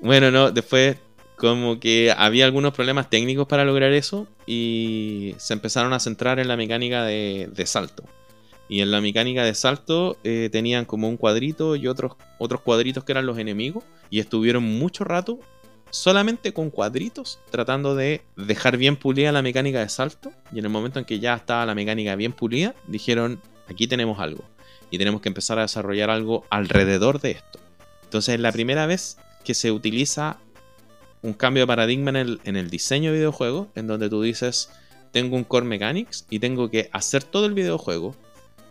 Bueno, 0.00 0.30
no, 0.30 0.50
después 0.50 0.96
como 1.36 1.78
que 1.78 2.12
había 2.16 2.46
algunos 2.46 2.72
problemas 2.72 3.10
técnicos 3.10 3.46
para 3.46 3.64
lograr 3.64 3.92
eso 3.92 4.26
y 4.46 5.34
se 5.38 5.52
empezaron 5.52 5.92
a 5.92 6.00
centrar 6.00 6.38
en 6.38 6.48
la 6.48 6.56
mecánica 6.56 7.04
de, 7.04 7.64
salto. 7.66 8.04
Y 8.68 8.80
en 8.80 8.90
la 8.90 9.00
mecánica 9.00 9.44
de 9.44 9.54
salto 9.54 10.16
eh, 10.24 10.48
tenían 10.50 10.86
como 10.86 11.08
un 11.08 11.16
cuadrito 11.16 11.76
y 11.76 11.86
otros, 11.86 12.12
otros 12.38 12.62
cuadritos 12.62 13.04
que 13.04 13.12
eran 13.12 13.26
los 13.26 13.38
enemigos 13.38 13.84
y 14.10 14.18
estuvieron 14.18 14.64
mucho 14.64 15.04
rato 15.04 15.38
solamente 15.90 16.52
con 16.52 16.70
cuadritos 16.70 17.38
tratando 17.50 17.94
de 17.94 18.22
dejar 18.36 18.76
bien 18.76 18.96
pulida 18.96 19.30
la 19.30 19.42
mecánica 19.42 19.80
de 19.80 19.88
salto 19.88 20.32
y 20.52 20.58
en 20.58 20.64
el 20.64 20.70
momento 20.70 20.98
en 20.98 21.04
que 21.04 21.20
ya 21.20 21.34
estaba 21.34 21.64
la 21.64 21.76
mecánica 21.76 22.16
bien 22.16 22.32
pulida 22.32 22.74
dijeron 22.88 23.40
aquí 23.68 23.86
tenemos 23.86 24.18
algo 24.18 24.44
y 24.90 24.98
tenemos 24.98 25.20
que 25.20 25.28
empezar 25.28 25.58
a 25.58 25.62
desarrollar 25.62 26.10
algo 26.10 26.44
alrededor 26.50 27.20
de 27.20 27.32
esto. 27.32 27.60
Entonces 28.02 28.34
es 28.34 28.40
la 28.40 28.52
primera 28.52 28.86
vez 28.86 29.18
que 29.46 29.54
se 29.54 29.70
utiliza 29.70 30.38
un 31.22 31.32
cambio 31.32 31.62
de 31.62 31.68
paradigma 31.68 32.10
en 32.10 32.16
el, 32.16 32.40
en 32.42 32.56
el 32.56 32.68
diseño 32.68 33.12
de 33.12 33.18
videojuegos, 33.18 33.68
en 33.76 33.86
donde 33.86 34.10
tú 34.10 34.20
dices, 34.20 34.70
tengo 35.12 35.36
un 35.36 35.44
core 35.44 35.64
mechanics 35.64 36.26
y 36.28 36.40
tengo 36.40 36.68
que 36.68 36.90
hacer 36.92 37.22
todo 37.22 37.46
el 37.46 37.54
videojuego 37.54 38.16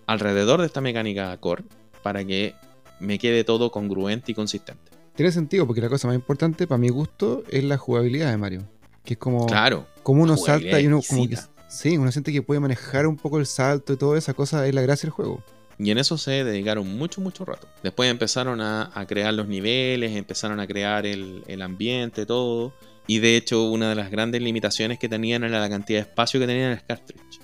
alrededor 0.06 0.60
de 0.60 0.68
esta 0.68 0.82
mecánica 0.82 1.36
core 1.38 1.64
para 2.04 2.26
que 2.26 2.56
me 3.00 3.18
quede 3.18 3.46
todo 3.46 3.72
congruente 3.72 4.34
y 4.34 4.36
consistente. 4.36 4.92
Tiene 5.16 5.32
sentido 5.32 5.66
porque 5.66 5.80
la 5.80 5.88
cosa 5.88 6.08
más 6.08 6.16
importante 6.16 6.68
para 6.68 6.78
mi 6.78 6.90
gusto 6.90 7.44
es 7.50 7.64
la 7.64 7.78
jugabilidad 7.78 8.30
de 8.30 8.38
Mario. 8.38 8.64
Que 9.06 9.14
es 9.14 9.18
como, 9.18 9.46
Claro, 9.46 9.88
como 10.04 10.24
uno 10.24 10.36
salta 10.36 10.82
y 10.82 10.88
uno 10.88 11.00
como 11.08 11.30
que... 11.30 11.38
Sí, 11.70 11.98
uno 11.98 12.12
siente 12.12 12.34
que 12.34 12.42
puede 12.42 12.60
manejar 12.60 13.08
un 13.08 13.16
poco 13.16 13.40
el 13.40 13.46
salto 13.46 13.94
y 13.94 13.98
toda 13.98 14.18
esa 14.18 14.34
cosa, 14.34 14.68
es 14.68 14.76
la 14.76 14.82
gracia 14.82 15.08
del 15.08 15.12
juego. 15.12 15.42
Y 15.78 15.92
en 15.92 15.98
eso 15.98 16.18
se 16.18 16.44
dedicaron 16.44 16.88
mucho, 16.98 17.20
mucho 17.22 17.44
rato. 17.46 17.68
Después 17.84 18.10
empezaron 18.10 18.62
a, 18.62 18.92
a 18.94 19.06
crear 19.06 19.34
los 19.34 19.48
niveles, 19.48 20.16
empezaron 20.16 20.60
a 20.60 20.68
crear 20.68 21.06
el, 21.06 21.44
el 21.48 21.62
ambiente, 21.62 22.26
todo. 22.26 22.74
Y 23.08 23.20
de 23.20 23.36
hecho, 23.38 23.64
una 23.70 23.90
de 23.90 23.96
las 23.96 24.10
grandes 24.10 24.42
limitaciones 24.42 24.98
que 25.00 25.10
tenían 25.10 25.44
era 25.44 25.60
la 25.60 25.70
cantidad 25.70 26.00
de 26.00 26.10
espacio 26.10 26.40
que 26.40 26.48
tenían 26.48 26.68
en 26.68 26.78
el 26.78 26.84
cartridge. 26.86 27.40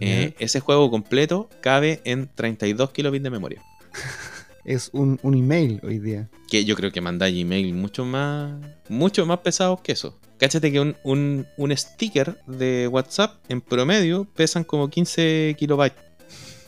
Eh, 0.00 0.34
ese 0.38 0.60
juego 0.60 0.90
completo 0.90 1.48
cabe 1.62 2.02
en 2.04 2.28
32 2.34 2.90
kilobits 2.90 3.24
de 3.24 3.30
memoria. 3.30 3.62
Es 4.64 4.90
un, 4.92 5.20
un 5.22 5.34
email 5.36 5.80
hoy 5.84 6.00
día. 6.00 6.28
Que 6.50 6.64
yo 6.64 6.74
creo 6.74 6.90
que 6.90 7.00
manda 7.00 7.30
Gmail 7.30 7.72
mucho 7.72 8.04
más, 8.04 8.52
mucho 8.88 9.24
más 9.24 9.38
pesados 9.38 9.80
que 9.80 9.92
eso. 9.92 10.18
Cáchate 10.38 10.72
que 10.72 10.80
un, 10.80 10.96
un- 11.04 11.46
un 11.56 11.76
sticker 11.76 12.36
de 12.48 12.88
WhatsApp 12.88 13.36
en 13.48 13.60
promedio 13.60 14.24
pesan 14.34 14.64
como 14.64 14.90
15 14.90 15.54
kilobytes. 15.56 15.96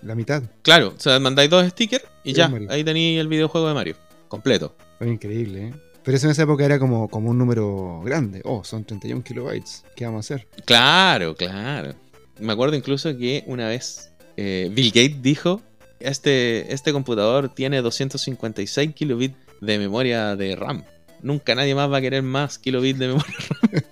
La 0.02 0.14
mitad. 0.14 0.42
Claro, 0.62 0.94
o 0.96 1.00
sea, 1.00 1.18
mandáis 1.18 1.50
dos 1.50 1.66
stickers 1.68 2.04
y 2.24 2.32
ya, 2.32 2.48
Mario. 2.48 2.70
ahí 2.70 2.84
tenéis 2.84 3.20
el 3.20 3.28
videojuego 3.28 3.68
de 3.68 3.74
Mario, 3.74 3.96
completo. 4.28 4.74
Fue 4.98 5.08
increíble, 5.08 5.68
¿eh? 5.68 5.74
Pero 6.08 6.16
eso 6.16 6.26
en 6.26 6.30
esa 6.30 6.44
época 6.44 6.64
era 6.64 6.78
como, 6.78 7.08
como 7.08 7.30
un 7.30 7.36
número 7.36 8.00
grande. 8.02 8.40
Oh, 8.44 8.64
son 8.64 8.84
31 8.84 9.22
kilobytes. 9.22 9.84
¿Qué 9.94 10.06
vamos 10.06 10.30
a 10.30 10.34
hacer? 10.34 10.48
Claro, 10.64 11.34
claro. 11.34 11.94
Me 12.40 12.52
acuerdo 12.52 12.76
incluso 12.76 13.14
que 13.16 13.44
una 13.46 13.68
vez 13.68 14.10
eh, 14.38 14.70
Bill 14.72 14.88
Gates 14.88 15.20
dijo, 15.20 15.60
este, 16.00 16.72
este 16.72 16.92
computador 16.92 17.50
tiene 17.54 17.82
256 17.82 18.94
kilobits 18.94 19.36
de 19.60 19.78
memoria 19.78 20.34
de 20.36 20.56
RAM. 20.56 20.84
Nunca 21.20 21.54
nadie 21.54 21.74
más 21.74 21.92
va 21.92 21.98
a 21.98 22.00
querer 22.00 22.22
más 22.22 22.58
kilobits 22.58 22.98
de 22.98 23.08
memoria. 23.08 23.36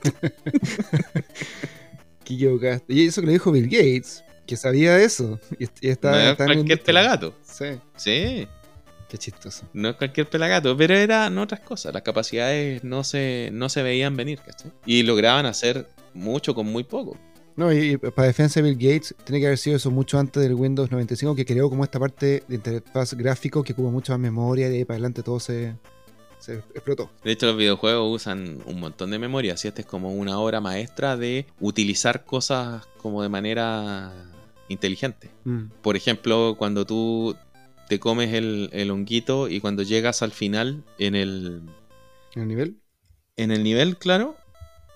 ¿Qué 2.24 2.34
equivocaste? 2.34 2.94
Y 2.94 3.06
eso 3.06 3.20
que 3.20 3.26
lo 3.26 3.32
dijo 3.32 3.52
Bill 3.52 3.68
Gates, 3.68 4.24
que 4.46 4.56
sabía 4.56 4.98
eso. 5.00 5.38
Y, 5.58 5.66
y 5.80 5.88
está, 5.90 6.10
no 6.12 6.18
es 6.18 6.36
cualquier 6.36 6.82
pelagato. 6.82 7.34
Sí, 7.42 7.66
Sí, 7.96 8.48
qué 9.08 9.18
chistoso. 9.18 9.64
no 9.72 9.90
es 9.90 9.96
cualquier 9.96 10.28
pelagato, 10.28 10.76
pero 10.76 10.94
eran 10.94 11.36
otras 11.38 11.60
cosas. 11.60 11.92
Las 11.92 12.02
capacidades 12.02 12.82
no 12.84 13.04
se, 13.04 13.50
no 13.52 13.68
se 13.68 13.82
veían 13.82 14.16
venir, 14.16 14.40
¿cachai? 14.44 14.72
Y 14.84 15.02
lograban 15.02 15.46
hacer 15.46 15.88
mucho 16.14 16.54
con 16.54 16.66
muy 16.66 16.84
poco. 16.84 17.16
No, 17.56 17.72
y, 17.72 17.92
y 17.92 17.96
para 17.96 18.28
defensa 18.28 18.60
de 18.60 18.68
Bill 18.70 18.76
Gates, 18.78 19.14
tiene 19.24 19.40
que 19.40 19.46
haber 19.46 19.58
sido 19.58 19.76
eso 19.76 19.90
mucho 19.90 20.18
antes 20.18 20.42
del 20.42 20.54
Windows 20.54 20.90
95, 20.90 21.34
que 21.34 21.46
creó 21.46 21.70
como 21.70 21.84
esta 21.84 21.98
parte 21.98 22.42
de 22.46 22.54
interfaz 22.54 23.14
gráfico 23.14 23.62
que 23.64 23.72
ocupa 23.72 23.90
mucha 23.90 24.12
más 24.12 24.20
memoria 24.20 24.66
y 24.66 24.70
de 24.70 24.76
ahí 24.78 24.84
para 24.84 24.96
adelante 24.96 25.22
todo 25.22 25.40
se, 25.40 25.74
se 26.38 26.56
explotó. 26.74 27.10
De 27.24 27.32
hecho, 27.32 27.46
los 27.46 27.56
videojuegos 27.56 28.14
usan 28.14 28.58
un 28.66 28.78
montón 28.78 29.10
de 29.10 29.18
memoria. 29.18 29.54
Así 29.54 29.68
esta 29.68 29.80
es 29.80 29.86
como 29.86 30.10
una 30.12 30.38
obra 30.38 30.60
maestra 30.60 31.16
de 31.16 31.46
utilizar 31.58 32.24
cosas 32.26 32.86
como 32.98 33.22
de 33.22 33.30
manera 33.30 34.12
inteligente. 34.68 35.30
Mm. 35.44 35.66
Por 35.82 35.96
ejemplo, 35.96 36.54
cuando 36.58 36.84
tú 36.86 37.36
te 37.88 38.00
comes 38.00 38.32
el, 38.34 38.68
el 38.72 38.90
honguito 38.90 39.48
y 39.48 39.60
cuando 39.60 39.82
llegas 39.82 40.22
al 40.22 40.32
final 40.32 40.82
en 40.98 41.14
el, 41.14 41.62
¿En 42.34 42.42
el 42.42 42.48
nivel? 42.48 42.76
en 43.36 43.50
el 43.52 43.62
nivel, 43.62 43.96
claro, 43.96 44.36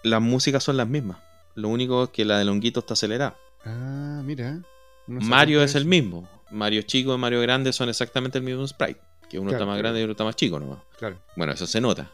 las 0.02 0.20
músicas 0.20 0.64
son 0.64 0.76
las 0.76 0.88
mismas. 0.88 1.18
Lo 1.54 1.68
único 1.68 2.04
es 2.04 2.10
que 2.10 2.24
la 2.24 2.38
del 2.38 2.48
honguito 2.48 2.80
está 2.80 2.94
acelerada. 2.94 3.36
Ah, 3.64 4.22
mira. 4.24 4.60
No 5.06 5.20
Mario 5.20 5.62
es 5.62 5.74
el 5.74 5.84
mismo. 5.84 6.28
Mario 6.50 6.82
chico 6.82 7.14
y 7.14 7.18
Mario 7.18 7.40
grande 7.40 7.72
son 7.72 7.88
exactamente 7.88 8.38
el 8.38 8.44
mismo 8.44 8.66
sprite. 8.66 9.00
Que 9.28 9.38
uno 9.38 9.50
Claro, 9.50 9.62
está 9.62 9.66
más 9.66 9.74
claro. 9.74 9.82
grande 9.82 10.00
y 10.00 10.02
otro 10.04 10.12
está 10.12 10.24
más 10.24 10.36
chico 10.36 10.58
nomás. 10.58 10.78
Claro. 10.98 11.16
Bueno, 11.36 11.52
eso 11.52 11.66
se 11.66 11.80
nota. 11.80 12.10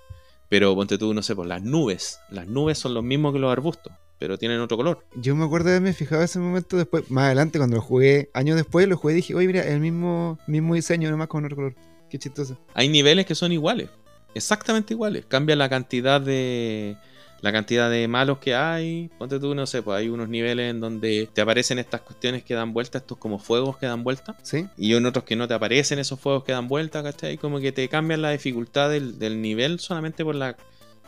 Pero 0.48 0.74
ponte 0.74 0.98
tú, 0.98 1.12
no 1.14 1.22
sé, 1.22 1.34
pues 1.34 1.48
las 1.48 1.62
nubes. 1.62 2.20
Las 2.30 2.46
nubes 2.46 2.78
son 2.78 2.92
los 2.94 3.02
mismos 3.02 3.32
que 3.32 3.38
los 3.38 3.50
arbustos, 3.50 3.92
pero 4.18 4.38
tienen 4.38 4.60
otro 4.60 4.76
color. 4.76 5.04
Yo 5.14 5.34
me 5.36 5.44
acuerdo 5.44 5.66
de 5.66 5.76
haberme 5.76 5.92
fijado 5.92 6.22
ese 6.22 6.38
momento 6.38 6.76
después, 6.76 7.10
más 7.10 7.26
adelante, 7.26 7.58
cuando 7.58 7.76
lo 7.76 7.82
jugué, 7.82 8.30
años 8.34 8.56
después, 8.56 8.88
lo 8.88 8.96
jugué 8.96 9.14
y 9.14 9.16
dije, 9.16 9.34
oye, 9.34 9.46
mira, 9.46 9.62
el 9.62 9.80
mismo, 9.80 10.38
mismo 10.46 10.74
diseño, 10.74 11.10
nomás 11.10 11.28
con 11.28 11.44
otro 11.44 11.56
color. 11.56 11.74
Qué 12.08 12.18
chistoso. 12.18 12.56
Hay 12.74 12.88
niveles 12.88 13.26
que 13.26 13.34
son 13.34 13.52
iguales. 13.52 13.90
Exactamente 14.34 14.94
iguales. 14.94 15.24
Cambia 15.26 15.56
la 15.56 15.68
cantidad 15.68 16.20
de. 16.20 16.96
La 17.42 17.52
cantidad 17.52 17.90
de 17.90 18.08
malos 18.08 18.38
que 18.38 18.54
hay. 18.54 19.10
Ponte 19.18 19.38
tú, 19.38 19.54
no 19.54 19.66
sé, 19.66 19.82
pues 19.82 19.98
hay 19.98 20.08
unos 20.08 20.28
niveles 20.28 20.70
en 20.70 20.80
donde 20.80 21.28
te 21.32 21.40
aparecen 21.42 21.78
estas 21.78 22.00
cuestiones 22.00 22.42
que 22.42 22.54
dan 22.54 22.72
vuelta, 22.72 22.98
estos 22.98 23.18
como 23.18 23.38
fuegos 23.38 23.76
que 23.76 23.86
dan 23.86 24.04
vuelta. 24.04 24.36
¿Sí? 24.42 24.66
Y 24.76 24.94
en 24.94 25.04
otros 25.04 25.24
que 25.24 25.36
no 25.36 25.46
te 25.46 25.54
aparecen 25.54 25.98
esos 25.98 26.18
fuegos 26.18 26.44
que 26.44 26.52
dan 26.52 26.68
vuelta, 26.68 27.02
¿cachai? 27.02 27.36
Como 27.36 27.60
que 27.60 27.72
te 27.72 27.88
cambian 27.88 28.22
la 28.22 28.30
dificultad 28.30 28.90
del, 28.90 29.18
del 29.18 29.42
nivel 29.42 29.80
solamente 29.80 30.24
por 30.24 30.34
la 30.34 30.56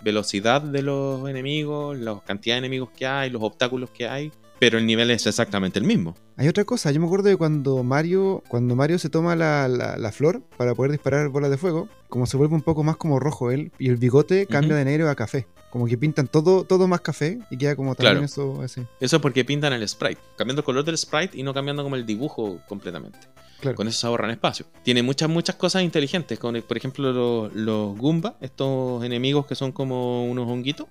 velocidad 0.02 0.62
de 0.62 0.82
los 0.82 1.28
enemigos, 1.28 1.98
la 1.98 2.20
cantidad 2.24 2.54
de 2.54 2.58
enemigos 2.58 2.90
que 2.96 3.06
hay, 3.06 3.30
los 3.30 3.42
obstáculos 3.42 3.90
que 3.90 4.08
hay. 4.08 4.32
Pero 4.60 4.76
el 4.78 4.86
nivel 4.86 5.10
es 5.12 5.24
exactamente 5.26 5.78
el 5.78 5.84
mismo. 5.84 6.16
Hay 6.36 6.48
otra 6.48 6.64
cosa, 6.64 6.90
yo 6.90 6.98
me 7.00 7.06
acuerdo 7.06 7.28
de 7.28 7.36
cuando 7.36 7.84
Mario, 7.84 8.42
cuando 8.48 8.74
Mario 8.74 8.98
se 8.98 9.08
toma 9.08 9.36
la, 9.36 9.68
la- 9.68 9.96
la 9.96 10.10
flor 10.12 10.42
para 10.56 10.74
poder 10.74 10.90
disparar 10.90 11.28
bolas 11.28 11.50
de 11.50 11.58
fuego, 11.58 11.88
como 12.08 12.26
se 12.26 12.36
vuelve 12.36 12.56
un 12.56 12.62
poco 12.62 12.82
más 12.82 12.96
como 12.96 13.20
rojo 13.20 13.52
él, 13.52 13.70
y 13.78 13.88
el 13.88 13.96
bigote 13.98 14.46
cambia 14.46 14.74
de 14.74 14.84
negro 14.84 15.08
a 15.10 15.14
café. 15.14 15.46
Como 15.70 15.86
que 15.86 15.98
pintan 15.98 16.26
todo, 16.28 16.64
todo 16.64 16.88
más 16.88 17.00
café 17.02 17.38
y 17.50 17.56
queda 17.58 17.76
como 17.76 17.94
también 17.94 18.14
Claro. 18.14 18.24
eso 18.26 18.62
así. 18.62 18.82
Eso 19.00 19.16
es 19.16 19.22
porque 19.22 19.44
pintan 19.44 19.72
el 19.74 19.86
sprite, 19.86 20.20
cambiando 20.36 20.60
el 20.60 20.64
color 20.64 20.84
del 20.84 20.96
sprite 20.96 21.36
y 21.36 21.42
no 21.42 21.52
cambiando 21.52 21.82
como 21.82 21.96
el 21.96 22.06
dibujo 22.06 22.58
completamente. 22.66 23.18
Claro. 23.60 23.76
Con 23.76 23.88
eso 23.88 23.98
se 23.98 24.06
ahorran 24.06 24.30
espacio. 24.30 24.66
Tiene 24.84 25.02
muchas, 25.02 25.28
muchas 25.28 25.56
cosas 25.56 25.82
inteligentes. 25.82 26.38
Con, 26.38 26.62
por 26.62 26.76
ejemplo, 26.76 27.12
los, 27.12 27.52
los 27.54 27.98
Goomba, 27.98 28.36
estos 28.40 29.02
enemigos 29.04 29.46
que 29.46 29.56
son 29.56 29.72
como 29.72 30.24
unos 30.26 30.48
honguitos. 30.48 30.86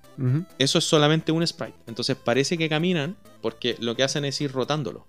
Eso 0.58 0.78
es 0.78 0.84
solamente 0.84 1.32
un 1.32 1.44
sprite. 1.46 1.74
Entonces 1.86 2.14
parece 2.16 2.58
que 2.58 2.68
caminan 2.68 3.16
porque 3.40 3.76
lo 3.80 3.96
que 3.96 4.02
hacen 4.02 4.24
es 4.26 4.38
ir 4.42 4.52
rotándolo. 4.52 5.06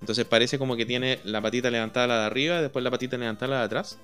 Entonces 0.00 0.24
parece 0.26 0.58
como 0.58 0.76
que 0.76 0.84
tiene 0.84 1.18
la 1.24 1.40
patita 1.40 1.70
levantada 1.70 2.06
la 2.08 2.18
de 2.20 2.26
arriba, 2.26 2.60
después 2.60 2.82
la 2.84 2.90
patita 2.90 3.16
levantada 3.16 3.52
la 3.52 3.58
de 3.60 3.64
atrás. 3.64 3.98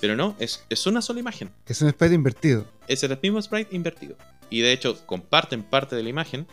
Pero 0.00 0.14
no, 0.14 0.36
es, 0.38 0.64
es 0.68 0.86
una 0.86 1.02
sola 1.02 1.18
imagen. 1.18 1.50
Es 1.66 1.82
un 1.82 1.90
sprite 1.90 2.14
invertido. 2.14 2.66
Es 2.86 3.02
el 3.02 3.18
mismo 3.20 3.42
sprite 3.42 3.74
invertido. 3.74 4.16
Y 4.50 4.60
de 4.60 4.72
hecho 4.72 4.96
comparten 5.06 5.62
parte 5.62 5.96
de 5.96 6.02
la 6.02 6.08
imagen 6.08 6.46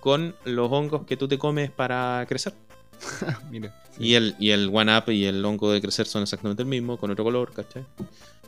con 0.00 0.34
los 0.44 0.70
hongos 0.70 1.04
que 1.06 1.16
tú 1.16 1.26
te 1.28 1.38
comes 1.38 1.70
para 1.70 2.24
crecer. 2.28 2.52
Mira. 3.50 3.74
Y 3.98 4.14
el, 4.14 4.36
y 4.38 4.50
el 4.50 4.70
One 4.72 4.96
Up 4.96 5.10
y 5.10 5.24
el 5.24 5.44
hongo 5.44 5.72
de 5.72 5.80
crecer 5.80 6.06
son 6.06 6.22
exactamente 6.22 6.62
el 6.62 6.68
mismo, 6.68 6.96
con 6.98 7.10
otro 7.10 7.24
color, 7.24 7.52
¿cachai? 7.52 7.84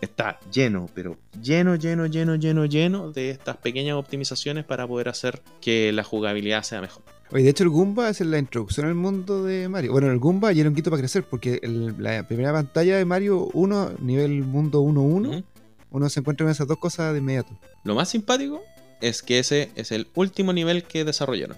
Está 0.00 0.38
lleno, 0.52 0.88
pero 0.94 1.16
lleno, 1.42 1.74
lleno, 1.74 2.06
lleno, 2.06 2.36
lleno, 2.36 2.64
lleno 2.66 3.10
de 3.10 3.30
estas 3.30 3.56
pequeñas 3.58 3.96
optimizaciones 3.96 4.64
para 4.64 4.86
poder 4.86 5.08
hacer 5.08 5.42
que 5.60 5.92
la 5.92 6.04
jugabilidad 6.04 6.62
sea 6.62 6.80
mejor. 6.80 7.02
Oye, 7.32 7.44
de 7.44 7.50
hecho 7.50 7.64
el 7.64 7.70
Goomba 7.70 8.08
es 8.08 8.20
la 8.20 8.38
introducción 8.38 8.86
al 8.86 8.94
mundo 8.94 9.42
de 9.44 9.68
Mario. 9.68 9.92
Bueno, 9.92 10.10
el 10.10 10.18
Goomba 10.18 10.52
y 10.52 10.60
el 10.60 10.66
honguito 10.68 10.90
para 10.90 11.00
crecer, 11.02 11.24
porque 11.24 11.60
el- 11.62 11.94
la 11.98 12.26
primera 12.26 12.52
pantalla 12.52 12.96
de 12.96 13.04
Mario 13.04 13.48
1, 13.52 13.92
nivel 14.00 14.42
mundo 14.42 14.80
1-1, 14.80 15.28
Ujú. 15.28 15.44
uno 15.90 16.08
se 16.08 16.20
encuentra 16.20 16.44
con 16.44 16.52
esas 16.52 16.66
dos 16.66 16.78
cosas 16.78 17.12
de 17.12 17.18
inmediato. 17.18 17.50
Lo 17.84 17.94
más 17.94 18.08
simpático 18.08 18.62
es 19.00 19.22
que 19.22 19.38
ese 19.38 19.70
es 19.76 19.92
el 19.92 20.08
último 20.14 20.52
nivel 20.52 20.84
que 20.84 21.04
desarrollaron. 21.04 21.56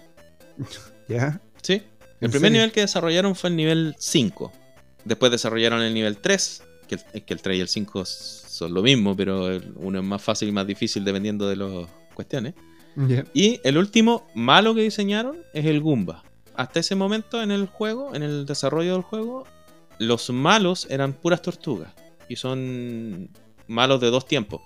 ¿Ya? 1.09 1.40
¿Sí? 1.62 1.74
El 2.20 2.26
¿En 2.26 2.30
primer 2.30 2.40
serio? 2.49 2.51
nivel 2.53 2.72
que 2.72 2.80
desarrollaron 2.82 3.34
fue 3.34 3.51
el 3.51 3.57
nivel 3.57 3.95
5. 3.99 4.53
Después 5.05 5.32
desarrollaron 5.32 5.82
el 5.82 5.93
nivel 5.95 6.18
3, 6.18 6.62
que 6.86 6.95
el, 7.12 7.22
que 7.24 7.34
el 7.34 7.43
3 7.43 7.59
y 7.59 7.61
el 7.61 7.68
5 7.68 8.05
son 8.05 8.74
lo 8.74 8.82
mismo, 8.82 9.16
pero 9.16 9.51
el- 9.51 9.72
uno 9.76 9.99
es 9.99 10.05
más 10.05 10.22
fácil 10.22 10.49
y 10.49 10.53
más 10.53 10.66
difícil 10.66 11.05
dependiendo 11.05 11.49
de 11.49 11.57
las 11.57 11.88
cuestiones. 12.14 12.55
Y 13.32 13.59
el 13.64 13.78
último 13.78 14.28
malo 14.34 14.74
que 14.74 14.82
diseñaron 14.82 15.38
es 15.55 15.64
el 15.64 15.80
Goomba. 15.80 16.22
Hasta 16.55 16.80
ese 16.80 16.95
momento 16.95 17.43
en 17.43 17.51
el 17.51 17.66
juego, 17.66 18.14
en 18.14 18.22
el 18.22 18.45
desarrollo 18.45 18.93
del 18.93 19.03
juego, 19.03 19.47
los 19.99 20.28
malos 20.30 20.86
eran 20.90 21.14
puras 21.14 21.40
tortugas. 21.40 21.90
Y 22.28 22.36
son 22.36 23.30
malos 23.66 23.99
de 24.03 24.11
dos 24.11 24.26
tiempos. 24.26 24.61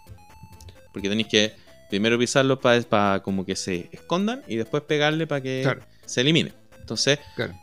Porque 0.92 1.08
tenéis 1.08 1.28
que 1.28 1.54
primero 1.90 2.18
pisarlos 2.18 2.58
para 2.58 3.22
como 3.22 3.44
que 3.44 3.56
se 3.56 3.88
escondan 3.92 4.42
y 4.48 4.56
después 4.56 4.82
pegarle 4.82 5.26
para 5.26 5.40
que 5.42 5.60
Claro. 5.62 5.82
se 6.04 6.20
elimine. 6.22 6.52
Entonces, 6.80 7.18
Claro. 7.34 7.54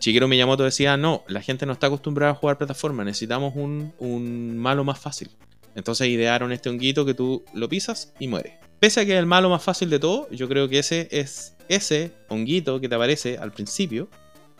Shigeru 0.00 0.28
Miyamoto 0.28 0.62
decía, 0.64 0.96
no, 0.96 1.24
la 1.26 1.40
gente 1.40 1.64
no 1.66 1.72
está 1.72 1.86
acostumbrada 1.86 2.32
a 2.32 2.34
jugar 2.34 2.58
plataforma, 2.58 3.02
necesitamos 3.04 3.54
un, 3.56 3.92
un 3.98 4.56
malo 4.58 4.84
más 4.84 4.98
fácil. 4.98 5.30
Entonces 5.74 6.08
idearon 6.08 6.52
este 6.52 6.68
honguito 6.68 7.04
que 7.04 7.14
tú 7.14 7.44
lo 7.54 7.68
pisas 7.68 8.12
y 8.18 8.28
muere. 8.28 8.58
Pese 8.78 9.00
a 9.00 9.04
que 9.06 9.12
es 9.14 9.18
el 9.18 9.26
malo 9.26 9.48
más 9.50 9.62
fácil 9.62 9.88
de 9.90 9.98
todo, 9.98 10.28
yo 10.30 10.48
creo 10.48 10.68
que 10.68 10.78
ese 10.78 11.08
es 11.10 11.54
ese 11.68 12.12
honguito 12.28 12.80
que 12.80 12.88
te 12.88 12.94
aparece 12.94 13.38
al 13.38 13.52
principio, 13.52 14.08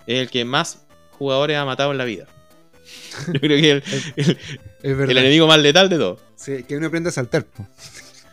es 0.07 0.19
el 0.21 0.31
que 0.31 0.45
más 0.45 0.85
jugadores 1.13 1.57
ha 1.59 1.65
matado 1.65 1.93
en 1.93 1.99
la 1.99 2.05
vida. 2.05 2.27
Yo 3.33 3.41
creo 3.41 3.61
que 3.61 3.77
es 3.77 3.83
el, 4.17 4.23
el- 4.31 4.39
Es 4.83 4.97
verdad. 4.97 5.11
el 5.11 5.19
enemigo 5.19 5.47
más 5.47 5.59
letal 5.59 5.89
de 5.89 5.97
todos. 5.99 6.21
Sí, 6.37 6.63
que 6.65 6.77
uno 6.77 6.87
aprende 6.87 7.09
a 7.09 7.13
saltar. 7.13 7.45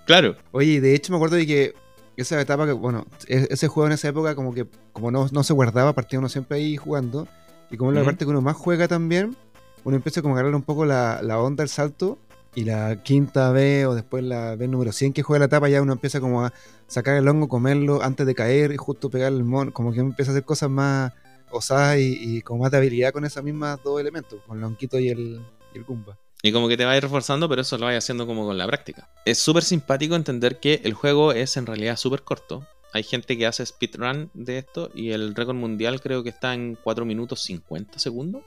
Claro. 0.05 0.35
Oye, 0.51 0.81
de 0.81 0.95
hecho 0.95 1.11
me 1.11 1.17
acuerdo 1.17 1.35
de 1.37 1.47
que 1.47 1.73
esa 2.17 2.39
etapa 2.39 2.65
que, 2.65 2.73
bueno, 2.73 3.05
e- 3.27 3.47
ese 3.49 3.67
juego 3.67 3.87
en 3.87 3.93
esa 3.93 4.07
época 4.09 4.35
como 4.35 4.53
que 4.53 4.67
como 4.91 5.11
no, 5.11 5.27
no 5.31 5.43
se 5.43 5.53
guardaba, 5.53 5.93
partía 5.93 6.19
uno 6.19 6.29
siempre 6.29 6.57
ahí 6.57 6.77
jugando. 6.77 7.27
Y 7.71 7.77
como 7.77 7.91
es 7.91 7.95
la 7.95 8.01
parte 8.05 8.25
que 8.25 8.29
uno 8.31 8.41
más 8.41 8.55
juega 8.55 8.87
también, 8.87 9.35
uno 9.83 9.95
empieza 9.95 10.21
como 10.21 10.35
a 10.35 10.39
agarrar 10.39 10.55
un 10.55 10.61
poco 10.61 10.85
la, 10.85 11.21
la 11.23 11.39
onda, 11.39 11.63
el 11.63 11.69
salto. 11.69 12.19
Y 12.55 12.65
la 12.65 13.01
quinta 13.01 13.51
vez 13.51 13.87
o 13.87 13.95
después 13.95 14.23
la 14.23 14.55
vez 14.55 14.69
número 14.69 14.91
100 14.91 15.11
que 15.11 15.23
juega 15.23 15.39
la 15.39 15.45
etapa 15.45 15.69
ya 15.69 15.81
uno 15.81 15.93
empieza 15.93 16.19
como 16.19 16.45
a 16.45 16.53
sacar 16.85 17.15
el 17.17 17.27
hongo, 17.27 17.47
comerlo 17.47 18.03
antes 18.03 18.27
de 18.27 18.35
caer 18.35 18.71
y 18.73 18.77
justo 18.77 19.09
pegar 19.09 19.33
el 19.33 19.43
mono. 19.43 19.73
Como 19.73 19.91
que 19.91 20.01
uno 20.01 20.11
empieza 20.11 20.29
a 20.31 20.33
hacer 20.35 20.43
cosas 20.45 20.69
más 20.69 21.13
osadas 21.49 21.97
y, 21.97 22.15
y 22.37 22.41
con 22.41 22.59
más 22.59 22.69
de 22.69 22.77
habilidad 22.77 23.11
con 23.11 23.25
esos 23.25 23.43
mismos 23.43 23.79
dos 23.83 23.99
elementos, 23.99 24.39
con 24.45 24.59
el 24.59 24.63
honguito 24.65 24.99
y 24.99 25.09
el, 25.09 25.41
y 25.73 25.77
el 25.79 25.83
Goomba. 25.83 26.15
Y 26.45 26.51
como 26.51 26.67
que 26.67 26.75
te 26.75 26.83
va 26.83 26.91
a 26.91 26.97
ir 26.97 27.03
reforzando, 27.03 27.47
pero 27.47 27.61
eso 27.61 27.77
lo 27.77 27.85
vas 27.85 27.95
haciendo 27.95 28.27
como 28.27 28.45
con 28.45 28.57
la 28.57 28.67
práctica. 28.67 29.09
Es 29.23 29.39
súper 29.39 29.63
simpático 29.63 30.15
entender 30.15 30.59
que 30.59 30.81
el 30.83 30.93
juego 30.93 31.31
es 31.31 31.55
en 31.55 31.65
realidad 31.65 31.95
súper 31.95 32.23
corto. 32.23 32.67
Hay 32.91 33.03
gente 33.03 33.37
que 33.37 33.47
hace 33.47 33.65
speedrun 33.65 34.29
de 34.33 34.57
esto 34.57 34.91
y 34.93 35.11
el 35.11 35.35
récord 35.35 35.55
mundial 35.55 36.01
creo 36.01 36.21
que 36.21 36.29
está 36.29 36.53
en 36.53 36.77
4 36.83 37.05
minutos 37.05 37.41
50 37.43 37.97
segundos. 37.97 38.43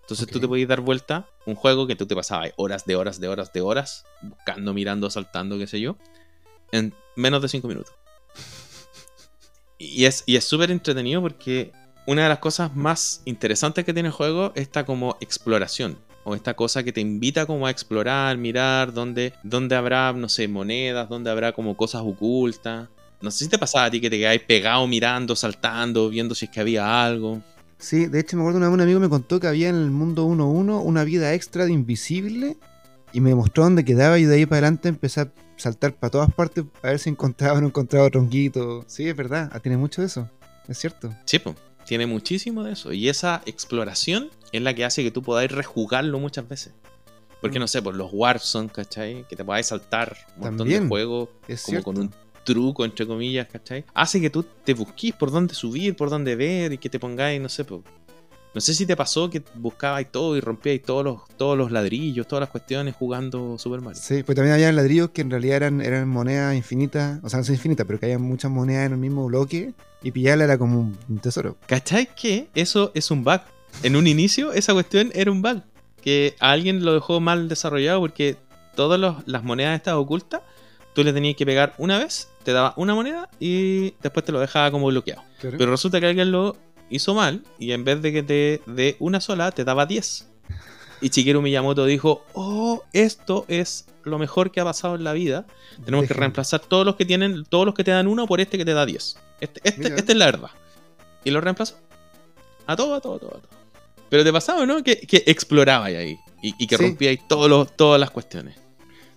Entonces 0.00 0.26
tú 0.28 0.40
te 0.40 0.48
podías 0.48 0.68
dar 0.68 0.80
vuelta 0.80 1.28
un 1.44 1.56
juego 1.56 1.86
que 1.86 1.94
tú 1.94 2.06
te 2.06 2.16
pasabas 2.16 2.52
horas 2.56 2.86
de 2.86 2.96
horas 2.96 3.20
de 3.20 3.28
horas 3.28 3.52
de 3.52 3.60
horas 3.60 4.06
buscando, 4.22 4.72
mirando, 4.72 5.10
saltando, 5.10 5.58
qué 5.58 5.66
sé 5.66 5.78
yo, 5.78 5.98
en 6.72 6.94
menos 7.16 7.42
de 7.42 7.48
5 7.48 7.68
minutos. 7.68 7.94
Y 9.82 10.04
es 10.04 10.24
y 10.26 10.36
es 10.36 10.44
súper 10.44 10.70
entretenido 10.70 11.22
porque 11.22 11.72
una 12.06 12.24
de 12.24 12.28
las 12.28 12.38
cosas 12.38 12.76
más 12.76 13.22
interesantes 13.24 13.82
que 13.84 13.94
tiene 13.94 14.08
el 14.08 14.12
juego 14.12 14.52
es 14.54 14.62
esta 14.62 14.84
como 14.84 15.16
exploración. 15.20 15.96
O 16.30 16.36
esta 16.36 16.54
cosa 16.54 16.84
que 16.84 16.92
te 16.92 17.00
invita 17.00 17.44
como 17.44 17.66
a 17.66 17.70
explorar, 17.72 18.38
mirar 18.38 18.92
dónde, 18.92 19.32
dónde 19.42 19.74
habrá, 19.74 20.12
no 20.12 20.28
sé, 20.28 20.46
monedas, 20.46 21.08
dónde 21.08 21.28
habrá 21.28 21.50
como 21.50 21.76
cosas 21.76 22.02
ocultas. 22.02 22.88
No 23.20 23.32
sé 23.32 23.46
si 23.46 23.50
te 23.50 23.58
pasaba 23.58 23.86
a 23.86 23.90
ti 23.90 24.00
que 24.00 24.08
te 24.08 24.16
quedáis 24.16 24.40
pegado 24.42 24.86
mirando, 24.86 25.34
saltando, 25.34 26.08
viendo 26.08 26.36
si 26.36 26.44
es 26.44 26.52
que 26.52 26.60
había 26.60 27.04
algo. 27.04 27.42
Sí, 27.78 28.06
de 28.06 28.20
hecho 28.20 28.36
me 28.36 28.44
acuerdo 28.44 28.58
una 28.58 28.68
vez 28.68 28.74
un 28.74 28.80
amigo 28.80 29.00
me 29.00 29.08
contó 29.08 29.40
que 29.40 29.48
había 29.48 29.70
en 29.70 29.74
el 29.74 29.90
mundo 29.90 30.24
1-1 30.28 30.80
una 30.84 31.02
vida 31.02 31.34
extra 31.34 31.64
de 31.64 31.72
invisible 31.72 32.56
y 33.12 33.20
me 33.20 33.34
mostró 33.34 33.64
dónde 33.64 33.84
quedaba 33.84 34.20
y 34.20 34.24
de 34.24 34.36
ahí 34.36 34.46
para 34.46 34.58
adelante 34.58 34.88
empecé 34.88 35.22
a 35.22 35.32
saltar 35.56 35.94
para 35.94 36.12
todas 36.12 36.32
partes 36.32 36.64
a 36.84 36.90
ver 36.90 37.00
si 37.00 37.10
encontraba 37.10 37.58
o 37.58 37.60
no 37.60 37.66
encontraba 37.66 38.08
tronquito. 38.08 38.84
Sí, 38.86 39.08
es 39.08 39.16
verdad, 39.16 39.50
ah, 39.52 39.58
tiene 39.58 39.78
mucho 39.78 40.00
de 40.00 40.06
eso, 40.06 40.28
es 40.68 40.78
cierto. 40.78 41.12
Sí, 41.24 41.40
po, 41.40 41.56
tiene 41.90 42.06
muchísimo 42.06 42.62
de 42.62 42.74
eso. 42.74 42.92
Y 42.92 43.08
esa 43.08 43.42
exploración 43.46 44.30
es 44.52 44.62
la 44.62 44.74
que 44.74 44.84
hace 44.84 45.02
que 45.02 45.10
tú 45.10 45.22
podáis 45.22 45.50
rejugarlo 45.50 46.18
muchas 46.18 46.48
veces. 46.48 46.72
Porque 47.40 47.58
Mm. 47.58 47.62
no 47.62 47.68
sé, 47.68 47.80
pues 47.82 47.96
los 47.96 48.10
Warzone, 48.12 48.68
¿cachai? 48.68 49.24
Que 49.28 49.36
te 49.36 49.44
podáis 49.44 49.66
saltar 49.66 50.16
un 50.36 50.42
montón 50.42 50.58
También, 50.58 50.82
de 50.84 50.88
juegos 50.88 51.28
Es 51.48 51.62
como 51.62 51.72
cierto. 51.72 51.84
con 51.84 51.98
un 51.98 52.14
truco, 52.44 52.84
entre 52.84 53.06
comillas, 53.06 53.46
¿cachai? 53.50 53.84
Hace 53.94 54.20
que 54.20 54.28
tú 54.30 54.42
te 54.64 54.74
busquís 54.74 55.14
por 55.14 55.30
dónde 55.30 55.54
subir, 55.54 55.96
por 55.96 56.10
dónde 56.10 56.36
ver 56.36 56.72
y 56.72 56.78
que 56.78 56.88
te 56.90 56.98
pongáis, 56.98 57.40
no 57.40 57.48
sé, 57.48 57.64
po. 57.64 57.82
No 58.52 58.60
sé 58.60 58.74
si 58.74 58.84
te 58.84 58.96
pasó 58.96 59.30
que 59.30 59.44
buscabais 59.54 60.10
todo 60.10 60.36
y 60.36 60.40
rompíais 60.40 60.82
todos 60.82 61.04
los, 61.04 61.20
todos 61.36 61.56
los 61.56 61.70
ladrillos, 61.70 62.26
todas 62.26 62.40
las 62.40 62.50
cuestiones 62.50 62.96
jugando 62.96 63.56
Super 63.58 63.80
Mario. 63.80 64.00
Sí, 64.02 64.24
pues 64.24 64.34
también 64.34 64.54
había 64.54 64.72
ladrillos 64.72 65.10
que 65.10 65.20
en 65.20 65.30
realidad 65.30 65.56
eran, 65.58 65.80
eran 65.80 66.08
monedas 66.08 66.56
infinitas, 66.56 67.20
o 67.22 67.28
sea, 67.28 67.38
no 67.38 67.44
son 67.44 67.54
infinitas, 67.54 67.86
pero 67.86 68.00
que 68.00 68.06
había 68.06 68.18
muchas 68.18 68.50
monedas 68.50 68.86
en 68.86 68.92
el 68.92 68.98
mismo 68.98 69.24
bloque 69.26 69.72
Y 70.02 70.10
pillarla 70.10 70.44
era 70.44 70.58
como 70.58 70.80
un 70.80 70.98
un 71.08 71.18
tesoro. 71.20 71.56
¿Cachai 71.66 72.08
que 72.14 72.48
eso 72.54 72.90
es 72.94 73.10
un 73.12 73.22
bug? 73.22 73.40
En 73.82 73.96
un 73.96 74.06
inicio, 74.06 74.52
esa 74.52 74.72
cuestión 74.72 75.10
era 75.14 75.30
un 75.30 75.42
bug. 75.42 75.62
Que 76.02 76.34
a 76.40 76.52
alguien 76.52 76.84
lo 76.84 76.94
dejó 76.94 77.20
mal 77.20 77.48
desarrollado 77.48 78.00
porque 78.00 78.36
todas 78.74 78.98
las 79.26 79.44
monedas 79.44 79.76
estaban 79.76 80.00
ocultas. 80.00 80.42
Tú 80.94 81.04
le 81.04 81.12
tenías 81.12 81.36
que 81.36 81.46
pegar 81.46 81.74
una 81.78 81.98
vez, 81.98 82.28
te 82.42 82.52
daba 82.52 82.74
una 82.76 82.94
moneda 82.94 83.28
y 83.38 83.92
después 84.02 84.24
te 84.24 84.32
lo 84.32 84.40
dejaba 84.40 84.70
como 84.70 84.86
bloqueado. 84.86 85.22
Pero 85.40 85.70
resulta 85.70 86.00
que 86.00 86.06
alguien 86.06 86.32
lo 86.32 86.56
hizo 86.88 87.14
mal 87.14 87.44
y 87.58 87.72
en 87.72 87.84
vez 87.84 88.02
de 88.02 88.12
que 88.12 88.22
te 88.22 88.62
dé 88.66 88.96
una 88.98 89.20
sola, 89.20 89.52
te 89.52 89.64
daba 89.64 89.86
10. 89.86 90.28
Y 91.00 91.08
Shigeru 91.08 91.40
Miyamoto 91.40 91.86
dijo, 91.86 92.24
oh, 92.34 92.82
esto 92.92 93.44
es 93.48 93.86
lo 94.04 94.18
mejor 94.18 94.50
que 94.50 94.60
ha 94.60 94.64
pasado 94.64 94.96
en 94.96 95.04
la 95.04 95.12
vida. 95.12 95.46
Tenemos 95.84 96.06
que 96.06 96.14
reemplazar 96.14 96.60
todos 96.60 96.84
los 96.84 96.96
que 96.96 97.06
tienen, 97.06 97.44
todos 97.44 97.64
los 97.64 97.74
que 97.74 97.84
te 97.84 97.90
dan 97.90 98.06
uno 98.06 98.26
por 98.26 98.40
este 98.40 98.58
que 98.58 98.64
te 98.64 98.74
da 98.74 98.84
10. 98.84 99.16
Este, 99.40 99.60
este, 99.64 100.12
es 100.12 100.16
la 100.16 100.26
verdad. 100.26 100.50
Y 101.24 101.30
lo 101.30 101.40
reemplazó. 101.40 101.76
A 102.66 102.76
todo, 102.76 102.94
a 102.94 103.00
todo, 103.00 103.14
a 103.14 103.18
todo, 103.18 103.36
a 103.36 103.40
todo. 103.40 103.59
Pero 104.10 104.24
te 104.24 104.32
pasaba, 104.32 104.66
¿no? 104.66 104.82
Que, 104.82 104.98
que 105.00 105.22
exploraba 105.26 105.86
ahí. 105.86 106.18
Y, 106.42 106.54
y 106.58 106.66
que 106.66 106.76
Sí. 106.76 106.82
rompía 106.84 107.10
ahí 107.10 107.18
todos 107.28 107.48
los, 107.48 107.74
todas 107.76 107.98
las 108.00 108.10
cuestiones. 108.10 108.56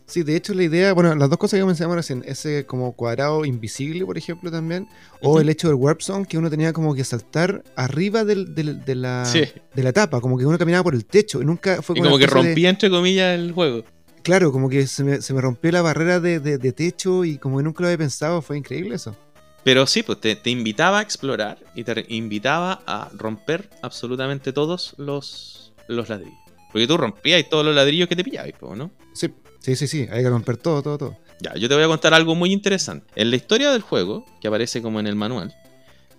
Sí, 0.06 0.22
de 0.24 0.36
hecho 0.36 0.54
la 0.54 0.64
idea, 0.64 0.94
bueno, 0.94 1.16
las 1.16 1.30
dos 1.30 1.40
cosas 1.40 1.60
que 1.60 1.66
mencionamos 1.66 1.96
recién, 1.96 2.24
ese 2.28 2.66
como 2.66 2.92
cuadrado 2.92 3.46
invisible, 3.46 4.06
por 4.06 4.18
ejemplo, 4.18 4.52
también, 4.52 4.88
o 5.22 5.40
el 5.40 5.48
hecho 5.50 5.68
del 5.70 5.76
warp 5.76 6.02
zone, 6.02 6.26
que 6.26 6.38
uno 6.38 6.50
tenía 6.50 6.74
como 6.74 6.94
que 6.94 7.04
saltar 7.06 7.64
arriba 7.78 8.26
del- 8.26 8.54
del- 8.54 8.84
de, 8.84 8.96
la, 8.96 9.24
Sí. 9.26 9.46
de 9.74 9.84
la 9.84 9.94
tapa, 9.94 10.20
como 10.20 10.38
que 10.38 10.46
uno 10.46 10.58
caminaba 10.58 10.84
por 10.84 10.94
el 10.94 11.06
techo 11.06 11.42
y 11.42 11.46
nunca 11.46 11.82
fue 11.82 11.98
Y 11.98 12.02
como 12.02 12.18
que 12.18 12.26
de- 12.26 12.32
rompía, 12.32 12.70
entre 12.70 12.90
comillas, 12.90 13.34
el 13.40 13.54
juego. 13.54 13.86
Claro, 14.24 14.52
como 14.52 14.70
que 14.70 14.86
se 14.88 15.04
me, 15.06 15.22
se 15.22 15.34
me 15.34 15.40
rompió 15.42 15.72
la 15.72 15.82
barrera 15.82 16.20
de, 16.20 16.40
de- 16.42 16.58
de 16.58 16.72
techo 16.74 17.24
y 17.24 17.38
como 17.38 17.58
que 17.58 17.64
nunca 17.64 17.82
lo 17.82 17.88
había 17.88 17.98
pensado, 17.98 18.42
fue 18.42 18.58
increíble 18.58 18.96
eso. 18.96 19.16
Pero 19.64 19.88
sí, 19.88 20.04
pues 20.04 20.20
te, 20.20 20.36
te 20.36 20.50
invitaba 20.50 21.00
a 21.00 21.02
explorar 21.02 21.58
y 21.74 21.84
te 21.84 22.06
invitaba 22.10 22.82
a 22.86 23.10
romper 23.14 23.70
absolutamente 23.82 24.52
todos 24.52 24.94
los, 24.98 25.74
los 25.88 26.10
ladrillos. 26.10 26.38
Porque 26.72 26.88
tú 26.88 26.98
rompías 26.98 27.48
todos 27.50 27.64
los 27.64 27.76
ladrillos 27.76 28.10
que 28.10 28.16
te 28.16 28.24
pillabas, 28.24 28.54
¿no? 28.76 28.92
Sí, 29.14 29.34
sí, 29.60 29.76
sí, 29.76 29.88
sí, 29.88 30.08
hay 30.12 30.24
que 30.24 30.30
romper 30.30 30.58
todo, 30.58 30.82
todo, 30.82 30.98
todo. 30.98 31.18
Ya, 31.40 31.54
yo 31.56 31.70
te 31.70 31.76
voy 31.76 31.84
a 31.84 31.88
contar 31.88 32.14
algo 32.14 32.36
muy 32.36 32.52
interesante. 32.52 33.06
En 33.16 33.30
la 33.30 33.36
historia 33.36 33.72
del 33.72 33.82
juego, 33.82 34.26
que 34.42 34.48
aparece 34.48 34.82
como 34.82 35.00
en 35.00 35.08
el 35.08 35.16
manual, 35.16 35.54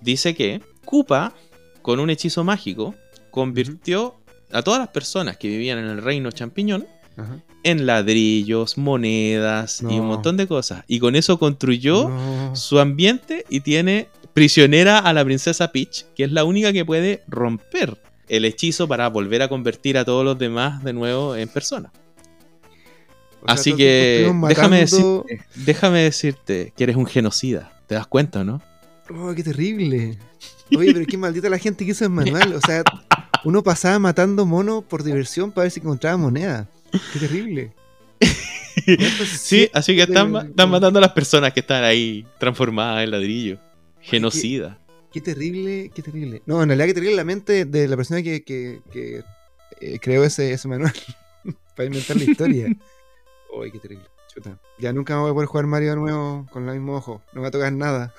dice 0.01 0.34
que 0.34 0.62
Koopa, 0.84 1.34
con 1.82 1.99
un 1.99 2.09
hechizo 2.09 2.45
mágico, 2.45 2.95
convirtió 3.30 4.14
a 4.53 4.62
todas 4.62 4.78
las 4.78 4.88
personas 4.88 5.36
que 5.36 5.49
vivían 5.49 5.78
en 5.78 5.86
el 5.86 6.03
reino 6.03 6.30
champiñón 6.30 6.86
Ajá. 7.16 7.38
en 7.62 7.86
ladrillos, 7.86 8.76
monedas 8.76 9.80
y 9.82 9.98
un 9.98 10.06
montón 10.06 10.36
de 10.36 10.46
cosas. 10.46 10.84
Y 10.88 10.98
con 10.98 11.16
eso 11.16 11.38
construyó 11.38 12.08
No. 12.08 12.56
su 12.56 12.78
ambiente 12.78 13.44
y 13.48 13.60
tiene 13.60 14.08
prisionera 14.34 14.98
a 14.98 15.12
la 15.12 15.24
princesa 15.24 15.70
Peach, 15.72 16.04
que 16.16 16.24
es 16.24 16.32
la 16.32 16.44
única 16.44 16.72
que 16.72 16.84
puede 16.84 17.22
romper 17.28 17.96
el 18.28 18.44
hechizo 18.44 18.88
para 18.88 19.08
volver 19.08 19.42
a 19.42 19.48
convertir 19.48 19.96
a 19.96 20.04
todos 20.04 20.24
los 20.24 20.38
demás 20.38 20.82
de 20.84 20.92
nuevo 20.92 21.36
en 21.36 21.48
personas. 21.48 21.92
O 23.42 23.46
sea, 23.46 23.54
Así 23.54 23.74
que 23.74 24.32
déjame 24.48 24.78
decirte, 24.80 25.40
déjame 25.54 26.00
decirte 26.00 26.72
que 26.76 26.84
eres 26.84 26.96
un 26.96 27.06
genocida. 27.06 27.72
¿Te 27.86 27.94
das 27.94 28.06
cuenta, 28.06 28.42
no? 28.44 28.62
Oh, 29.14 29.34
qué 29.34 29.42
terrible. 29.42 30.18
Oye, 30.76 30.92
pero 30.94 31.06
qué 31.06 31.18
maldita 31.18 31.48
la 31.50 31.58
gente 31.58 31.84
que 31.84 31.90
hizo 31.90 32.04
el 32.04 32.10
manual. 32.10 32.54
O 32.54 32.60
sea, 32.60 32.82
uno 33.44 33.62
pasaba 33.62 33.98
matando 33.98 34.46
monos 34.46 34.82
por 34.84 35.02
diversión 35.04 35.52
para 35.52 35.64
ver 35.64 35.70
si 35.72 35.80
encontraba 35.80 36.16
moneda. 36.16 36.66
Qué 37.12 37.18
terrible. 37.18 37.72
Sí, 39.26 39.70
así 39.72 39.95
que 39.95 40.03
están, 40.03 40.32
ma- 40.32 40.42
de- 40.42 40.51
están 40.51 40.68
matando 40.68 40.99
a 40.99 41.03
las 41.03 41.12
personas 41.12 41.53
que 41.53 41.61
están 41.61 41.84
ahí 41.84 42.26
transformadas 42.38 43.05
en 43.05 43.11
ladrillo. 43.12 43.59
Genocida. 44.01 44.78
Qué 45.12 45.20
terrible, 45.20 45.90
qué 45.95 46.03
terrible. 46.03 46.42
No, 46.45 46.61
en 46.61 46.68
realidad 46.68 46.86
qué 46.86 46.95
terrible 46.95 47.14
la 47.16 47.24
mente 47.24 47.64
de 47.66 47.86
la 47.88 47.97
persona 47.97 48.20
que, 48.22 48.42
que- 48.42 48.80
que, 48.92 49.22
eh, 49.80 49.99
creó 50.01 50.24
ese, 50.24 50.53
ese 50.53 50.66
manual 50.68 50.92
para 51.76 51.86
inventar 51.86 52.16
la 52.16 52.24
historia. 52.24 52.66
Uy, 53.57 53.70
qué 53.70 53.78
terrible. 53.78 54.05
Chuta. 54.34 54.59
Ya 54.78 54.92
nunca 54.92 55.14
me 55.14 55.20
voy 55.22 55.30
a 55.30 55.34
poder 55.34 55.47
jugar 55.49 55.66
Mario 55.66 55.90
de 55.90 55.97
nuevo 55.97 56.47
con 56.51 56.68
el 56.68 56.74
mismo 56.74 56.97
ojo. 56.97 57.22
No 57.32 57.36
me 57.36 57.42
va 57.42 57.49
a 57.49 57.53
tocar 57.53 57.72
nada. 57.72 58.12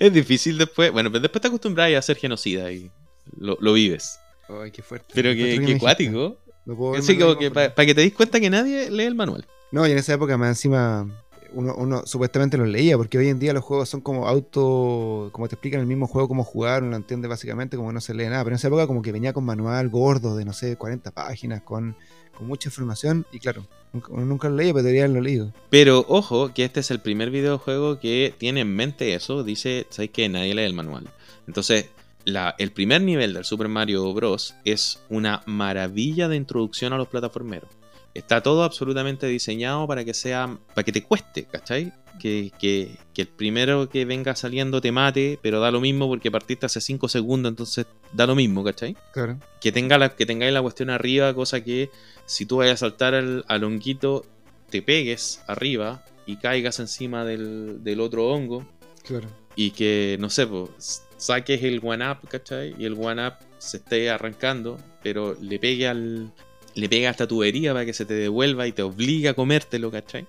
Es 0.00 0.12
difícil 0.12 0.58
después. 0.58 0.90
Bueno, 0.92 1.10
pero 1.10 1.22
después 1.22 1.40
te 1.40 1.48
acostumbras 1.48 1.92
a 1.94 1.98
hacer 1.98 2.16
genocida 2.16 2.70
y 2.72 2.90
lo, 3.38 3.56
lo 3.60 3.72
vives. 3.72 4.18
Ay, 4.48 4.70
qué 4.72 4.82
fuerte. 4.82 5.06
Pero 5.14 5.30
que 5.30 5.44
dijiste. 5.44 5.78
cuático. 5.78 6.38
No 6.64 6.76
puedo 6.76 6.94
Así 6.94 7.16
verme 7.16 7.24
como 7.24 7.38
que 7.38 7.50
para 7.50 7.86
que 7.86 7.94
te 7.94 8.00
des 8.02 8.12
cuenta 8.12 8.40
que 8.40 8.50
nadie 8.50 8.90
lee 8.90 9.04
el 9.04 9.14
manual. 9.14 9.46
No, 9.72 9.86
y 9.86 9.92
en 9.92 9.98
esa 9.98 10.14
época 10.14 10.36
más 10.36 10.48
encima 10.48 11.06
uno, 11.52 11.74
uno 11.76 12.02
supuestamente 12.06 12.56
los 12.56 12.68
leía, 12.68 12.96
porque 12.96 13.18
hoy 13.18 13.28
en 13.28 13.38
día 13.38 13.52
los 13.52 13.64
juegos 13.64 13.88
son 13.88 14.00
como 14.00 14.28
auto, 14.28 15.30
como 15.32 15.48
te 15.48 15.54
explican 15.54 15.80
el 15.80 15.86
mismo 15.86 16.06
juego 16.06 16.28
cómo 16.28 16.44
jugar, 16.44 16.82
uno 16.82 16.92
lo 16.92 16.96
entiende 16.96 17.28
básicamente 17.28 17.76
como 17.76 17.92
no 17.92 18.00
se 18.00 18.14
lee 18.14 18.24
nada, 18.24 18.44
pero 18.44 18.54
en 18.54 18.56
esa 18.56 18.68
época 18.68 18.86
como 18.86 19.02
que 19.02 19.12
venía 19.12 19.32
con 19.32 19.44
manual 19.44 19.88
gordo 19.88 20.36
de 20.36 20.44
no 20.44 20.52
sé, 20.52 20.76
40 20.76 21.10
páginas, 21.10 21.62
con, 21.62 21.96
con 22.36 22.46
mucha 22.46 22.68
información, 22.68 23.26
y 23.32 23.38
claro, 23.38 23.66
nunca, 23.92 24.08
uno 24.12 24.24
nunca 24.26 24.48
lo 24.48 24.56
leía, 24.56 24.72
pero 24.72 24.82
debería 24.82 25.04
haberlo 25.04 25.22
leído. 25.22 25.52
Pero 25.70 26.04
ojo, 26.08 26.52
que 26.54 26.64
este 26.64 26.80
es 26.80 26.90
el 26.90 27.00
primer 27.00 27.30
videojuego 27.30 27.98
que 27.98 28.34
tiene 28.38 28.60
en 28.60 28.74
mente 28.74 29.14
eso. 29.14 29.44
Dice, 29.44 29.86
¿sabes 29.90 30.10
que 30.10 30.28
Nadie 30.28 30.54
lee 30.54 30.62
el 30.62 30.74
manual. 30.74 31.08
Entonces, 31.46 31.86
la- 32.24 32.54
el 32.58 32.70
primer 32.72 33.02
nivel 33.02 33.32
del 33.34 33.44
Super 33.44 33.68
Mario 33.68 34.12
Bros. 34.12 34.54
es 34.64 35.00
una 35.08 35.42
maravilla 35.46 36.28
de 36.28 36.36
introducción 36.36 36.92
a 36.92 36.96
los 36.96 37.08
plataformeros. 37.08 37.70
Está 38.12 38.42
todo 38.42 38.64
absolutamente 38.64 39.26
diseñado 39.28 39.86
para 39.86 40.04
que 40.04 40.14
sea. 40.14 40.58
para 40.74 40.84
que 40.84 40.92
te 40.92 41.02
cueste, 41.04 41.44
¿cachai? 41.44 41.92
Que, 42.18 42.50
que- 42.58 42.96
que 43.14 43.22
el 43.22 43.28
primero 43.28 43.88
que 43.88 44.04
venga 44.04 44.34
saliendo 44.34 44.80
te 44.80 44.90
mate, 44.92 45.38
pero 45.42 45.60
da 45.60 45.70
lo 45.70 45.80
mismo 45.80 46.08
porque 46.08 46.30
partiste 46.30 46.66
hace 46.66 46.80
5 46.80 47.08
segundos, 47.08 47.50
entonces 47.50 47.86
da 48.12 48.26
lo 48.26 48.34
mismo, 48.34 48.64
¿cachai? 48.64 48.96
Claro. 49.12 49.38
que 49.60 49.70
tenga 49.72 49.96
la, 49.96 50.14
que 50.16 50.26
tengáis 50.26 50.52
la 50.52 50.60
cuestión 50.62 50.90
arriba, 50.90 51.32
cosa 51.34 51.62
que 51.62 51.90
si 52.26 52.46
tú 52.46 52.56
vayas 52.56 52.74
a 52.82 52.88
saltar 52.88 53.14
al, 53.14 53.44
al 53.48 53.62
honguito, 53.64 54.24
te 54.70 54.82
pegues 54.82 55.40
arriba 55.46 56.04
y 56.26 56.36
caigas 56.36 56.78
encima 56.80 57.24
del, 57.24 57.82
del 57.84 58.00
otro 58.00 58.28
hongo 58.28 58.66
Claro. 59.04 59.28
y 59.56 59.70
que, 59.70 60.16
no 60.20 60.30
sé, 60.30 60.46
pues, 60.46 61.02
saques 61.20 61.62
el 61.62 61.80
one-up, 61.82 62.26
¿cachai? 62.28 62.74
Y 62.78 62.84
el 62.86 62.94
one-up 62.94 63.34
se 63.58 63.76
esté 63.76 64.10
arrancando, 64.10 64.78
pero 65.02 65.36
le 65.40 65.58
pegue 65.58 65.86
al... 65.86 66.32
Le 66.74 66.88
pega 66.88 67.10
hasta 67.10 67.26
tubería 67.26 67.72
para 67.72 67.84
que 67.84 67.92
se 67.92 68.06
te 68.06 68.14
devuelva 68.14 68.66
y 68.66 68.72
te 68.72 68.82
obliga 68.82 69.32
a 69.32 69.34
comértelo, 69.34 69.90
¿cachai? 69.90 70.24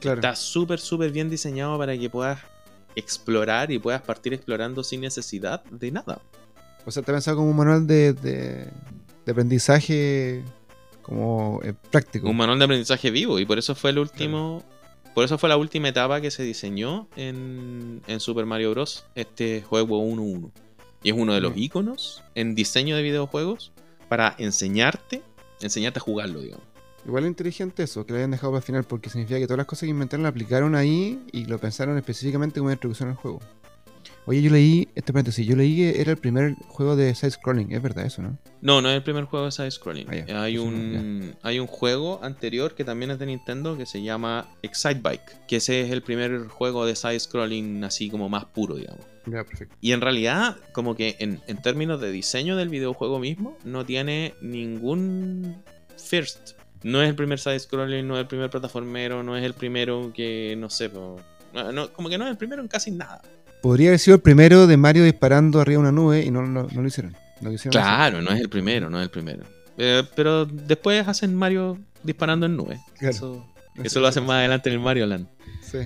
Claro. 0.00 0.18
Está 0.18 0.34
súper, 0.34 0.80
súper 0.80 1.12
bien 1.12 1.30
diseñado 1.30 1.78
para 1.78 1.96
que 1.96 2.10
puedas 2.10 2.40
explorar 2.96 3.70
y 3.70 3.78
puedas 3.78 4.02
partir 4.02 4.34
explorando 4.34 4.82
sin 4.82 5.00
necesidad 5.00 5.62
de 5.64 5.92
nada. 5.92 6.20
O 6.84 6.90
sea, 6.90 7.00
está 7.00 7.12
pensado 7.12 7.36
como 7.36 7.50
un 7.50 7.56
manual 7.56 7.86
de, 7.86 8.12
de, 8.14 8.68
de 9.24 9.32
aprendizaje 9.32 10.42
como 11.02 11.60
eh, 11.62 11.72
práctico. 11.90 12.28
Un 12.28 12.36
manual 12.36 12.58
de 12.58 12.64
aprendizaje 12.64 13.10
vivo 13.10 13.38
y 13.38 13.46
por 13.46 13.58
eso 13.58 13.74
fue 13.76 13.90
el 13.90 13.98
último. 14.00 14.64
Por 15.16 15.24
eso 15.24 15.38
fue 15.38 15.48
la 15.48 15.56
última 15.56 15.88
etapa 15.88 16.20
que 16.20 16.30
se 16.30 16.42
diseñó 16.42 17.08
en, 17.16 18.02
en 18.06 18.20
Super 18.20 18.44
Mario 18.44 18.72
Bros. 18.72 19.06
Este 19.14 19.62
juego 19.62 20.02
1-1. 20.02 20.50
Y 21.02 21.08
es 21.08 21.16
uno 21.16 21.32
de 21.32 21.40
los 21.40 21.56
iconos 21.56 22.22
en 22.34 22.54
diseño 22.54 22.94
de 22.96 23.02
videojuegos 23.02 23.72
para 24.10 24.34
enseñarte, 24.36 25.22
enseñarte 25.62 26.00
a 26.00 26.02
jugarlo, 26.02 26.42
digamos. 26.42 26.66
Igual 27.06 27.24
es 27.24 27.28
inteligente 27.28 27.84
eso, 27.84 28.04
que 28.04 28.12
lo 28.12 28.18
hayan 28.18 28.32
dejado 28.32 28.52
para 28.52 28.58
el 28.58 28.64
final, 28.64 28.84
porque 28.84 29.08
significa 29.08 29.38
que 29.38 29.46
todas 29.46 29.56
las 29.56 29.66
cosas 29.66 29.86
que 29.86 29.90
inventaron 29.90 30.24
las 30.24 30.32
aplicaron 30.32 30.74
ahí 30.74 31.24
y 31.32 31.46
lo 31.46 31.58
pensaron 31.58 31.96
específicamente 31.96 32.60
como 32.60 32.66
una 32.66 32.74
introducción 32.74 33.08
al 33.08 33.14
juego. 33.14 33.40
Oye, 34.28 34.42
yo 34.42 34.50
leí, 34.50 34.88
este 34.96 35.12
paréntesis, 35.12 35.46
yo 35.46 35.54
leí 35.54 35.76
que 35.76 36.00
era 36.00 36.10
el 36.10 36.16
primer 36.16 36.54
juego 36.66 36.96
de 36.96 37.14
side-scrolling, 37.14 37.70
es 37.72 37.80
verdad 37.80 38.06
eso, 38.06 38.22
¿no? 38.22 38.36
No, 38.60 38.82
no 38.82 38.90
es 38.90 38.96
el 38.96 39.02
primer 39.04 39.24
juego 39.24 39.44
de 39.46 39.52
side 39.52 39.70
scrolling. 39.70 40.08
Ah, 40.30 40.42
hay, 40.42 40.58
un, 40.58 41.36
hay 41.42 41.60
un 41.60 41.68
juego 41.68 42.18
anterior 42.24 42.74
que 42.74 42.82
también 42.84 43.12
es 43.12 43.20
de 43.20 43.26
Nintendo 43.26 43.76
que 43.76 43.86
se 43.86 44.02
llama 44.02 44.48
Excite 44.62 45.00
Bike, 45.00 45.46
que 45.46 45.56
ese 45.56 45.82
es 45.82 45.92
el 45.92 46.02
primer 46.02 46.48
juego 46.48 46.84
de 46.86 46.96
side 46.96 47.20
scrolling 47.20 47.84
así 47.84 48.10
como 48.10 48.28
más 48.28 48.46
puro, 48.46 48.74
digamos. 48.74 49.04
Ya, 49.26 49.44
perfecto. 49.44 49.76
Y 49.80 49.92
en 49.92 50.00
realidad, 50.00 50.56
como 50.72 50.96
que 50.96 51.14
en, 51.20 51.40
en 51.46 51.62
términos 51.62 52.00
de 52.00 52.10
diseño 52.10 52.56
del 52.56 52.68
videojuego 52.68 53.20
mismo, 53.20 53.56
no 53.64 53.86
tiene 53.86 54.34
ningún 54.40 55.56
first. 55.96 56.52
No 56.82 57.00
es 57.02 57.08
el 57.08 57.14
primer 57.14 57.38
side-scrolling, 57.38 58.06
no 58.06 58.14
es 58.16 58.20
el 58.22 58.26
primer 58.26 58.50
plataformero, 58.50 59.22
no 59.22 59.36
es 59.36 59.44
el 59.44 59.54
primero 59.54 60.12
que, 60.12 60.54
no 60.58 60.68
sé, 60.68 60.88
no- 60.88 61.72
no- 61.72 61.92
como 61.92 62.08
que 62.08 62.18
no 62.18 62.24
es 62.24 62.30
el 62.32 62.36
primero 62.36 62.60
en 62.60 62.68
casi 62.68 62.90
nada. 62.90 63.22
Podría 63.62 63.88
haber 63.88 63.98
sido 63.98 64.16
el 64.16 64.22
primero 64.22 64.66
de 64.66 64.76
Mario 64.76 65.04
disparando 65.04 65.60
arriba 65.60 65.82
de 65.82 65.88
una 65.88 65.92
nube 65.92 66.24
y 66.24 66.30
no, 66.30 66.42
no, 66.42 66.68
no 66.70 66.82
lo 66.82 66.86
hicieron. 66.86 67.16
No 67.40 67.50
Claro, 67.70 68.22
no 68.22 68.30
es 68.30 68.40
el 68.40 68.48
primero, 68.48 68.88
no 68.88 68.98
es 68.98 69.04
el 69.04 69.10
primero. 69.10 69.44
Eh, 69.76 70.02
pero 70.14 70.46
después 70.46 71.06
hacen 71.06 71.34
Mario 71.34 71.78
disparando 72.02 72.46
en 72.46 72.56
nubes. 72.56 72.80
Claro. 72.98 73.14
Eso, 73.14 73.46
eso 73.82 74.00
lo 74.00 74.06
hacen 74.06 74.24
más 74.24 74.36
adelante 74.36 74.70
en 74.70 74.74
el 74.74 74.80
Mario 74.80 75.06
Land. 75.06 75.26
Sí. 75.60 75.78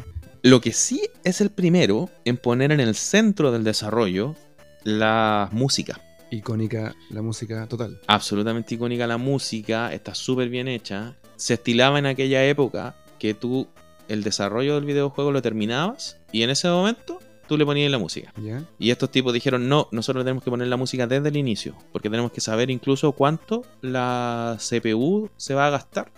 Lo 0.42 0.60
que 0.60 0.72
sí 0.72 1.02
es 1.24 1.40
el 1.40 1.50
primero 1.50 2.08
en 2.24 2.36
poner 2.36 2.72
en 2.72 2.80
el 2.80 2.94
centro 2.94 3.50
del 3.52 3.64
desarrollo 3.64 4.36
la 4.84 5.48
música. 5.52 6.00
Icónica 6.30 6.94
la 7.10 7.22
música 7.22 7.66
total. 7.66 8.00
absolutamente 8.06 8.76
icónica 8.76 9.06
la 9.06 9.18
música, 9.18 9.92
está 9.92 10.14
súper 10.14 10.48
bien 10.48 10.68
hecha. 10.68 11.16
Se 11.36 11.54
estilaba 11.54 11.98
en 11.98 12.06
aquella 12.06 12.44
época 12.44 12.94
que 13.18 13.34
tú 13.34 13.68
el 14.08 14.22
desarrollo 14.22 14.76
del 14.76 14.84
videojuego 14.84 15.32
lo 15.32 15.42
terminabas 15.42 16.18
y 16.32 16.42
en 16.42 16.50
ese 16.50 16.68
momento 16.68 17.20
tú 17.50 17.58
le 17.58 17.66
ponías 17.66 17.90
la 17.90 17.98
música. 17.98 18.32
Y 18.78 18.90
estos 18.90 19.10
tipos 19.10 19.34
dijeron, 19.34 19.68
no, 19.68 19.88
nosotros 19.90 20.24
tenemos 20.24 20.42
que 20.44 20.50
poner 20.50 20.68
la 20.68 20.76
música 20.76 21.06
desde 21.06 21.28
el 21.28 21.36
inicio, 21.36 21.74
porque 21.92 22.08
tenemos 22.08 22.30
que 22.32 22.40
saber 22.40 22.70
incluso 22.70 23.12
cuánto 23.12 23.64
la 23.82 24.56
CPU 24.58 25.28
se 25.36 25.54
va 25.54 25.66
a 25.66 25.70
gastar 25.70 26.12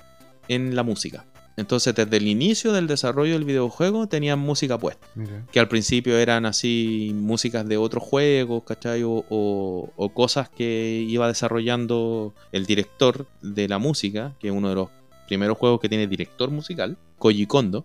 en 0.49 0.77
la 0.77 0.83
música. 0.83 1.25
Entonces, 1.57 1.95
desde 1.95 2.17
el 2.17 2.27
inicio 2.29 2.73
del 2.73 2.87
desarrollo 2.87 3.33
del 3.35 3.45
videojuego 3.45 4.07
tenían 4.07 4.39
música 4.39 4.79
puesta. 4.79 5.07
Mira. 5.15 5.45
Que 5.53 5.61
al 5.61 5.69
principio 5.69 6.17
eran 6.19 6.47
así 6.47 7.13
músicas 7.15 7.67
de 7.69 7.77
otros 7.77 8.03
juegos, 8.03 8.63
¿cachai? 8.65 9.03
O, 9.03 9.25
o- 9.29 9.91
o 9.97 10.09
cosas 10.15 10.49
que 10.49 11.05
iba 11.07 11.29
desarrollando 11.29 12.35
el 12.53 12.67
director 12.67 13.27
de 13.43 13.69
la 13.69 13.79
música, 13.79 14.35
que 14.39 14.49
es 14.49 14.55
uno 14.55 14.69
de 14.71 14.75
los 14.77 14.89
primeros 15.29 15.57
juegos 15.59 15.81
que 15.81 15.89
tiene 15.89 16.07
director 16.07 16.51
musical, 16.51 16.97
Koji 17.19 17.47
Kondo 17.47 17.85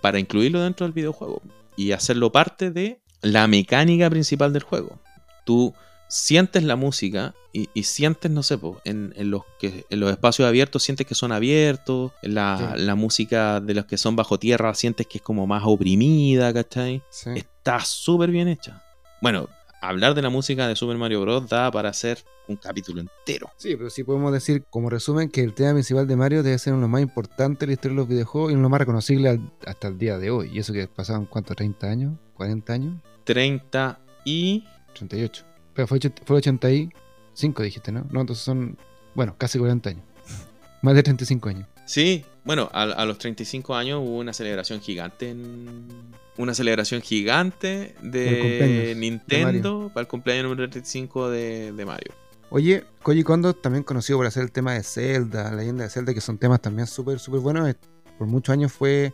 para 0.00 0.18
incluirlo 0.18 0.60
dentro 0.62 0.86
del 0.86 0.92
videojuego 0.92 1.42
y 1.78 1.92
hacerlo 1.92 2.30
parte 2.32 2.70
de 2.70 3.00
la 3.22 3.46
mecánica 3.46 4.10
principal 4.10 4.52
del 4.52 4.62
juego. 4.64 4.98
Tú 5.46 5.72
sientes 6.08 6.62
la 6.64 6.74
música 6.76 7.34
y, 7.52 7.68
y 7.74 7.82
sientes, 7.84 8.30
no 8.30 8.42
sé, 8.42 8.56
po, 8.58 8.80
en, 8.84 9.12
en 9.16 9.30
los 9.30 9.42
que, 9.58 9.84
en 9.90 10.00
los 10.00 10.10
espacios 10.10 10.48
abiertos 10.48 10.82
sientes 10.82 11.06
que 11.06 11.14
son 11.14 11.32
abiertos, 11.32 12.12
la, 12.22 12.74
Sí. 12.76 12.82
la 12.84 12.94
música 12.94 13.60
de 13.60 13.74
los 13.74 13.84
que 13.86 13.96
son 13.96 14.16
bajo 14.16 14.38
tierra 14.38 14.74
sientes 14.74 15.06
que 15.06 15.18
es 15.18 15.22
como 15.22 15.46
más 15.46 15.62
oprimida, 15.66 16.52
¿cachai? 16.52 17.02
Sí. 17.10 17.30
Está 17.36 17.80
súper 17.80 18.30
bien 18.30 18.48
hecha. 18.48 18.82
Bueno, 19.20 19.48
hablar 19.80 20.14
de 20.14 20.22
la 20.22 20.30
música 20.30 20.66
de 20.68 20.76
Super 20.76 20.96
Mario 20.96 21.20
Bros. 21.22 21.48
da 21.48 21.70
para 21.70 21.88
hacer 21.90 22.24
un 22.48 22.56
capítulo 22.56 23.00
entero. 23.00 23.50
Sí, 23.56 23.76
pero 23.76 23.90
sí 23.90 24.04
podemos 24.04 24.32
decir 24.32 24.64
como 24.70 24.88
resumen 24.90 25.28
que 25.30 25.42
el 25.42 25.52
tema 25.54 25.72
principal 25.74 26.06
de 26.06 26.16
Mario 26.16 26.42
debe 26.42 26.58
ser 26.58 26.72
uno 26.72 26.80
de 26.80 26.84
los 26.84 26.90
más 26.90 27.02
importantes 27.02 27.60
de 27.60 27.66
la 27.66 27.72
historia 27.74 27.94
de 27.94 28.00
los 28.00 28.08
videojuegos 28.08 28.50
y 28.50 28.54
uno 28.54 28.60
de 28.60 28.62
los 28.62 28.70
más 28.70 28.80
reconocible 28.80 29.28
al- 29.28 29.52
hasta 29.66 29.88
el 29.88 29.98
día 29.98 30.18
de 30.18 30.30
hoy. 30.30 30.50
Y 30.52 30.58
eso 30.58 30.72
que 30.72 30.86
pasaban, 30.88 31.26
¿cuánto? 31.26 31.54
¿30 31.54 31.84
años? 31.88 32.14
¿40 32.36 32.70
años? 32.72 33.02
30 33.24 33.98
y 34.24 34.64
38. 34.94 35.44
Pero 35.74 35.86
fue, 35.86 36.00
fue 36.24 36.36
85, 36.36 37.62
dijiste, 37.62 37.92
¿no? 37.92 38.06
No, 38.10 38.20
entonces 38.22 38.44
son, 38.44 38.76
bueno, 39.14 39.34
casi 39.38 39.58
40 39.58 39.90
años. 39.90 40.02
Más 40.82 40.94
de 40.94 41.02
35 41.02 41.48
años. 41.50 41.68
Sí, 41.86 42.24
bueno, 42.48 42.70
a, 42.72 42.84
a 42.84 43.04
los 43.04 43.18
35 43.18 43.74
años 43.76 44.00
hubo 44.02 44.16
una 44.16 44.32
celebración 44.32 44.80
gigante 44.80 45.28
en... 45.28 45.86
Una 46.38 46.54
celebración 46.54 47.02
gigante 47.02 47.94
de 48.00 48.94
Nintendo 48.96 49.90
para 49.92 50.02
el 50.02 50.08
cumpleaños 50.08 50.44
número 50.44 50.70
35 50.70 51.28
de, 51.28 51.72
de 51.72 51.84
Mario. 51.84 52.14
Oye, 52.48 52.84
Koji 53.02 53.22
Kondo, 53.22 53.52
también 53.52 53.84
conocido 53.84 54.18
por 54.18 54.26
hacer 54.26 54.44
el 54.44 54.50
tema 54.52 54.72
de 54.72 54.82
Zelda, 54.82 55.50
la 55.50 55.56
leyenda 55.56 55.84
de 55.84 55.90
Zelda, 55.90 56.14
que 56.14 56.22
son 56.22 56.38
temas 56.38 56.62
también 56.62 56.86
súper, 56.86 57.18
súper 57.18 57.40
buenos. 57.40 57.68
eh, 57.68 57.74
Por 58.16 58.28
muchos 58.28 58.52
años 58.54 58.72
fue 58.72 59.12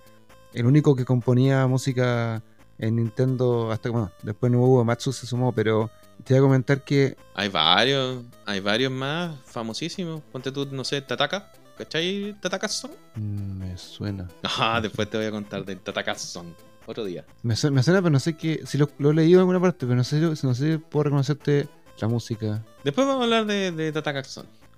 el 0.52 0.66
único 0.66 0.94
que 0.94 1.04
componía 1.04 1.66
música 1.66 2.40
en 2.78 2.96
Nintendo, 2.96 3.72
hasta 3.72 3.88
que, 3.88 3.92
bueno, 3.94 4.12
después 4.22 4.52
no 4.52 4.60
hubo, 4.60 4.84
Matsu 4.84 5.12
se 5.12 5.26
sumó, 5.26 5.50
pero 5.52 5.90
te 6.22 6.34
voy 6.34 6.38
a 6.38 6.42
comentar 6.42 6.84
que 6.84 7.16
Hay 7.34 7.48
varios, 7.48 8.22
hay 8.46 8.60
varios 8.60 8.92
más 8.92 9.34
famosísimos. 9.46 10.22
Ponte 10.30 10.52
tú, 10.52 10.68
no 10.70 10.84
sé, 10.84 11.00
Tataka. 11.00 11.50
¿Cachai 11.76 12.36
Tataka 12.40 12.68
Son? 12.68 12.90
mm, 13.16 13.58
me 13.58 13.76
suena. 13.78 14.28
Ah, 14.58 14.80
después 14.80 15.08
te 15.10 15.16
voy 15.16 15.26
a 15.26 15.30
contar 15.30 15.64
del 15.64 15.80
Tataka 15.80 16.14
Son. 16.14 16.54
Otro 16.86 17.04
día. 17.04 17.24
Me 17.42 17.56
suena, 17.56 17.76
me 17.76 17.82
suena, 17.82 18.00
pero 18.00 18.10
no 18.10 18.20
sé 18.20 18.36
qué, 18.36 18.60
si 18.66 18.76
lo, 18.76 18.90
lo 18.98 19.10
he 19.10 19.14
leído 19.14 19.38
en 19.38 19.40
alguna 19.40 19.60
parte, 19.60 19.86
pero 19.86 19.96
no 19.96 20.04
sé, 20.04 20.20
no 20.20 20.34
sé 20.36 20.54
si 20.54 20.78
puedo 20.78 21.04
reconocerte 21.04 21.66
la 21.98 22.08
música. 22.08 22.62
Después 22.84 23.06
vamos 23.06 23.22
a 23.22 23.24
hablar 23.24 23.46
de, 23.46 23.72
de. 23.72 23.92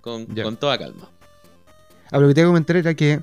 Con, 0.00 0.26
con 0.26 0.56
toda 0.56 0.78
calma. 0.78 1.10
Ah, 2.12 2.18
lo 2.18 2.28
que 2.28 2.34
te 2.34 2.40
iba 2.40 2.48
a 2.48 2.50
comentar 2.50 2.76
era 2.76 2.94
que 2.94 3.20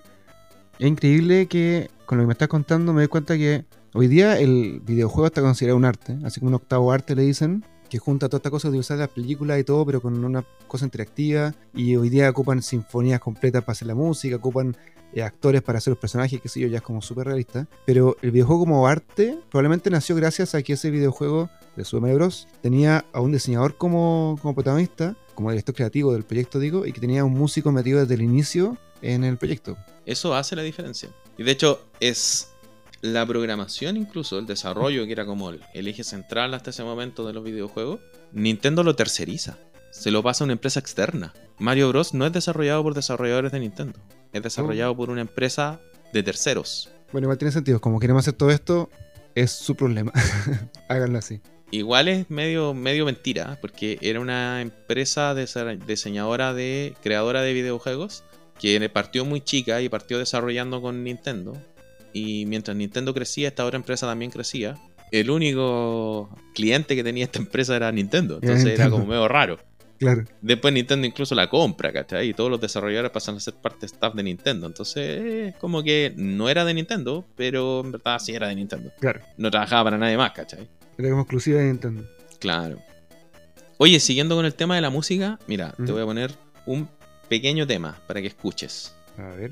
es 0.80 0.88
increíble 0.88 1.47
que 1.47 1.89
con 2.05 2.17
lo 2.17 2.24
que 2.24 2.28
me 2.28 2.34
estás 2.34 2.49
contando 2.49 2.91
me 2.91 3.01
doy 3.01 3.07
cuenta 3.07 3.38
que 3.38 3.63
hoy 3.93 4.07
día 4.07 4.38
el 4.38 4.82
videojuego 4.84 5.28
está 5.28 5.41
considerado 5.41 5.78
un 5.78 5.86
arte, 5.86 6.17
así 6.26 6.39
como 6.41 6.49
un 6.49 6.55
octavo 6.55 6.91
arte 6.91 7.15
le 7.15 7.21
dicen, 7.21 7.63
que 7.93 7.99
junta 7.99 8.27
todas 8.27 8.39
estas 8.39 8.49
cosas 8.49 8.71
de 8.71 8.79
usar 8.79 8.97
las 8.97 9.09
películas 9.09 9.59
y 9.59 9.63
todo, 9.63 9.85
pero 9.85 10.01
con 10.01 10.25
una 10.25 10.43
cosa 10.65 10.83
interactiva. 10.83 11.53
Y 11.75 11.95
hoy 11.95 12.09
día 12.09 12.27
ocupan 12.27 12.63
sinfonías 12.63 13.19
completas 13.19 13.61
para 13.61 13.73
hacer 13.73 13.87
la 13.87 13.93
música, 13.93 14.37
ocupan 14.37 14.75
eh, 15.13 15.21
actores 15.21 15.61
para 15.61 15.77
hacer 15.77 15.91
los 15.91 15.99
personajes, 15.99 16.41
que 16.41 16.49
sé 16.49 16.59
yo, 16.59 16.67
ya 16.67 16.77
es 16.77 16.81
como 16.81 17.03
súper 17.03 17.27
realista. 17.27 17.67
Pero 17.85 18.17
el 18.23 18.31
videojuego 18.31 18.61
como 18.61 18.87
arte 18.87 19.37
probablemente 19.51 19.91
nació 19.91 20.15
gracias 20.15 20.55
a 20.55 20.63
que 20.63 20.73
ese 20.73 20.89
videojuego 20.89 21.51
de 21.75 21.85
Super 21.85 22.01
Mario 22.01 22.15
Bros. 22.15 22.47
tenía 22.63 23.05
a 23.13 23.21
un 23.21 23.31
diseñador 23.31 23.77
como, 23.77 24.39
como 24.41 24.55
protagonista, 24.55 25.15
como 25.35 25.51
director 25.51 25.75
creativo 25.75 26.13
del 26.13 26.23
proyecto, 26.23 26.57
digo, 26.57 26.87
y 26.87 26.93
que 26.93 26.99
tenía 26.99 27.23
un 27.23 27.33
músico 27.33 27.71
metido 27.71 27.99
desde 27.99 28.15
el 28.15 28.23
inicio 28.23 28.75
en 29.03 29.23
el 29.23 29.37
proyecto. 29.37 29.77
Eso 30.07 30.33
hace 30.33 30.55
la 30.55 30.63
diferencia. 30.63 31.09
Y 31.37 31.43
de 31.43 31.51
hecho, 31.51 31.85
es 31.99 32.53
la 33.04 33.26
programación, 33.26 33.97
incluso 33.97 34.39
el 34.39 34.45
desarrollo, 34.45 35.06
que 35.06 35.12
era 35.12 35.26
como 35.26 35.49
el, 35.49 35.60
el 35.74 35.89
eje 35.89 36.06
central 36.06 36.54
hasta 36.54 36.70
ese 36.70 36.86
momento 36.86 37.28
de 37.28 37.34
los 37.34 37.43
videojuegos. 37.43 37.99
Nintendo 38.32 38.82
lo 38.82 38.95
terceriza. 38.95 39.58
Se 39.91 40.10
lo 40.10 40.24
pasa 40.24 40.43
a 40.43 40.45
una 40.45 40.54
empresa 40.54 40.80
externa. 40.80 41.34
Mario 41.60 41.89
Bros. 41.89 42.14
no 42.14 42.26
es 42.26 42.32
desarrollado 42.32 42.82
por 42.82 42.93
desarrolladores 42.93 43.51
de 43.51 43.60
Nintendo. 43.60 43.99
Es 44.32 44.41
desarrollado 44.41 44.95
por 44.95 45.10
una 45.10 45.20
empresa 45.20 45.82
de 46.14 46.24
terceros. 46.24 46.91
Bueno, 47.12 47.26
igual 47.26 47.38
tiene 47.38 47.51
sentido, 47.51 47.82
como 47.82 47.99
queremos 47.99 48.22
hacer 48.22 48.36
todo 48.36 48.51
esto, 48.51 48.89
es 49.36 49.51
su 49.51 49.76
problema. 49.76 50.14
Háganlo 50.88 51.20
así. 51.20 51.41
Igual 51.72 52.08
es 52.08 52.30
medio, 52.30 52.74
medio 52.74 53.04
mentira, 53.04 53.58
porque 53.60 53.99
era 54.01 54.22
una 54.22 54.62
empresa 54.62 55.36
diseñadora 55.36 56.54
de. 56.54 56.95
creadora 57.04 57.41
de 57.41 57.51
videojuegos 57.51 58.24
que 58.60 58.89
partió 58.89 59.26
muy 59.26 59.41
chica 59.41 59.82
y 59.82 59.89
partió 59.89 60.20
desarrollando 60.20 60.82
con 60.82 61.04
Nintendo. 61.04 61.62
Y 62.14 62.45
mientras 62.45 62.78
Nintendo 62.78 63.14
crecía, 63.14 63.47
esta 63.49 63.66
otra 63.66 63.78
empresa 63.78 64.07
también 64.07 64.32
crecía. 64.32 64.78
El 65.11 65.30
único 65.30 66.30
cliente 66.53 66.95
que 66.95 67.03
tenía 67.03 67.26
esta 67.26 67.39
empresa 67.39 67.76
era 67.76 67.91
Nintendo. 67.91 68.39
Entonces 68.41 68.80
era 68.80 68.89
como 68.89 69.05
medio 69.05 69.28
raro. 69.28 69.59
Claro. 69.99 70.24
Después 70.41 70.74
Nintendo 70.74 71.07
incluso 71.07 71.34
la 71.34 71.49
compra, 71.49 71.93
¿cachai? 71.93 72.30
Y 72.30 72.34
todos 72.34 72.49
los 72.49 72.59
desarrolladores 72.59 73.11
pasan 73.11 73.36
a 73.36 73.39
ser 73.39 73.53
parte 73.53 73.86
staff 73.86 74.14
de 74.16 74.24
Nintendo. 74.24 74.68
Entonces, 74.68 75.53
es 75.53 75.55
como 75.55 75.84
que 75.84 76.14
no 76.18 76.49
era 76.49 76.66
de 76.66 76.74
Nintendo, 76.74 77.26
pero 77.36 77.82
en 77.82 77.91
verdad 77.93 78.20
sí 78.20 78.34
era 78.34 78.47
de 78.47 78.55
Nintendo. 78.55 78.91
Claro. 78.99 79.22
No 79.38 79.49
trabajaba 79.49 79.86
para 79.86 79.97
nadie 79.97 80.18
más, 80.18 80.32
¿cachai? 80.32 80.68
Era 80.97 81.09
como 81.09 81.22
exclusiva 81.22 81.59
de 81.59 81.68
Nintendo. 81.68 82.03
Claro. 82.39 82.80
Oye, 83.78 83.99
siguiendo 83.99 84.36
con 84.36 84.45
el 84.45 84.53
tema 84.55 84.76
de 84.76 84.82
la 84.82 84.89
música, 84.89 85.39
mira, 85.47 85.74
te 85.78 85.91
voy 85.91 86.01
a 86.01 86.05
poner 86.05 86.32
un 86.66 86.89
pequeño 87.30 87.66
tema 87.66 87.99
para 88.07 88.22
que 88.22 88.28
escuches. 88.28 88.93
A 89.18 89.30
ver. 89.36 89.51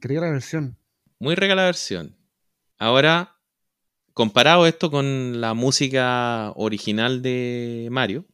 Quería 0.00 0.20
la 0.20 0.30
versión. 0.30 0.78
Muy 1.18 1.34
rica 1.34 1.54
la 1.54 1.64
versión. 1.64 2.16
Ahora, 2.78 3.36
comparado 4.14 4.66
esto 4.66 4.90
con 4.90 5.42
la 5.42 5.52
música 5.52 6.52
original 6.56 7.20
de 7.20 7.88
Mario, 7.90 8.24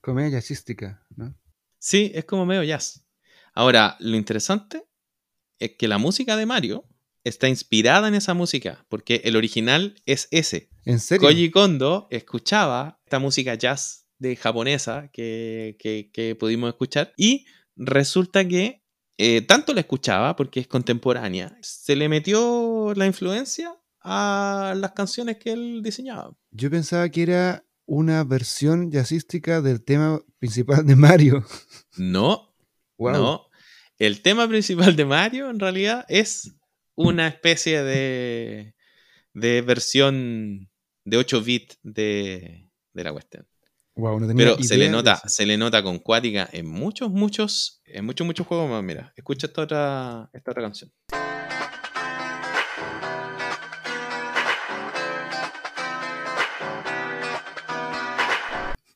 Comedia 0.00 0.30
jazzística, 0.30 1.04
¿no? 1.16 1.34
sí, 1.78 2.12
es 2.14 2.24
como 2.24 2.46
medio 2.46 2.62
jazz. 2.62 3.04
Ahora, 3.52 3.96
lo 3.98 4.16
interesante 4.16 4.84
es 5.58 5.72
que 5.76 5.88
la 5.88 5.98
música 5.98 6.36
de 6.36 6.46
Mario 6.46 6.84
está 7.24 7.48
inspirada 7.48 8.06
en 8.06 8.14
esa 8.14 8.34
música, 8.34 8.86
porque 8.88 9.22
el 9.24 9.34
original 9.34 10.00
es 10.06 10.28
ese. 10.30 10.70
¿En 10.84 11.00
serio? 11.00 11.28
Koji 11.28 11.50
Kondo 11.50 12.06
escuchaba 12.10 13.00
esta 13.04 13.18
música 13.18 13.54
jazz 13.54 13.99
de 14.20 14.36
japonesa 14.36 15.10
que, 15.12 15.76
que- 15.80 16.10
que 16.12 16.36
pudimos 16.36 16.68
escuchar 16.68 17.12
y 17.16 17.46
resulta 17.74 18.46
que 18.46 18.84
eh, 19.18 19.42
tanto 19.42 19.74
la 19.74 19.80
escuchaba 19.80 20.36
porque 20.36 20.60
es 20.60 20.66
contemporánea, 20.68 21.56
se 21.62 21.96
le 21.96 22.08
metió 22.08 22.92
la 22.94 23.06
influencia 23.06 23.74
a 24.02 24.74
las 24.76 24.92
canciones 24.92 25.36
que 25.38 25.52
él 25.52 25.82
diseñaba. 25.82 26.34
Yo 26.52 26.70
pensaba 26.70 27.08
que 27.10 27.22
era 27.24 27.66
una 27.86 28.22
versión 28.24 28.90
jazzística 28.90 29.60
del 29.60 29.82
tema 29.84 30.20
principal 30.38 30.86
de 30.86 30.94
Mario. 30.96 31.44
No, 31.98 32.54
Wow. 32.98 33.12
no. 33.12 33.46
El 33.98 34.22
tema 34.22 34.46
principal 34.48 34.94
de 34.96 35.04
Mario 35.04 35.50
en 35.50 35.58
realidad 35.58 36.04
es 36.08 36.54
una 36.94 37.26
especie 37.28 37.82
de, 37.82 38.74
de 39.34 39.60
versión 39.62 40.70
de 41.04 41.16
8 41.16 41.42
bits 41.42 41.78
de, 41.82 42.70
de 42.94 43.04
la 43.04 43.12
cuestión. 43.12 43.46
Wow, 44.00 44.18
no 44.18 44.26
tenía 44.26 44.46
Pero 44.46 44.62
se 44.62 44.78
le 44.78 44.88
nota, 44.88 45.20
se 45.26 45.44
le 45.44 45.58
nota 45.58 45.82
con 45.82 45.98
cuática 45.98 46.48
en 46.52 46.66
muchos, 46.66 47.10
muchos, 47.10 47.82
en 47.84 48.06
muchos, 48.06 48.26
muchos 48.26 48.46
juegos 48.46 48.70
más. 48.70 48.82
Mira, 48.82 49.12
escucha 49.14 49.46
esta 49.46 49.60
otra, 49.60 50.30
esta 50.32 50.50
otra 50.52 50.62
canción. 50.62 50.90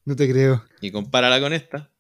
No 0.06 0.16
te 0.16 0.30
creo. 0.30 0.64
Y 0.80 0.90
compárala 0.90 1.38
con 1.38 1.52
esta. 1.52 1.90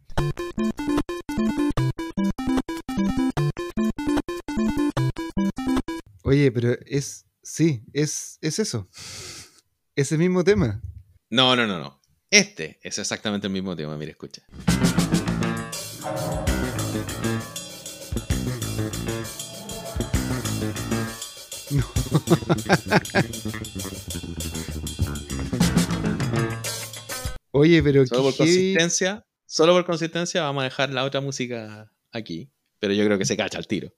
Oye, 6.22 6.46
Oye, 6.46 6.52
pero 6.52 6.72
es. 6.86 7.26
Sí, 7.42 7.84
es, 7.92 8.38
es 8.40 8.58
eso. 8.58 8.88
Ese 9.94 10.16
mismo 10.16 10.42
tema. 10.42 10.80
No, 11.28 11.54
no, 11.54 11.66
no, 11.66 11.78
no. 11.78 12.00
Este 12.34 12.78
es 12.82 12.98
exactamente 12.98 13.46
el 13.46 13.52
mismo 13.52 13.76
tema, 13.76 13.96
mira, 13.96 14.10
escucha. 14.10 14.42
Oye, 27.52 27.80
pero 27.84 28.04
Solo 28.04 28.24
por 28.24 28.36
consistencia, 28.36 29.24
solo 29.46 29.74
por 29.74 29.84
consistencia 29.84 30.42
vamos 30.42 30.62
a 30.62 30.64
dejar 30.64 30.90
la 30.90 31.04
otra 31.04 31.20
música 31.20 31.92
aquí. 32.10 32.50
Pero 32.80 32.94
yo 32.94 33.04
creo 33.04 33.16
que 33.16 33.26
se 33.26 33.36
cacha 33.36 33.58
al 33.58 33.68
tiro. 33.68 33.92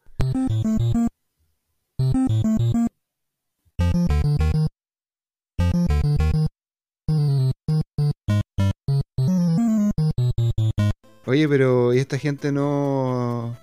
Oye, 11.26 11.48
pero 11.48 11.92
¿y 11.92 11.98
esta 11.98 12.18
gente 12.18 12.52
no, 12.52 13.56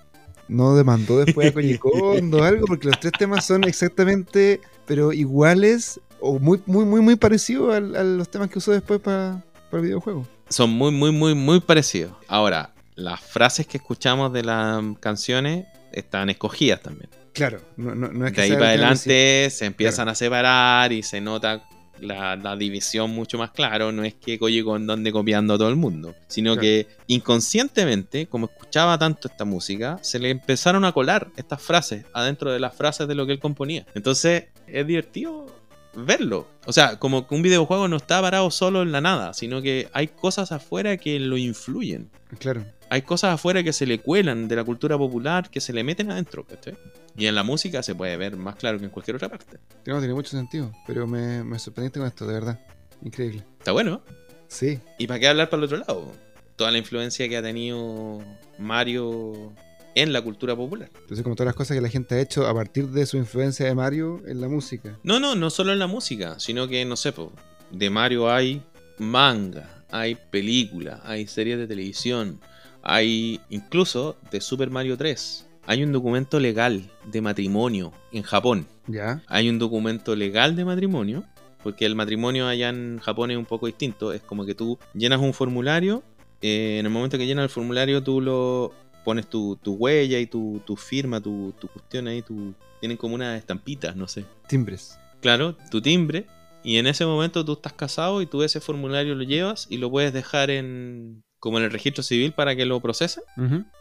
no 0.48 0.76
demandó 0.76 1.24
después 1.24 1.48
a 1.48 1.52
Coñicondo 1.54 2.38
o 2.38 2.44
algo? 2.44 2.66
Porque 2.66 2.88
los 2.88 3.00
tres 3.00 3.12
temas 3.18 3.46
son 3.46 3.64
exactamente, 3.64 4.60
pero 4.86 5.12
iguales 5.12 6.00
o 6.20 6.38
muy, 6.38 6.62
muy, 6.66 6.84
muy, 6.84 7.00
muy 7.00 7.16
parecidos 7.16 7.74
a, 7.74 7.80
los 7.80 8.30
temas 8.30 8.50
que 8.50 8.58
usó 8.58 8.72
después 8.72 9.00
para 9.00 9.42
el 9.72 9.80
videojuego. 9.80 10.26
Son 10.50 10.70
muy, 10.70 10.92
muy, 10.92 11.10
muy, 11.10 11.34
muy 11.34 11.60
parecidos. 11.60 12.12
Ahora, 12.28 12.74
las 12.96 13.20
frases 13.20 13.66
que 13.66 13.78
escuchamos 13.78 14.32
de 14.32 14.42
las 14.42 14.82
canciones 15.00 15.66
están 15.92 16.28
escogidas 16.28 16.82
también. 16.82 17.08
Claro, 17.32 17.60
no, 17.76 17.94
no, 17.94 18.08
no 18.08 18.26
es 18.26 18.32
que 18.32 18.42
De 18.42 18.42
ahí 18.42 18.50
sea 18.50 18.58
para 18.58 18.70
adelante 18.70 19.48
se 19.50 19.64
empiezan 19.64 20.08
a 20.08 20.14
separar 20.14 20.92
y 20.92 21.02
se 21.02 21.20
nota 21.20 21.64
la, 22.00 22.36
la 22.36 22.56
división 22.56 23.10
mucho 23.10 23.38
más 23.38 23.50
claro. 23.50 23.92
No 23.92 24.04
es 24.04 24.14
que 24.14 24.38
Koji 24.38 24.62
Kondo 24.62 24.92
ande 24.92 25.12
copiando 25.12 25.54
a 25.54 25.58
todo 25.58 25.68
el 25.68 25.76
mundo, 25.76 26.14
sino 26.28 26.52
Claro. 26.54 26.60
que 26.62 26.86
inconscientemente, 27.06 28.26
como 28.26 28.46
escuchaba 28.46 28.98
tanto 28.98 29.28
esta 29.28 29.44
música, 29.44 29.98
se 30.02 30.18
le 30.18 30.30
empezaron 30.30 30.84
a 30.84 30.92
colar 30.92 31.28
estas 31.36 31.60
frases 31.62 32.04
adentro 32.12 32.50
de 32.52 32.60
las 32.60 32.74
frases 32.74 33.06
de 33.06 33.14
lo 33.14 33.26
que 33.26 33.32
él 33.32 33.38
componía. 33.38 33.86
Entonces 33.94 34.44
es 34.66 34.86
divertido 34.86 35.46
verlo. 35.94 36.48
O 36.66 36.72
sea, 36.72 36.98
como 36.98 37.26
que 37.28 37.34
un 37.34 37.42
videojuego 37.42 37.86
no 37.86 37.96
está 37.96 38.20
parado 38.20 38.50
solo 38.50 38.82
en 38.82 38.90
la 38.92 39.00
nada, 39.00 39.32
sino 39.34 39.62
que 39.62 39.88
hay 39.92 40.08
cosas 40.08 40.50
afuera 40.52 40.96
que 40.96 41.20
lo 41.20 41.36
influyen. 41.36 42.10
Claro. 42.38 42.64
Hay 42.90 43.02
cosas 43.02 43.34
afuera 43.34 43.62
que 43.62 43.72
se 43.72 43.86
le 43.86 43.98
cuelan 43.98 44.48
de 44.48 44.56
la 44.56 44.64
cultura 44.64 44.98
popular, 44.98 45.50
que 45.50 45.60
se 45.60 45.72
le 45.72 45.84
meten 45.84 46.10
adentro, 46.10 46.44
¿cachai? 46.44 46.74
Y 47.16 47.26
en 47.26 47.34
la 47.34 47.42
música 47.42 47.82
se 47.82 47.94
puede 47.94 48.16
ver 48.16 48.36
más 48.36 48.56
claro 48.56 48.78
que 48.78 48.84
en 48.84 48.90
cualquier 48.90 49.16
otra 49.16 49.28
parte. 49.28 49.58
No, 49.86 49.98
tiene 49.98 50.14
mucho 50.14 50.30
sentido, 50.30 50.72
pero 50.86 51.06
me, 51.06 51.44
me 51.44 51.58
sorprendiste 51.58 52.00
con 52.00 52.08
esto, 52.08 52.26
de 52.26 52.34
verdad. 52.34 52.60
Increíble. 53.02 53.44
Está 53.58 53.72
bueno. 53.72 54.02
Sí, 54.48 54.78
¿Y 54.98 55.06
para 55.06 55.18
qué 55.20 55.28
hablar 55.28 55.50
para 55.50 55.58
el 55.58 55.64
otro 55.64 55.78
lado? 55.78 56.12
Toda 56.56 56.70
la 56.70 56.78
influencia 56.78 57.28
que 57.28 57.36
ha 57.36 57.42
tenido 57.42 58.20
Mario 58.58 59.52
en 59.94 60.12
la 60.12 60.22
cultura 60.22 60.54
popular. 60.56 60.90
entonces 60.94 61.22
como 61.22 61.34
todas 61.34 61.46
las 61.46 61.56
cosas 61.56 61.76
que 61.76 61.80
la 61.80 61.88
gente 61.88 62.16
ha 62.16 62.20
hecho 62.20 62.46
a 62.46 62.54
partir 62.54 62.88
de 62.88 63.06
su 63.06 63.16
influencia 63.16 63.66
de 63.66 63.74
Mario 63.74 64.22
en 64.26 64.40
la 64.40 64.48
música. 64.48 64.98
No, 65.02 65.20
no, 65.20 65.34
no 65.34 65.50
solo 65.50 65.72
en 65.72 65.78
la 65.78 65.86
música, 65.86 66.38
sino 66.38 66.68
que, 66.68 66.84
no 66.84 66.96
sé, 66.96 67.12
po, 67.12 67.32
de 67.70 67.90
Mario 67.90 68.30
hay 68.30 68.62
manga, 68.98 69.84
hay 69.90 70.16
película, 70.30 71.00
hay 71.04 71.26
series 71.26 71.58
de 71.58 71.66
televisión, 71.66 72.40
hay 72.82 73.40
incluso 73.50 74.16
de 74.30 74.40
Super 74.40 74.70
Mario 74.70 74.96
3. 74.96 75.46
Hay 75.66 75.82
un 75.82 75.92
documento 75.92 76.40
legal 76.40 76.90
de 77.10 77.20
matrimonio 77.20 77.92
en 78.12 78.22
Japón. 78.22 78.66
Ya, 78.86 79.22
hay 79.26 79.48
un 79.48 79.58
documento 79.58 80.14
legal 80.14 80.56
de 80.56 80.64
matrimonio, 80.64 81.24
porque 81.62 81.86
el 81.86 81.94
matrimonio 81.94 82.46
allá 82.46 82.68
en 82.68 82.98
Japón 82.98 83.30
es 83.30 83.38
un 83.38 83.46
poco 83.46 83.66
distinto. 83.66 84.12
Es 84.12 84.20
como 84.20 84.44
que 84.44 84.54
tú 84.54 84.78
llenas 84.92 85.20
un 85.20 85.32
formulario, 85.32 86.02
eh, 86.42 86.76
en 86.78 86.86
el 86.86 86.92
momento 86.92 87.16
que 87.16 87.26
llenas 87.26 87.44
el 87.44 87.48
formulario 87.48 88.02
tú 88.02 88.20
lo 88.20 88.72
pones 89.04 89.28
tu, 89.28 89.56
tu 89.62 89.74
huella 89.74 90.18
y 90.18 90.26
tu, 90.26 90.60
tu 90.64 90.76
firma, 90.76 91.20
tu, 91.20 91.54
tu 91.58 91.68
cuestión 91.68 92.08
ahí, 92.08 92.22
tu, 92.22 92.54
tienen 92.80 92.96
como 92.96 93.14
unas 93.14 93.38
estampitas, 93.38 93.96
no 93.96 94.08
sé. 94.08 94.24
timbres. 94.46 94.98
Claro, 95.20 95.56
tu 95.70 95.80
timbre, 95.80 96.26
y 96.62 96.76
en 96.76 96.86
ese 96.86 97.06
momento 97.06 97.44
tú 97.44 97.52
estás 97.54 97.72
casado 97.72 98.20
y 98.20 98.26
tú 98.26 98.42
ese 98.42 98.60
formulario 98.60 99.14
lo 99.14 99.22
llevas 99.22 99.66
y 99.70 99.78
lo 99.78 99.90
puedes 99.90 100.12
dejar 100.12 100.50
en 100.50 101.22
como 101.38 101.58
en 101.58 101.64
el 101.64 101.70
registro 101.70 102.02
civil 102.02 102.32
para 102.32 102.56
que 102.56 102.64
lo 102.64 102.80
procesen. 102.80 103.22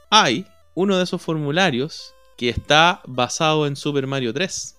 Hay 0.10 0.46
uno 0.76 0.98
de 0.98 1.04
esos 1.04 1.22
formularios 1.22 2.14
que 2.38 2.50
está 2.50 3.02
basado 3.06 3.68
en 3.68 3.76
Super 3.76 4.08
Mario 4.08 4.34
3. 4.34 4.76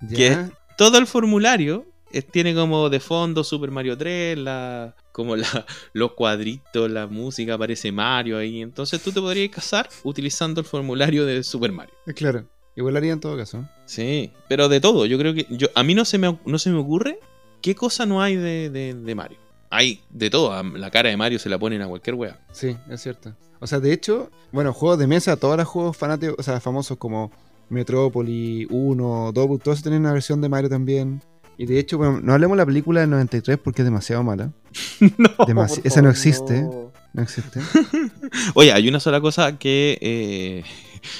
Ya, 0.00 0.16
¿Qué? 0.16 0.50
todo 0.76 0.98
el 0.98 1.06
formulario 1.06 1.86
tiene 2.30 2.54
como 2.54 2.90
de 2.90 3.00
fondo 3.00 3.44
Super 3.44 3.70
Mario 3.70 3.96
3, 3.96 4.36
la, 4.38 4.94
como 5.12 5.36
la, 5.36 5.46
los 5.92 6.12
cuadritos, 6.12 6.90
la 6.90 7.06
música, 7.06 7.54
aparece 7.54 7.90
Mario 7.92 8.38
ahí. 8.38 8.60
Entonces 8.60 9.02
tú 9.02 9.12
te 9.12 9.20
podrías 9.20 9.50
casar 9.54 9.88
utilizando 10.02 10.60
el 10.60 10.66
formulario 10.66 11.24
de 11.24 11.42
Super 11.42 11.72
Mario. 11.72 11.94
eh, 12.06 12.14
claro. 12.14 12.46
Igual 12.74 12.96
haría 12.96 13.12
en 13.12 13.20
todo 13.20 13.36
caso. 13.36 13.68
Sí, 13.84 14.32
pero 14.48 14.70
de 14.70 14.80
todo. 14.80 15.04
Yo 15.04 15.18
creo 15.18 15.34
que 15.34 15.46
yo, 15.50 15.68
a 15.74 15.82
mí 15.82 15.94
no 15.94 16.06
se 16.06 16.16
me, 16.16 16.38
no 16.46 16.58
se 16.58 16.70
me 16.70 16.78
ocurre 16.78 17.20
qué 17.60 17.74
cosa 17.74 18.06
no 18.06 18.22
hay 18.22 18.34
de, 18.36 18.70
de- 18.70 18.94
de 18.94 19.14
Mario. 19.14 19.36
Hay 19.68 20.02
de 20.08 20.30
todo. 20.30 20.62
La 20.62 20.90
cara 20.90 21.10
de 21.10 21.16
Mario 21.18 21.38
se 21.38 21.50
la 21.50 21.58
ponen 21.58 21.82
a 21.82 21.86
cualquier 21.86 22.14
wea. 22.14 22.40
Sí, 22.50 22.74
es 22.90 23.02
cierto. 23.02 23.34
O 23.62 23.66
sea, 23.66 23.78
de 23.80 23.92
hecho, 23.92 24.28
bueno, 24.50 24.72
juegos 24.72 24.98
de 24.98 25.06
mesa, 25.06 25.36
todos 25.36 25.56
los 25.56 25.68
juegos 25.68 25.96
fanáticos, 25.96 26.34
o 26.38 26.42
sea, 26.42 26.60
famosos 26.60 26.98
como 26.98 27.30
Metrópoli, 27.68 28.66
1, 28.70 29.30
Double, 29.32 29.58
todos 29.58 29.82
tienen 29.82 30.00
una 30.00 30.12
versión 30.12 30.40
de 30.40 30.48
Mario 30.48 30.68
también. 30.68 31.22
Y 31.56 31.66
de 31.66 31.78
hecho, 31.78 31.96
bueno, 31.96 32.20
no 32.20 32.32
hablemos 32.32 32.56
de 32.56 32.62
la 32.62 32.66
película 32.66 33.00
del 33.00 33.10
93 33.10 33.58
porque 33.62 33.82
es 33.82 33.86
demasiado 33.86 34.22
mala. 34.24 34.50
no, 35.18 35.28
Demasi- 35.46 35.80
esa 35.84 36.02
no 36.02 36.10
existe. 36.10 36.62
no. 36.62 36.90
No 37.14 37.22
existe. 37.22 37.60
Oye, 38.54 38.72
hay 38.72 38.88
una 38.88 38.98
sola 38.98 39.20
cosa 39.20 39.58
que 39.58 39.98
eh, 40.00 40.64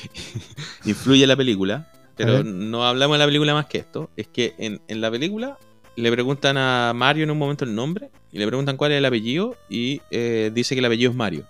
influye 0.85 1.23
en 1.23 1.29
la 1.29 1.37
película, 1.37 1.91
pero 2.17 2.43
no 2.43 2.87
hablamos 2.87 3.15
de 3.17 3.19
la 3.21 3.27
película 3.27 3.55
más 3.55 3.67
que 3.67 3.79
esto. 3.79 4.11
Es 4.17 4.27
que 4.27 4.55
en, 4.59 4.81
en 4.89 5.01
la 5.01 5.11
película 5.11 5.59
le 5.97 6.11
preguntan 6.11 6.57
a 6.57 6.93
Mario 6.95 7.25
en 7.25 7.31
un 7.31 7.39
momento 7.39 7.65
el 7.65 7.75
nombre 7.75 8.11
y 8.33 8.39
le 8.39 8.47
preguntan 8.47 8.77
cuál 8.77 8.93
es 8.93 8.99
el 8.99 9.05
apellido 9.05 9.55
y 9.69 10.01
eh, 10.11 10.51
dice 10.55 10.75
que 10.75 10.79
el 10.81 10.87
apellido 10.87 11.11
es 11.11 11.17
Mario. 11.17 11.45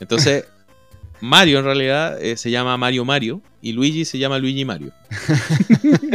Entonces, 0.00 0.44
Mario 1.20 1.58
en 1.58 1.64
realidad 1.64 2.22
eh, 2.22 2.36
se 2.36 2.50
llama 2.50 2.76
Mario 2.76 3.04
Mario 3.04 3.40
y 3.60 3.72
Luigi 3.72 4.04
se 4.04 4.18
llama 4.18 4.38
Luigi 4.38 4.64
Mario. 4.64 4.92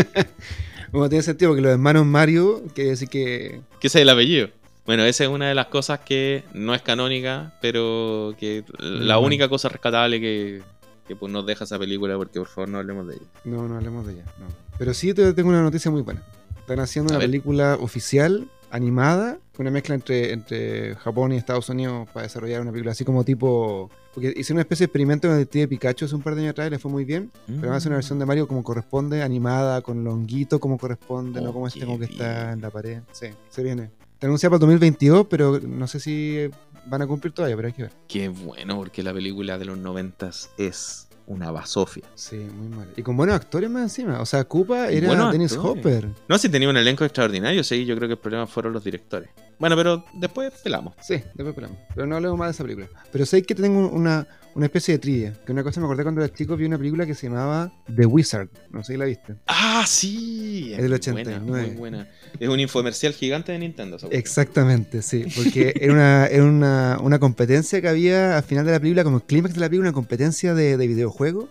Bueno, 0.92 1.10
tiene 1.10 1.24
sentido 1.24 1.50
porque 1.50 1.64
los 1.64 1.72
hermanos 1.72 2.06
Mario, 2.06 2.62
quiere 2.76 2.92
decir 2.92 3.10
que. 3.10 3.62
que 3.80 3.88
ese 3.88 3.98
es 3.98 4.04
el 4.04 4.10
apellido. 4.10 4.50
Bueno, 4.86 5.04
esa 5.06 5.24
es 5.24 5.30
una 5.32 5.48
de 5.48 5.56
las 5.56 5.66
cosas 5.66 6.02
que 6.02 6.44
no 6.54 6.76
es 6.76 6.84
canónica, 6.84 7.58
pero 7.62 8.36
que 8.40 8.64
la 8.78 9.18
única 9.18 9.50
cosa 9.50 9.70
rescatable 9.70 10.22
que, 10.22 10.62
que 11.08 11.16
pues, 11.16 11.32
nos 11.32 11.48
deja 11.48 11.64
esa 11.64 11.80
película, 11.80 12.16
porque 12.16 12.38
por 12.38 12.48
favor 12.48 12.70
no 12.70 12.78
hablemos 12.78 13.08
de 13.08 13.16
ella. 13.16 13.26
No, 13.44 13.68
no 13.68 13.76
hablemos 13.78 14.06
de 14.06 14.14
ella. 14.14 14.26
No. 14.40 14.46
Pero 14.78 14.94
sí 14.94 15.16
te 15.16 15.34
tengo 15.34 15.50
una 15.50 15.64
noticia 15.64 15.90
muy 15.90 16.04
buena. 16.04 16.22
Están 16.60 16.80
haciendo 16.80 17.12
A 17.12 17.18
una 17.18 17.20
ver. 17.20 17.28
película 17.28 17.76
oficial, 17.82 18.48
animada, 18.74 19.38
una 19.60 19.70
mezcla 19.70 19.94
entre, 19.94 20.34
entre 20.34 20.96
Japón 20.96 21.32
y 21.32 21.38
Estados 21.38 21.70
Unidos 21.70 22.10
para 22.12 22.24
desarrollar 22.24 22.60
una 22.60 22.72
película 22.72 22.92
así 22.92 23.06
como 23.06 23.24
tipo. 23.24 23.90
Porque 24.14 24.34
hice 24.36 24.52
una 24.52 24.64
especie 24.64 24.84
de 24.84 24.88
experimento 24.88 25.28
con 25.28 25.38
el 25.38 25.42
detective 25.42 25.68
Pikachu 25.68 26.06
hace 26.06 26.16
un 26.16 26.22
par 26.22 26.34
de 26.36 26.42
años 26.42 26.52
atrás 26.52 26.68
y 26.68 26.72
le 26.72 26.80
fue 26.80 26.92
muy 26.92 27.06
bien. 27.06 27.32
Pero 27.46 27.62
van 27.62 27.74
a 27.74 27.78
hacer 27.78 27.90
una 27.90 27.98
versión 27.98 28.18
de 28.20 28.26
Mario 28.26 28.48
como 28.48 28.64
corresponde, 28.64 29.22
animada, 29.22 29.82
con 29.82 30.04
longuito 30.04 30.60
como 30.60 30.78
corresponde, 30.78 31.40
no 31.40 31.54
como 31.54 31.68
este 31.68 31.86
como 31.86 32.00
que 32.00 32.06
está 32.06 32.52
en 32.52 32.62
la 32.62 32.72
pared. 32.72 33.02
Sí, 33.12 33.28
se 33.50 33.64
viene. 33.64 33.92
Está 34.14 34.28
anunciado 34.28 34.52
para 34.52 34.58
el 34.58 34.80
2022, 34.80 35.28
pero 35.30 35.60
no 35.60 35.88
sé 35.88 36.00
si 36.00 36.50
van 36.88 37.02
a 37.04 37.08
cumplir 37.08 37.34
todavía, 37.34 37.56
pero 37.56 37.68
hay 37.68 37.74
que 37.74 37.84
ver. 37.84 37.92
Qué 38.08 38.30
bueno, 38.30 38.76
porque 38.76 39.04
la 39.04 39.14
película 39.14 39.58
de 39.58 39.66
los 39.66 39.78
noventas 39.78 40.50
es 40.58 41.08
una 41.28 41.52
basofia. 41.52 42.04
Sí, 42.16 42.36
muy 42.36 42.68
mal. 42.68 42.88
Y 42.96 43.02
con 43.02 43.16
buenos 43.16 43.36
actores 43.36 43.70
más 43.70 43.84
encima. 43.84 44.22
O 44.22 44.26
sea, 44.26 44.44
Koopa 44.44 44.90
era 44.90 45.32
Dennis. 45.32 45.58
Hopper. 45.58 46.10
No, 46.28 46.38
si 46.38 46.50
tenía 46.50 46.70
un 46.70 46.78
elenco 46.78 47.06
extraordinario, 47.06 47.64
sí, 47.64 47.86
yo 47.86 47.96
creo 47.96 48.08
que 48.08 48.14
el 48.14 48.20
problema 48.20 48.48
fueron 48.48 48.74
los 48.74 48.84
directores. 48.84 49.30
Bueno, 49.64 49.78
pero 49.78 50.04
después 50.12 50.52
pelamos. 50.62 50.94
Sí, 51.02 51.14
después 51.14 51.48
esperamos. 51.48 51.78
Pero 51.96 52.06
no 52.06 52.18
hablemos 52.18 52.38
más 52.38 52.50
de 52.50 52.52
esa 52.52 52.64
película. 52.64 52.90
Pero 53.14 53.26
sé 53.26 53.44
que 53.44 53.56
tengo 53.56 53.88
una, 53.88 54.28
una 54.56 54.66
especie 54.66 54.96
de 54.96 55.00
trivia. 55.00 55.34
Que 55.46 55.54
una 55.54 55.64
cosa 55.64 55.80
me 55.80 55.86
acordé 55.86 56.04
cuando 56.04 56.22
era 56.22 56.34
chico, 56.34 56.58
vi 56.58 56.66
una 56.66 56.78
película 56.78 57.06
que 57.06 57.16
se 57.16 57.28
llamaba 57.28 57.72
The 57.96 58.06
Wizard. 58.06 58.50
No 58.72 58.84
sé 58.84 58.92
si 58.92 59.00
la 59.00 59.06
viste. 59.06 59.36
Ah, 59.48 59.86
sí. 59.88 60.74
Es 60.74 60.80
del 60.80 60.90
muy 60.90 60.96
89. 60.96 61.46
Buena, 61.46 61.68
muy 61.68 61.76
buena. 61.78 62.10
Es 62.38 62.50
un 62.50 62.60
infomercial 62.60 63.14
gigante 63.14 63.54
de 63.54 63.60
Nintendo. 63.60 63.92
cuestión. 63.92 64.12
Exactamente, 64.12 65.02
sí. 65.02 65.28
Porque 65.34 65.74
era, 65.80 65.94
una, 65.94 66.26
era 66.26 66.44
una, 66.44 66.98
una 67.02 67.20
competencia 67.20 67.80
que 67.80 67.88
había 67.88 68.36
al 68.36 68.44
final 68.44 68.66
de 68.66 68.74
la 68.74 68.82
película, 68.82 69.06
como 69.06 69.16
el 69.16 69.24
clímax 69.24 69.54
de 69.54 69.62
la 69.62 69.70
película, 69.70 69.92
una 69.92 69.96
competencia 69.96 70.54
de, 70.54 70.76
de 70.76 70.88
videojuego. 70.88 71.48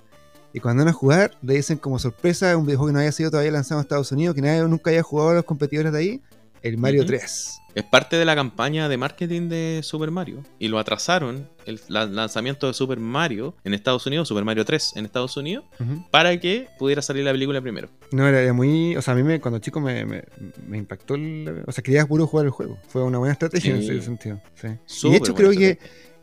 Y 0.52 0.60
cuando 0.60 0.84
van 0.84 0.90
a 0.90 0.92
jugar, 0.92 1.30
le 1.40 1.54
dicen 1.54 1.78
como 1.78 1.98
sorpresa 1.98 2.54
un 2.58 2.66
videojuego 2.66 2.88
que 2.88 2.92
no 2.92 2.98
haya 2.98 3.12
sido 3.12 3.30
todavía 3.30 3.52
lanzado 3.52 3.80
en 3.80 3.84
Estados 3.86 4.12
Unidos, 4.12 4.34
que 4.34 4.42
nadie 4.42 4.60
nunca 4.68 4.90
haya 4.90 5.02
jugado 5.02 5.30
a 5.30 5.34
los 5.36 5.44
competidores 5.44 5.94
de 5.94 5.98
ahí. 5.98 6.22
El 6.62 6.78
Mario 6.78 7.00
Ujú. 7.02 7.08
3. 7.08 7.58
Es 7.74 7.84
parte 7.84 8.16
de 8.16 8.26
la 8.26 8.34
campaña 8.34 8.86
de 8.88 8.98
marketing 8.98 9.48
de 9.48 9.80
Super 9.82 10.10
Mario. 10.10 10.42
Y 10.58 10.68
lo 10.68 10.78
atrasaron 10.78 11.48
el 11.64 11.80
la- 11.88 12.04
lanzamiento 12.04 12.66
de 12.66 12.74
Super 12.74 12.98
Mario 13.00 13.54
en 13.64 13.72
Estados 13.72 14.06
Unidos, 14.06 14.28
Super 14.28 14.44
Mario 14.44 14.64
3 14.66 14.92
en 14.96 15.06
Estados 15.06 15.36
Unidos, 15.38 15.64
para 16.10 16.38
que 16.38 16.68
pudiera 16.78 17.00
salir 17.00 17.24
la 17.24 17.32
película 17.32 17.62
primero. 17.62 17.88
No, 18.10 18.28
era, 18.28 18.42
era 18.42 18.52
muy. 18.52 18.94
O 18.96 19.00
sea, 19.00 19.14
a 19.14 19.16
mí 19.16 19.22
me, 19.22 19.40
cuando 19.40 19.58
chico 19.58 19.80
me, 19.80 20.04
me, 20.04 20.22
me 20.66 20.76
impactó. 20.78 21.14
el- 21.14 21.64
o 21.66 21.72
sea, 21.72 21.82
quería 21.82 22.04
puro 22.06 22.26
jugar 22.26 22.44
el 22.44 22.52
juego. 22.52 22.78
Fue 22.88 23.02
una 23.02 23.16
buena 23.18 23.32
estrategia 23.32 23.74
en 23.74 23.80
ese 23.80 24.02
sentido. 24.02 24.38
sí. 24.54 24.68
Y 25.08 25.10
de 25.12 25.16
hecho, 25.16 25.34
creo 25.34 25.50
que, 25.52 25.78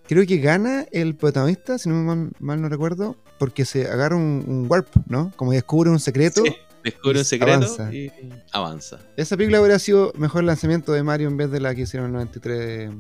creo 0.07 0.25
que 0.27 0.37
gana 0.37 0.85
el 0.91 1.15
protagonista, 1.15 1.79
si 1.79 1.89
no 1.89 1.95
me 1.95 2.03
mal, 2.03 2.29
mal 2.39 2.61
no 2.61 2.69
recuerdo, 2.69 3.17
porque 3.39 3.65
se 3.65 3.87
agarra 3.87 4.15
un, 4.15 4.43
un 4.47 4.67
warp, 4.69 4.87
¿no? 5.07 5.31
Como 5.35 5.51
descubre 5.51 5.89
un 5.89 5.99
secreto. 5.99 6.43
Sí, 6.45 6.53
descubre 6.83 7.19
un 7.19 7.25
secreto 7.25 7.53
avanza. 7.53 7.93
y 7.93 8.11
avanza. 8.51 8.99
Esa 9.17 9.37
película 9.37 9.59
hubiera 9.59 9.79
sido 9.79 10.13
mejor 10.15 10.43
lanzamiento 10.43 10.91
de 10.91 11.03
Mario 11.03 11.27
en 11.27 11.37
vez 11.37 11.51
de 11.51 11.59
la 11.59 11.75
que 11.75 11.81
hicieron 11.81 12.09
en 12.09 12.15
el 12.15 12.19
93. 12.19 12.91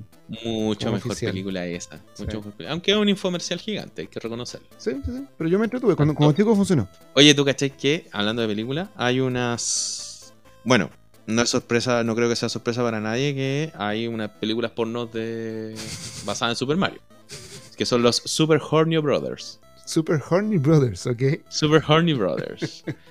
Mucho 0.43 0.91
mejor 0.91 1.11
oficial. 1.11 1.31
película 1.31 1.65
esa. 1.65 1.97
Sí. 2.13 2.23
mucho 2.23 2.37
mejor 2.37 2.53
película. 2.53 2.71
Aunque 2.71 2.91
es 2.91 2.97
un 2.97 3.09
infomercial 3.09 3.59
gigante, 3.59 4.03
hay 4.03 4.07
que 4.07 4.19
reconocerlo. 4.19 4.67
Sí, 4.77 4.91
sí, 5.05 5.11
sí. 5.11 5.25
Pero 5.37 5.49
yo 5.49 5.59
me 5.59 5.65
entretuve. 5.65 5.95
Cuando, 5.95 6.13
como 6.13 6.31
chico 6.33 6.55
funcionó. 6.55 6.87
Oye, 7.15 7.33
¿tú 7.33 7.45
cachai 7.45 7.75
que, 7.75 8.07
hablando 8.11 8.41
de 8.41 8.47
película, 8.47 8.91
hay 8.95 9.19
unas... 9.19 10.33
Bueno, 10.63 10.89
no 11.25 11.41
es 11.41 11.49
sorpresa, 11.49 12.03
no 12.03 12.15
creo 12.15 12.29
que 12.29 12.35
sea 12.35 12.49
sorpresa 12.49 12.83
para 12.83 12.99
nadie 12.99 13.33
que 13.33 13.71
hay 13.77 14.07
unas 14.07 14.29
películas 14.31 14.71
pornos 14.71 15.11
de... 15.13 15.75
basadas 16.25 16.53
en 16.53 16.55
Super 16.57 16.77
Mario. 16.77 16.99
Que 17.77 17.85
son 17.85 18.01
los 18.01 18.17
Super 18.17 18.59
Horny 18.69 18.97
Brothers. 18.97 19.59
Super 19.85 20.21
Horny 20.29 20.57
Brothers, 20.57 21.07
¿ok? 21.07 21.23
Super 21.49 21.83
Horny 21.87 22.13
Brothers. 22.13 22.83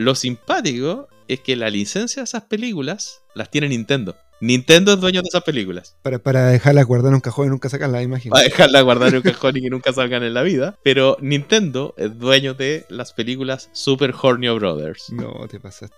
Lo 0.00 0.14
simpático 0.14 1.08
es 1.28 1.40
que 1.40 1.56
la 1.56 1.68
licencia 1.68 2.22
de 2.22 2.24
esas 2.24 2.44
películas 2.44 3.20
las 3.34 3.50
tiene 3.50 3.68
Nintendo. 3.68 4.16
Nintendo 4.40 4.94
es 4.94 5.00
dueño 5.00 5.20
de 5.20 5.28
esas 5.28 5.42
películas. 5.42 5.94
Para, 6.00 6.18
para 6.18 6.46
dejarla 6.46 6.82
guardada 6.84 7.10
en 7.10 7.16
un 7.16 7.20
cajón 7.20 7.48
y 7.48 7.50
nunca 7.50 7.68
sacarla, 7.68 8.00
imagino. 8.02 8.32
Para 8.32 8.44
dejarla 8.44 8.80
guardar 8.80 9.10
en 9.10 9.16
un 9.16 9.22
cajón 9.22 9.58
y 9.58 9.60
que 9.60 9.68
nunca 9.68 9.92
salgan 9.92 10.22
en 10.22 10.32
la 10.32 10.40
vida. 10.40 10.78
Pero 10.82 11.18
Nintendo 11.20 11.92
es 11.98 12.18
dueño 12.18 12.54
de 12.54 12.86
las 12.88 13.12
películas 13.12 13.68
Super 13.72 14.14
Horny 14.18 14.48
Brothers. 14.48 15.10
No, 15.12 15.46
te 15.48 15.60
pasaste. 15.60 15.94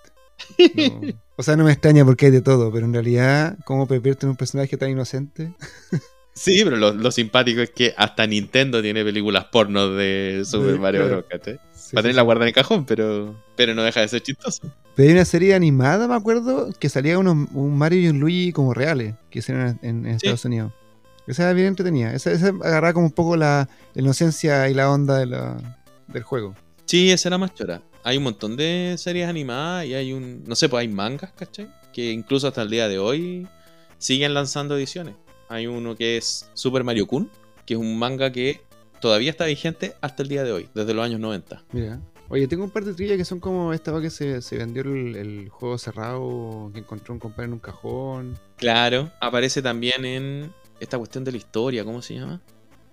No. 0.74 1.00
O 1.36 1.44
sea, 1.44 1.54
no 1.54 1.62
me 1.62 1.70
extraña 1.70 2.04
porque 2.04 2.26
hay 2.26 2.32
de 2.32 2.42
todo, 2.42 2.72
pero 2.72 2.84
en 2.84 2.92
realidad, 2.92 3.56
¿cómo 3.64 3.86
pervierten 3.86 4.30
un 4.30 4.36
personaje 4.36 4.76
tan 4.76 4.90
inocente? 4.90 5.52
Sí, 6.34 6.62
pero 6.64 6.76
lo, 6.76 6.92
lo 6.94 7.10
simpático 7.10 7.60
es 7.60 7.70
que 7.70 7.94
hasta 7.96 8.26
Nintendo 8.26 8.80
tiene 8.80 9.04
películas 9.04 9.44
porno 9.52 9.90
de 9.90 10.42
Super 10.46 10.74
Sí, 10.74 10.78
Mario 10.78 11.00
claro. 11.02 11.16
Bros. 11.16 11.24
¿cachai? 11.30 11.54
Sí, 11.74 11.90
Para 11.94 12.02
sí, 12.02 12.04
tenerla 12.04 12.22
sí. 12.22 12.24
guardada 12.24 12.44
en 12.44 12.48
el 12.48 12.54
cajón, 12.54 12.86
pero, 12.86 13.34
pero 13.54 13.74
no 13.74 13.82
deja 13.82 14.00
de 14.00 14.08
ser 14.08 14.22
chistoso. 14.22 14.62
Pero 14.94 15.08
hay 15.08 15.14
una 15.14 15.24
serie 15.26 15.54
animada, 15.54 16.08
me 16.08 16.14
acuerdo, 16.14 16.70
que 16.78 16.88
salía 16.88 17.18
unos, 17.18 17.48
un 17.52 17.76
Mario 17.76 18.00
y 18.00 18.08
un 18.08 18.18
Luigi 18.20 18.52
como 18.52 18.72
reales, 18.74 19.14
que 19.30 19.40
hicieron 19.40 19.78
en. 19.82 20.06
Estados 20.06 20.44
Unidos. 20.46 20.72
Esa 21.26 21.44
era 21.44 21.52
bien 21.52 21.68
entretenida. 21.68 22.12
Esa, 22.14 22.32
esa 22.32 22.48
agarraba 22.48 22.94
como 22.94 23.06
un 23.06 23.12
poco 23.12 23.36
la, 23.36 23.68
la 23.94 24.02
inocencia 24.02 24.68
y 24.68 24.74
la 24.74 24.90
onda 24.90 25.18
de 25.18 25.26
la, 25.26 25.56
del 26.08 26.22
juego. 26.22 26.54
Sí, 26.86 27.10
esa 27.10 27.28
era 27.28 27.38
más 27.38 27.54
chora. 27.54 27.80
Hay 28.04 28.16
un 28.16 28.24
montón 28.24 28.56
de 28.56 28.96
series 28.98 29.28
animadas 29.28 29.86
y 29.86 29.94
hay 29.94 30.12
un. 30.12 30.44
No 30.46 30.56
sé, 30.56 30.68
pues 30.68 30.80
hay 30.80 30.88
mangas, 30.88 31.30
¿cachai? 31.36 31.68
Que 31.92 32.10
incluso 32.10 32.48
hasta 32.48 32.62
el 32.62 32.70
día 32.70 32.88
de 32.88 32.98
hoy 32.98 33.46
siguen 33.98 34.34
lanzando 34.34 34.76
ediciones. 34.76 35.14
Hay 35.52 35.66
uno 35.66 35.94
que 35.94 36.16
es 36.16 36.48
Super 36.54 36.82
Mario 36.82 37.06
Kun, 37.06 37.30
que 37.66 37.74
es 37.74 37.80
un 37.80 37.98
manga 37.98 38.32
que 38.32 38.62
todavía 39.02 39.30
está 39.30 39.44
vigente 39.44 39.94
hasta 40.00 40.22
el 40.22 40.30
día 40.30 40.44
de 40.44 40.52
hoy, 40.52 40.68
desde 40.74 40.94
los 40.94 41.04
años 41.04 41.20
90. 41.20 41.62
Mira. 41.72 42.00
Oye, 42.30 42.48
tengo 42.48 42.64
un 42.64 42.70
par 42.70 42.86
de 42.86 42.94
trillas 42.94 43.18
que 43.18 43.26
son 43.26 43.38
como 43.38 43.74
esta 43.74 43.92
vez 43.92 44.02
que 44.04 44.10
se, 44.10 44.40
se 44.40 44.56
vendió 44.56 44.80
el, 44.82 45.14
el 45.14 45.48
juego 45.50 45.76
cerrado, 45.76 46.70
que 46.72 46.78
encontró 46.80 47.12
un 47.12 47.20
compadre 47.20 47.48
en 47.48 47.52
un 47.52 47.58
cajón. 47.58 48.38
Claro, 48.56 49.12
aparece 49.20 49.60
también 49.60 50.06
en 50.06 50.52
esta 50.80 50.96
cuestión 50.96 51.22
de 51.22 51.32
la 51.32 51.36
historia, 51.36 51.84
¿cómo 51.84 52.00
se 52.00 52.14
llama? 52.14 52.40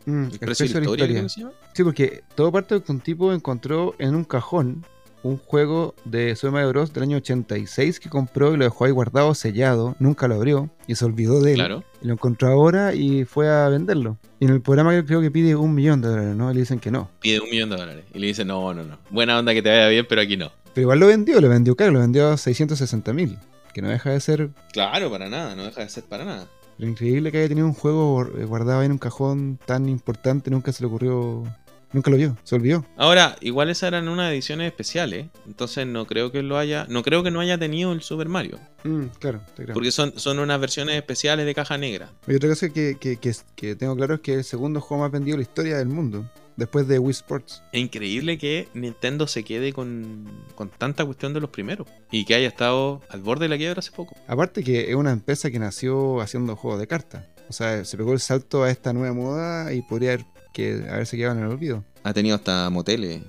Mm, 0.05 0.26
El 0.26 0.39
precio 0.39 0.68
de 0.68 0.74
la 0.74 0.82
historia, 0.82 1.07
que 1.07 1.30
se 1.30 1.39
llama. 1.39 1.53
Sí, 1.74 1.84
porque 1.86 2.24
todo 2.36 2.51
parte 2.51 2.76
de 2.76 2.84
que 2.84 2.91
un 2.91 2.99
tipo 2.99 3.32
encontró 3.32 3.95
en 3.99 4.16
un 4.16 4.26
cajón 4.26 4.86
un 5.24 5.38
juego 5.38 5.95
de 6.05 6.36
Super 6.36 6.51
Mario 6.53 6.70
Bros. 6.70 6.93
del 6.93 7.03
año 7.03 7.17
86 7.17 7.99
que 7.99 8.09
compró 8.09 8.53
y 8.53 8.57
lo 8.57 8.63
dejó 8.63 8.86
ahí 8.86 8.91
guardado, 8.91 9.34
sellado, 9.36 9.95
nunca 9.99 10.28
lo 10.28 10.36
abrió 10.36 10.70
y 10.88 10.95
se 10.95 11.05
olvidó 11.05 11.41
de 11.41 11.51
él. 11.51 11.57
Claro. 11.57 11.84
Y 12.01 12.07
lo 12.07 12.13
encontró 12.13 12.47
ahora 12.49 12.93
y 12.93 13.26
fue 13.26 13.49
a 13.49 13.67
venderlo. 13.70 14.17
Y 14.39 14.45
en 14.45 14.51
el 14.51 14.61
programa 14.61 14.95
yo 14.95 15.05
creo 15.05 15.22
que 15.22 15.30
pide 15.32 15.55
un 15.55 15.76
millón 15.76 16.01
de 16.01 16.07
dólares, 16.07 16.36
¿no? 16.36 16.49
Y 16.51 16.53
le 16.53 16.59
dicen 16.61 16.80
que 16.80 16.91
no. 16.91 17.09
Pide 17.20 17.41
un 17.41 17.49
millón 17.49 17.70
de 17.70 17.76
dólares. 17.78 18.05
Y 18.13 18.20
le 18.20 18.28
dice, 18.28 18.45
no, 18.45 18.74
no, 18.74 18.84
no. 18.84 18.97
Buena 19.09 19.38
onda 19.38 19.53
que 19.53 19.61
te 19.61 19.70
vaya 19.70 19.88
bien, 19.89 20.05
pero 20.07 20.22
aquí 20.22 20.38
no. 20.38 20.51
Pero 20.74 20.84
igual 20.84 20.99
lo 20.99 21.07
vendió, 21.07 21.41
lo 21.41 21.49
vendió 21.49 21.76
caro, 21.76 21.91
lo 21.91 21.99
vendió 21.99 22.30
a 22.30 22.38
660 22.38 23.11
mil. 23.13 23.38
Que 23.74 23.82
no 23.82 23.89
deja 23.89 24.11
de 24.11 24.20
ser 24.22 24.49
Claro, 24.72 25.11
para 25.11 25.30
nada, 25.30 25.55
no 25.55 25.63
deja 25.63 25.82
de 25.82 25.89
ser 25.89 26.03
para 26.05 26.24
nada. 26.26 26.47
lo 26.78 26.88
increíble 26.88 27.32
que 27.32 27.39
haya 27.39 27.47
tenido 27.49 27.67
un 27.67 27.74
juego 27.74 28.26
eh, 28.38 28.45
guardado 28.45 28.80
ahí 28.80 28.86
en 28.86 28.93
un 28.93 28.97
cajón 28.97 29.59
tan 29.65 29.89
importante, 29.89 30.49
nunca 30.49 30.72
se 30.72 30.82
le 30.82 30.88
ocurrió, 30.88 31.43
nunca 31.91 32.11
lo 32.11 32.17
vio, 32.17 32.37
se 32.43 32.55
olvidó. 32.55 32.85
Ahora, 32.97 33.35
igual 33.41 33.69
esas 33.69 33.87
eran 33.89 34.07
unas 34.07 34.31
ediciones 34.31 34.67
especiales, 34.67 35.27
entonces 35.47 35.85
no 35.87 36.05
creo 36.05 36.31
que 36.31 36.41
lo 36.43 36.57
haya, 36.57 36.85
no 36.89 37.03
creo 37.03 37.23
que 37.23 37.31
no 37.31 37.39
haya 37.39 37.57
tenido 37.57 37.91
el 37.93 38.01
Super 38.01 38.29
Mario, 38.29 38.59
Mm, 38.83 39.07
claro, 39.19 39.41
está 39.45 39.55
claro. 39.63 39.73
porque 39.73 39.91
son, 39.91 40.13
son 40.17 40.39
unas 40.39 40.59
versiones 40.59 40.95
especiales 40.95 41.45
de 41.45 41.53
caja 41.53 41.77
negra. 41.77 42.11
Y 42.27 42.35
otra 42.35 42.47
cosa 42.49 42.69
que, 42.69 42.97
que, 42.99 43.17
que, 43.17 43.33
que 43.55 43.75
tengo 43.75 43.95
claro 43.95 44.15
es 44.15 44.19
que 44.21 44.31
es 44.33 44.37
el 44.37 44.43
segundo 44.45 44.79
juego 44.79 45.03
más 45.03 45.11
vendido 45.11 45.35
de 45.35 45.43
la 45.43 45.49
historia 45.49 45.77
del 45.77 45.89
mundo, 45.89 46.25
después 46.55 46.87
de 46.87 46.97
Wii 46.99 47.11
Sports. 47.11 47.61
Es 47.73 47.81
increíble 47.81 48.37
que 48.37 48.67
Nintendo 48.73 49.27
se 49.27 49.43
quede 49.43 49.73
con, 49.73 50.25
con 50.55 50.69
tanta 50.69 51.03
cuestión 51.05 51.33
de 51.33 51.39
los 51.41 51.49
primeros 51.49 51.87
y 52.11 52.23
que 52.25 52.35
haya 52.35 52.47
estado 52.47 53.01
al 53.09 53.21
borde 53.21 53.45
de 53.45 53.49
la 53.49 53.57
quiebra 53.57 53.79
hace 53.79 53.91
poco. 53.91 54.15
Aparte 54.27 54.63
que 54.63 54.89
es 54.89 54.95
una 54.95 55.11
empresa 55.11 55.51
que 55.51 55.59
nació 55.59 56.21
haciendo 56.21 56.55
juegos 56.55 56.79
de 56.79 56.87
cartas. 56.87 57.25
O 57.49 57.53
sea, 57.53 57.83
se 57.83 57.97
pegó 57.97 58.13
el 58.13 58.19
salto 58.19 58.63
a 58.63 58.69
esta 58.71 58.93
nueva 58.93 59.13
moda 59.13 59.73
y 59.73 59.81
podría 59.81 60.13
haber, 60.13 60.25
que, 60.60 60.89
haberse 60.89 61.18
quedado 61.18 61.38
en 61.38 61.43
el 61.45 61.49
olvido. 61.51 61.84
Ha 62.03 62.14
tenido 62.14 62.36
hasta 62.36 62.70
moteles. 62.70 63.22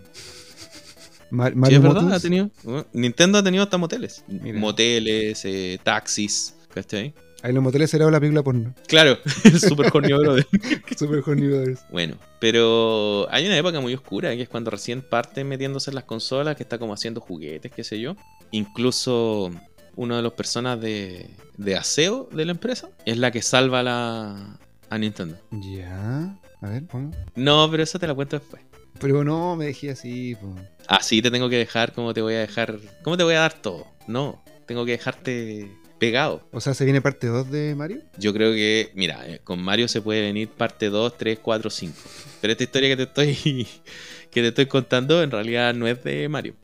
Mar- 1.30 1.52
Sí, 1.52 1.58
Mario 1.58 1.76
es 1.78 1.82
verdad, 1.84 2.12
ha 2.12 2.20
tenido. 2.20 2.50
bueno, 2.64 2.86
Nintendo 2.92 3.38
ha 3.38 3.42
tenido 3.42 3.62
hasta 3.62 3.78
moteles. 3.78 4.24
Mira. 4.26 4.58
Moteles, 4.58 5.44
eh, 5.44 5.78
taxis, 5.82 6.54
¿cachai? 6.74 7.14
Ahí 7.42 7.52
los 7.54 7.62
moteles 7.62 7.94
era 7.94 8.10
la 8.10 8.18
película 8.20 8.42
porno. 8.42 8.74
Claro, 8.86 9.16
el 9.44 9.60
Super 9.60 9.90
Horny 9.94 10.12
Brother. 10.12 10.46
Super 10.98 11.22
Horny 11.24 11.46
Brothers. 11.46 11.80
Bueno, 11.90 12.16
pero 12.40 13.26
hay 13.30 13.46
una 13.46 13.56
época 13.56 13.80
muy 13.80 13.94
oscura 13.94 14.34
que 14.34 14.42
es 14.42 14.48
cuando 14.48 14.70
recién 14.70 15.00
parten 15.02 15.48
metiéndose 15.48 15.90
en 15.90 15.94
las 15.94 16.04
consolas, 16.04 16.56
que 16.56 16.64
está 16.64 16.78
como 16.78 16.92
haciendo 16.92 17.20
juguetes, 17.20 17.70
qué 17.74 17.82
sé 17.84 17.98
yo. 18.00 18.16
Incluso 18.50 19.50
una 19.96 20.16
de 20.16 20.22
las 20.22 20.32
personas 20.32 20.80
de, 20.80 21.30
de 21.56 21.76
aseo 21.76 22.28
de 22.32 22.44
la 22.44 22.50
empresa 22.52 22.88
es 23.06 23.16
la 23.18 23.30
que 23.30 23.40
salva 23.40 23.82
la, 23.82 24.58
a 24.90 24.98
Nintendo. 24.98 25.38
Ya. 25.52 26.36
A 26.62 26.68
ver, 26.68 26.86
¿cómo? 26.86 27.10
No, 27.36 27.70
pero 27.70 27.82
eso 27.82 27.98
te 27.98 28.06
la 28.06 28.14
cuento 28.14 28.38
después. 28.38 28.62
Pero 29.00 29.24
no, 29.24 29.56
me 29.56 29.66
dejé 29.66 29.90
así. 29.90 30.34
po. 30.34 30.54
Así 30.86 31.22
te 31.22 31.30
tengo 31.30 31.48
que 31.48 31.56
dejar, 31.56 31.92
como 31.92 32.12
te 32.12 32.20
voy 32.20 32.34
a 32.34 32.40
dejar, 32.40 32.78
¿cómo 33.02 33.16
te 33.16 33.24
voy 33.24 33.34
a 33.34 33.40
dar 33.40 33.54
todo? 33.54 33.86
No, 34.06 34.42
tengo 34.66 34.84
que 34.84 34.92
dejarte 34.92 35.70
pegado. 35.98 36.46
O 36.50 36.60
sea, 36.60 36.74
¿se 36.74 36.84
viene 36.84 37.00
parte 37.00 37.28
2 37.28 37.50
de 37.50 37.74
Mario? 37.74 38.02
Yo 38.18 38.32
creo 38.32 38.52
que, 38.52 38.90
mira, 38.94 39.26
eh, 39.28 39.40
con 39.44 39.62
Mario 39.62 39.88
se 39.88 40.02
puede 40.02 40.22
venir 40.22 40.48
parte 40.48 40.90
2, 40.90 41.16
3, 41.16 41.38
4, 41.38 41.70
5. 41.70 41.94
Pero 42.40 42.52
esta 42.52 42.64
historia 42.64 42.88
que 42.88 42.96
te 42.96 43.02
estoy 43.04 43.66
que 44.30 44.40
te 44.42 44.48
estoy 44.48 44.66
contando 44.66 45.22
en 45.22 45.30
realidad 45.30 45.74
no 45.74 45.86
es 45.86 46.02
de 46.02 46.28
Mario. 46.28 46.54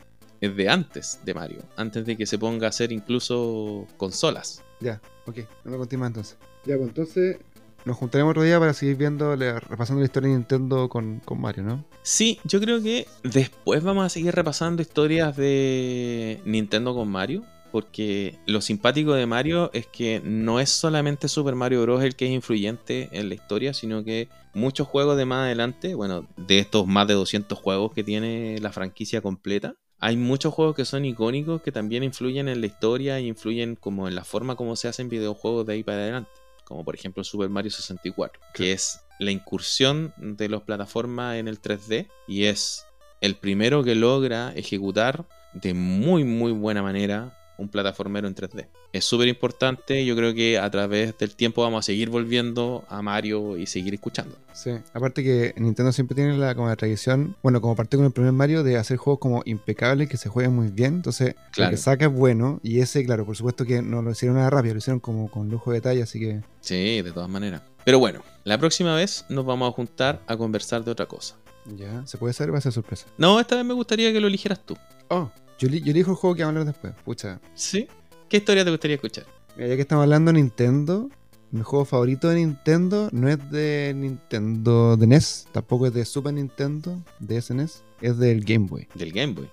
Es 0.41 0.55
de 0.55 0.69
antes 0.69 1.21
de 1.25 1.35
Mario. 1.35 1.63
Antes 1.77 2.05
de 2.05 2.17
que 2.17 2.27
se 2.27 2.39
ponga 2.39 2.67
a 2.67 2.71
hacer 2.71 2.93
incluso 2.93 3.87
consolas. 3.97 4.63
Ya, 4.81 5.01
ok, 5.27 5.39
no 5.65 5.71
me 5.71 5.77
conté 5.79 5.97
más 5.97 6.09
entonces. 6.09 6.37
Ya, 6.67 6.77
pues 6.77 6.89
entonces 6.89 7.39
nos 7.87 7.97
juntaremos 7.97 8.33
otro 8.33 8.43
día 8.43 8.59
para 8.59 8.75
seguir 8.75 8.97
viendo, 8.97 9.35
repasando 9.37 10.01
la 10.01 10.07
historia 10.07 10.29
de 10.29 10.35
Nintendo 10.35 10.89
con, 10.89 11.21
con 11.21 11.41
Mario, 11.41 11.63
¿no? 11.63 11.85
Sí, 12.03 12.41
yo 12.43 12.61
creo 12.61 12.83
que 12.83 13.07
después 13.23 13.83
vamos 13.85 14.05
a 14.05 14.09
seguir 14.09 14.35
repasando 14.35 14.83
historias 14.83 15.37
de 15.37 16.43
Nintendo 16.45 16.95
con 16.95 17.09
Mario. 17.09 17.45
Porque 17.73 18.39
lo 18.47 18.63
simpático 18.63 19.13
de 19.13 19.27
Mario 19.27 19.71
es 19.75 19.87
que 19.87 20.23
no 20.25 20.61
es 20.61 20.71
solamente 20.71 21.29
Super 21.29 21.57
Mario 21.57 21.83
Bros. 21.83 22.03
el 22.03 22.17
que 22.17 22.25
es 22.25 22.33
influyente 22.33 23.11
en 23.13 23.29
la 23.29 23.35
historia, 23.35 23.75
sino 23.75 24.03
que 24.03 24.29
muchos 24.55 24.87
juegos 24.87 25.19
de 25.19 25.27
más 25.27 25.45
adelante, 25.45 25.95
bueno, 25.95 26.27
de 26.37 26.61
estos 26.61 26.87
más 26.87 27.07
de 27.07 27.15
200 27.15 27.59
juegos 27.59 27.93
que 27.93 28.03
tiene 28.03 28.59
la 28.61 28.73
franquicia 28.73 29.21
completa, 29.21 29.75
hay 29.99 30.17
muchos 30.17 30.55
juegos 30.55 30.75
que 30.75 30.87
son 30.87 31.05
icónicos 31.05 31.61
que 31.61 31.73
también 31.73 32.03
influyen 32.03 32.49
en 32.49 32.61
la 32.61 32.67
historia 32.67 33.19
e 33.19 33.23
influyen 33.23 33.77
como 33.77 34.09
en 34.09 34.15
la 34.15 34.25
forma 34.25 34.57
como 34.57 34.75
se 34.77 34.89
hacen 34.89 35.11
videojuegos 35.11 35.67
de 35.67 35.75
ahí 35.75 35.83
para 35.83 35.99
adelante. 35.99 36.31
Como 36.67 36.85
por 36.85 36.97
ejemplo 36.97 37.23
Super 37.23 37.49
Mario 37.49 37.71
64, 37.71 38.41
que 38.53 38.73
es 38.73 39.01
la 39.21 39.31
incursión 39.31 40.13
de 40.17 40.49
las 40.49 40.63
plataformas 40.63 41.37
en 41.37 41.47
el 41.47 41.63
3D 41.63 42.09
y 42.27 42.45
es 42.47 42.85
el 43.21 43.37
primero 43.37 43.85
que 43.85 43.95
logra 43.95 44.53
ejecutar 44.55 45.27
de 45.55 45.75
muy 45.75 46.25
muy 46.25 46.51
buena 46.51 46.83
manera 46.83 47.39
un 47.59 47.69
plataformero 47.69 48.29
en 48.29 48.35
3D. 48.35 48.67
Es 48.93 49.05
súper 49.05 49.29
importante, 49.29 50.05
yo 50.05 50.15
creo 50.17 50.35
que 50.35 50.59
a 50.59 50.71
través 50.71 51.17
del 51.19 51.35
tiempo 51.37 51.63
vamos 51.63 51.81
a 51.81 51.83
seguir 51.87 52.11
volviendo 52.11 52.85
a 52.89 53.01
Mario 53.03 53.57
y 53.57 53.67
seguir 53.67 53.95
escuchando. 53.95 54.37
Sí, 54.53 54.71
aparte 54.93 55.23
que 55.23 55.55
Nintendo 55.57 55.93
siempre 55.93 56.15
tiene 56.15 56.37
la, 56.37 56.55
como 56.55 56.69
la 56.69 56.77
tradición, 56.77 57.35
bueno, 57.43 57.61
como 57.61 57.77
partió 57.77 57.99
con 57.99 58.07
el 58.07 58.13
primer 58.13 58.33
Mario, 58.33 58.63
de 58.63 58.77
hacer 58.77 58.97
juegos 58.97 59.21
como 59.21 59.43
impecables 59.45 60.09
que 60.09 60.17
se 60.17 60.29
jueguen 60.29 60.55
muy 60.55 60.69
bien. 60.69 60.95
Entonces, 60.95 61.35
Claro. 61.53 61.71
lo 61.71 61.77
que 61.77 61.83
saca 61.83 62.07
es 62.07 62.13
bueno. 62.13 62.61
Y 62.63 62.81
ese, 62.81 63.05
claro, 63.05 63.25
por 63.27 63.37
supuesto 63.37 63.65
que 63.65 63.83
no 63.83 64.03
lo 64.03 64.11
hicieron 64.11 64.37
nada 64.37 64.51
rápido, 64.51 64.75
lo 64.75 64.79
hicieron 64.79 65.01
como 65.01 65.31
con 65.31 65.49
lujo 65.49 65.71
de 65.71 65.77
detalle, 65.79 66.03
así 66.03 66.19
que. 66.21 66.41
Sí, 66.61 67.03
de 67.03 67.13
todas 67.13 67.29
maneras. 67.29 67.63
Pero 67.85 67.99
bueno, 67.99 68.23
la 68.45 68.59
próxima 68.59 68.95
vez 68.97 69.25
nos 69.29 69.47
vamos 69.47 69.69
a 69.69 69.73
juntar 69.73 70.21
a 70.27 70.37
conversar 70.37 70.85
de 70.85 70.91
otra 70.91 71.07
cosa. 71.07 71.37
Ya. 71.77 72.07
¿Se 72.07 72.17
puede 72.19 72.33
saber? 72.35 72.53
Va 72.55 72.59
a 72.59 72.61
ser 72.61 72.73
sorpresa. 72.73 73.07
No, 73.19 73.41
esta 73.41 73.57
vez 73.57 73.65
me 73.65 73.75
gustaría 73.75 74.13
que 74.13 74.21
lo 74.21 74.27
eligieras 74.29 74.61
tú. 74.65 74.77
Oh, 75.09 75.31
yo, 75.59 75.69
yo 75.69 75.91
elijo 75.91 76.11
el 76.11 76.17
juego 76.17 76.37
que 76.37 76.43
vamos 76.43 76.57
a 76.57 76.61
hablar 76.61 76.75
después. 76.75 76.95
Pucha. 77.05 77.41
¿Sí? 77.55 77.89
¿Qué 78.29 78.39
historia 78.39 78.65
te 78.65 78.71
gustaría 78.71 78.97
escuchar? 78.97 79.27
Mira, 79.57 79.69
ya 79.69 79.77
que 79.77 79.83
estamos 79.83 80.03
hablando 80.03 80.33
de 80.33 80.41
Nintendo, 80.41 81.09
mi 81.51 81.63
juego 81.63 81.85
favorito 81.85 82.29
de 82.29 82.37
Nintendo 82.37 83.09
no 83.13 83.29
es 83.29 83.51
de 83.51 83.95
Nintendo 83.97 84.97
de 84.97 85.07
NES, 85.07 85.47
tampoco 85.53 85.87
es 85.87 85.95
de 85.95 86.05
Super 86.05 86.35
Nintendo, 86.35 87.03
de 87.21 87.41
SNES, 87.41 87.83
es 88.01 88.19
del 88.19 88.45
Game 88.45 88.67
Boy. 88.69 88.89
Del 88.95 89.13
Game 89.13 89.33
Boy. 89.33 89.49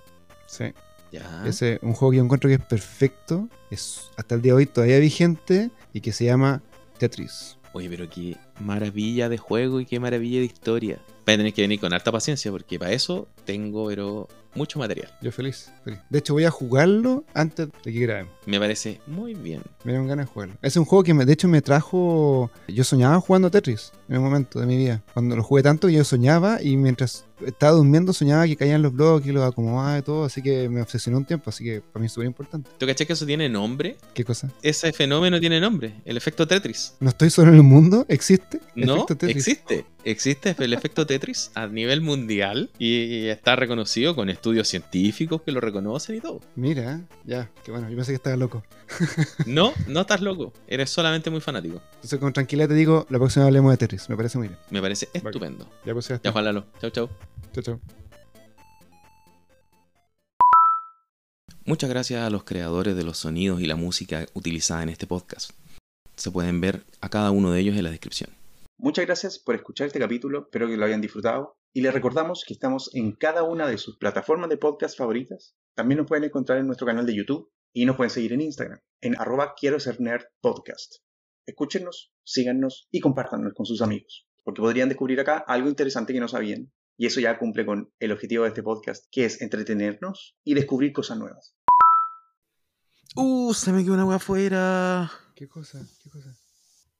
Sí. 0.46 0.64
Ya. 1.12 1.44
Ese 1.46 1.78
un 1.82 1.94
juego 1.94 2.10
que 2.10 2.16
yo 2.18 2.24
encuentro 2.24 2.48
que 2.48 2.54
es 2.54 2.64
perfecto, 2.64 3.48
es 3.70 4.10
hasta 4.16 4.34
el 4.34 4.42
día 4.42 4.52
de 4.52 4.56
hoy 4.56 4.66
todavía 4.66 4.98
vigente 4.98 5.70
y 5.92 6.00
que 6.00 6.12
se 6.12 6.24
llama 6.24 6.60
Tetris. 6.98 7.56
Oye, 7.72 7.88
pero 7.88 8.10
qué 8.10 8.36
maravilla 8.60 9.28
de 9.28 9.38
juego 9.38 9.80
y 9.80 9.86
qué 9.86 10.00
maravilla 10.00 10.40
de 10.40 10.46
historia. 10.46 10.98
Voy 11.24 11.34
a 11.34 11.36
tener 11.36 11.54
que 11.54 11.62
venir 11.62 11.80
con 11.80 11.94
harta 11.94 12.12
paciencia 12.12 12.50
porque 12.50 12.78
para 12.78 12.92
eso 12.92 13.28
tengo, 13.44 13.86
pero 13.88 14.28
mucho 14.54 14.78
material. 14.78 15.08
Yo 15.20 15.32
feliz, 15.32 15.72
feliz. 15.84 16.00
De 16.10 16.18
hecho, 16.18 16.32
voy 16.34 16.44
a 16.44 16.50
jugarlo 16.50 17.24
antes 17.34 17.68
de 17.84 17.92
que 17.92 18.00
grabemos. 18.00 18.32
Me 18.46 18.58
parece 18.58 19.00
muy 19.06 19.34
bien. 19.34 19.62
Me 19.84 19.92
dieron 19.92 20.06
ganas 20.08 20.26
de 20.26 20.32
jugarlo. 20.32 20.54
Es 20.62 20.76
un 20.76 20.84
juego 20.84 21.02
que 21.04 21.14
me- 21.14 21.24
de 21.24 21.32
hecho 21.32 21.48
me 21.48 21.62
trajo. 21.62 22.50
Yo 22.68 22.84
soñaba 22.84 23.20
jugando 23.20 23.50
Tetris 23.50 23.92
en 24.08 24.18
un 24.18 24.24
momento 24.24 24.60
de 24.60 24.66
mi 24.66 24.76
vida. 24.76 25.02
Cuando 25.12 25.36
lo 25.36 25.42
jugué 25.42 25.62
tanto 25.62 25.88
yo 25.88 26.04
soñaba 26.04 26.62
y 26.62 26.76
mientras 26.76 27.24
estaba 27.44 27.72
durmiendo 27.72 28.12
soñaba 28.12 28.46
que 28.46 28.56
caían 28.56 28.82
los 28.82 28.92
bloques 28.92 29.28
y 29.28 29.32
los 29.32 29.42
acomodaba 29.44 29.98
y 29.98 30.02
todo. 30.02 30.24
Así 30.24 30.42
que 30.42 30.68
me 30.68 30.80
obsesionó 30.82 31.18
un 31.18 31.24
tiempo. 31.24 31.50
Así 31.50 31.64
que 31.64 31.80
para 31.80 32.00
mí 32.00 32.06
es 32.06 32.12
súper 32.12 32.26
importante. 32.26 32.70
¿Tú 32.78 32.86
caché 32.86 33.06
que 33.06 33.12
eso 33.14 33.26
tiene 33.26 33.48
nombre? 33.48 33.96
¿Qué 34.14 34.24
cosa? 34.24 34.50
Ese 34.62 34.92
fenómeno 34.92 35.40
tiene 35.40 35.60
nombre, 35.60 35.94
el 36.04 36.16
efecto 36.16 36.46
Tetris. 36.46 36.94
¿No 37.00 37.08
estoy 37.10 37.30
solo 37.30 37.50
en 37.50 37.56
el 37.56 37.62
mundo? 37.62 38.06
¿Existe? 38.08 38.60
No, 38.74 38.94
Efecto 38.96 39.16
Tetris. 39.16 39.36
existe. 39.48 39.86
Existe 40.06 40.54
el 40.58 40.74
efecto 40.74 41.06
Tetris 41.06 41.50
a 41.54 41.66
nivel 41.66 42.02
mundial 42.02 42.70
y 42.78 43.26
está 43.28 43.56
reconocido 43.56 44.14
con 44.14 44.28
estudios 44.28 44.68
científicos 44.68 45.40
que 45.40 45.50
lo 45.50 45.60
reconocen 45.60 46.16
y 46.16 46.20
todo. 46.20 46.40
Mira, 46.56 47.00
ya, 47.24 47.50
qué 47.64 47.70
bueno. 47.70 47.88
Yo 47.88 47.96
pensé 47.96 48.12
que 48.12 48.16
estaba 48.16 48.36
loco. 48.36 48.62
No, 49.46 49.72
no 49.88 50.02
estás 50.02 50.20
loco. 50.20 50.52
Eres 50.68 50.90
solamente 50.90 51.30
muy 51.30 51.40
fanático. 51.40 51.80
Entonces, 51.94 52.18
con 52.18 52.32
tranquilidad 52.32 52.68
te 52.68 52.74
digo, 52.74 53.06
la 53.08 53.18
próxima 53.18 53.46
hablemos 53.46 53.70
de 53.72 53.78
Tetris. 53.78 54.08
Me 54.10 54.16
parece 54.16 54.36
muy 54.38 54.48
bien. 54.48 54.60
Me 54.70 54.80
parece 54.82 55.08
estupendo. 55.12 55.68
Ya 55.84 55.92
pues 55.94 56.08
ya 56.08 56.20
Ya, 56.22 56.42
Lalo. 56.42 56.66
Chau, 56.80 56.90
chau. 56.90 57.08
Chao, 57.54 57.62
chao. 57.62 57.80
Muchas 61.64 61.88
gracias 61.88 62.20
a 62.20 62.30
los 62.30 62.44
creadores 62.44 62.96
de 62.96 63.04
los 63.04 63.18
sonidos 63.18 63.60
y 63.60 63.66
la 63.66 63.76
música 63.76 64.26
utilizada 64.34 64.82
en 64.82 64.88
este 64.88 65.06
podcast. 65.06 65.52
Se 66.16 66.30
pueden 66.30 66.60
ver 66.60 66.82
a 67.00 67.08
cada 67.08 67.30
uno 67.30 67.52
de 67.52 67.60
ellos 67.60 67.76
en 67.76 67.84
la 67.84 67.90
descripción. 67.90 68.30
Muchas 68.76 69.06
gracias 69.06 69.38
por 69.38 69.54
escuchar 69.54 69.86
este 69.86 70.00
capítulo, 70.00 70.42
espero 70.42 70.66
que 70.66 70.76
lo 70.76 70.84
hayan 70.84 71.00
disfrutado. 71.00 71.56
Y 71.72 71.80
les 71.80 71.94
recordamos 71.94 72.44
que 72.46 72.54
estamos 72.54 72.90
en 72.94 73.12
cada 73.12 73.44
una 73.44 73.66
de 73.66 73.78
sus 73.78 73.96
plataformas 73.98 74.50
de 74.50 74.58
podcast 74.58 74.98
favoritas. 74.98 75.54
También 75.74 75.98
nos 75.98 76.08
pueden 76.08 76.24
encontrar 76.24 76.58
en 76.58 76.66
nuestro 76.66 76.86
canal 76.86 77.06
de 77.06 77.16
YouTube 77.16 77.50
y 77.72 77.86
nos 77.86 77.96
pueden 77.96 78.10
seguir 78.10 78.32
en 78.32 78.40
Instagram, 78.42 78.80
en 79.00 79.16
arroba 79.18 79.54
quiero 79.58 79.80
ser 79.80 80.00
nerd 80.00 80.24
podcast. 80.40 80.96
Escúchenos, 81.46 82.12
síganos 82.24 82.88
y 82.90 83.00
compártanos 83.00 83.52
con 83.54 83.66
sus 83.66 83.80
amigos, 83.80 84.28
porque 84.44 84.60
podrían 84.60 84.88
descubrir 84.88 85.20
acá 85.20 85.38
algo 85.38 85.68
interesante 85.68 86.12
que 86.12 86.20
no 86.20 86.28
sabían. 86.28 86.72
Y 86.96 87.06
eso 87.06 87.20
ya 87.20 87.38
cumple 87.38 87.66
con 87.66 87.92
el 87.98 88.12
objetivo 88.12 88.44
de 88.44 88.50
este 88.50 88.62
podcast, 88.62 89.06
que 89.10 89.24
es 89.24 89.40
entretenernos 89.40 90.36
y 90.44 90.54
descubrir 90.54 90.92
cosas 90.92 91.18
nuevas. 91.18 91.56
Uh, 93.16 93.52
se 93.54 93.72
me 93.72 93.82
quedó 93.82 93.94
una 93.94 94.02
agua 94.02 94.16
afuera. 94.16 95.10
¿Qué 95.34 95.48
cosa? 95.48 95.86
¿Qué 96.02 96.10
cosa? 96.10 96.36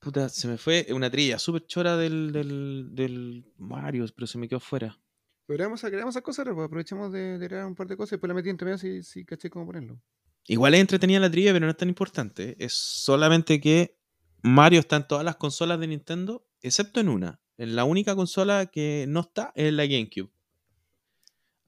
Puta, 0.01 0.28
se 0.28 0.49
me 0.49 0.59
fue 0.59 0.86
una 0.90 1.11
trilla 1.11 1.38
súper 1.38 1.66
chora 1.66 1.97
del, 1.97 2.32
del, 2.32 2.88
del 2.92 3.53
Mario, 3.57 4.05
pero 4.14 4.26
se 4.26 4.38
me 4.38 4.49
quedó 4.49 4.61
fuera. 4.61 5.01
Pero 5.47 5.64
a 5.64 5.76
creamos 5.76 6.14
esas 6.14 6.22
cosas, 6.22 6.47
pues 6.55 6.66
aprovechemos 6.66 7.12
de, 7.12 7.38
de 7.38 7.49
crear 7.49 7.66
un 7.66 7.74
par 7.74 7.86
de 7.86 7.97
cosas 7.97 8.12
y 8.12 8.14
después 8.16 8.28
la 8.28 8.34
metí 8.34 8.49
entre 8.49 8.64
medio 8.66 8.78
si, 8.78 9.03
si 9.03 9.24
caché 9.24 9.51
cómo 9.51 9.66
ponerlo. 9.66 10.01
Igual 10.47 10.74
es 10.74 10.80
entretenida 10.80 11.20
la 11.20 11.30
trivia, 11.30 11.53
pero 11.53 11.66
no 11.66 11.70
es 11.70 11.76
tan 11.76 11.88
importante. 11.88 12.57
Es 12.59 12.72
solamente 12.72 13.61
que 13.61 13.99
Mario 14.42 14.80
está 14.80 14.97
en 14.97 15.07
todas 15.07 15.24
las 15.24 15.36
consolas 15.36 15.80
de 15.80 15.86
Nintendo, 15.86 16.47
excepto 16.61 17.01
en 17.01 17.09
una. 17.09 17.40
La 17.57 17.84
única 17.84 18.16
consola 18.16 18.66
que 18.66 19.07
no 19.09 19.20
está 19.20 19.52
es 19.55 19.72
la 19.72 19.86
GameCube. 19.86 20.30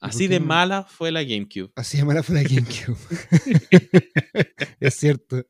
Así 0.01 0.28
de 0.28 0.41
mala 0.41 0.84
fue 0.84 1.11
la 1.11 1.22
GameCube. 1.22 1.72
Así 1.74 1.97
de 1.97 2.05
mala 2.05 2.22
fue 2.22 2.34
la 2.34 2.43
GameCube. 2.43 2.99
es 4.80 4.95
cierto, 4.95 5.45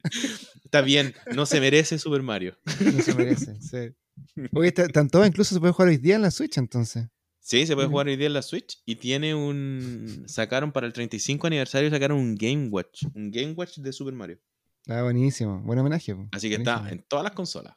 Está 0.64 0.80
bien, 0.82 1.14
no 1.34 1.46
se 1.46 1.60
merece 1.60 1.98
Super 1.98 2.22
Mario. 2.22 2.56
no 2.80 3.02
se 3.02 3.14
merece. 3.14 3.60
Sí. 3.60 4.48
Oye, 4.52 4.72
todas, 4.72 5.28
incluso 5.28 5.54
se 5.54 5.60
puede 5.60 5.72
jugar 5.72 5.88
hoy 5.88 5.96
día 5.98 6.16
en 6.16 6.22
la 6.22 6.30
Switch 6.30 6.58
entonces. 6.58 7.06
Sí, 7.40 7.66
se 7.66 7.74
puede 7.74 7.88
jugar 7.88 8.08
hoy 8.08 8.16
día 8.16 8.26
en 8.26 8.32
la 8.32 8.42
Switch 8.42 8.82
y 8.84 8.96
tiene 8.96 9.34
un... 9.34 10.24
Sacaron 10.26 10.72
para 10.72 10.86
el 10.86 10.92
35 10.92 11.46
aniversario, 11.46 11.90
sacaron 11.90 12.18
un 12.18 12.34
Game 12.34 12.68
Watch. 12.68 13.04
Un 13.14 13.30
Game 13.30 13.52
Watch 13.52 13.78
de 13.78 13.92
Super 13.92 14.14
Mario. 14.14 14.40
Ah, 14.88 15.02
buenísimo. 15.02 15.60
Buen 15.62 15.78
homenaje. 15.78 16.16
Así 16.32 16.48
que 16.48 16.56
está 16.56 16.88
en 16.90 17.04
todas 17.06 17.24
las 17.24 17.32
consolas. 17.32 17.76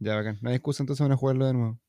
Ya, 0.00 0.16
bacán. 0.16 0.38
No 0.42 0.48
hay 0.50 0.56
excusa 0.56 0.82
entonces 0.82 1.02
van 1.04 1.12
a 1.12 1.16
jugarlo 1.16 1.46
de 1.46 1.52
nuevo. 1.54 1.80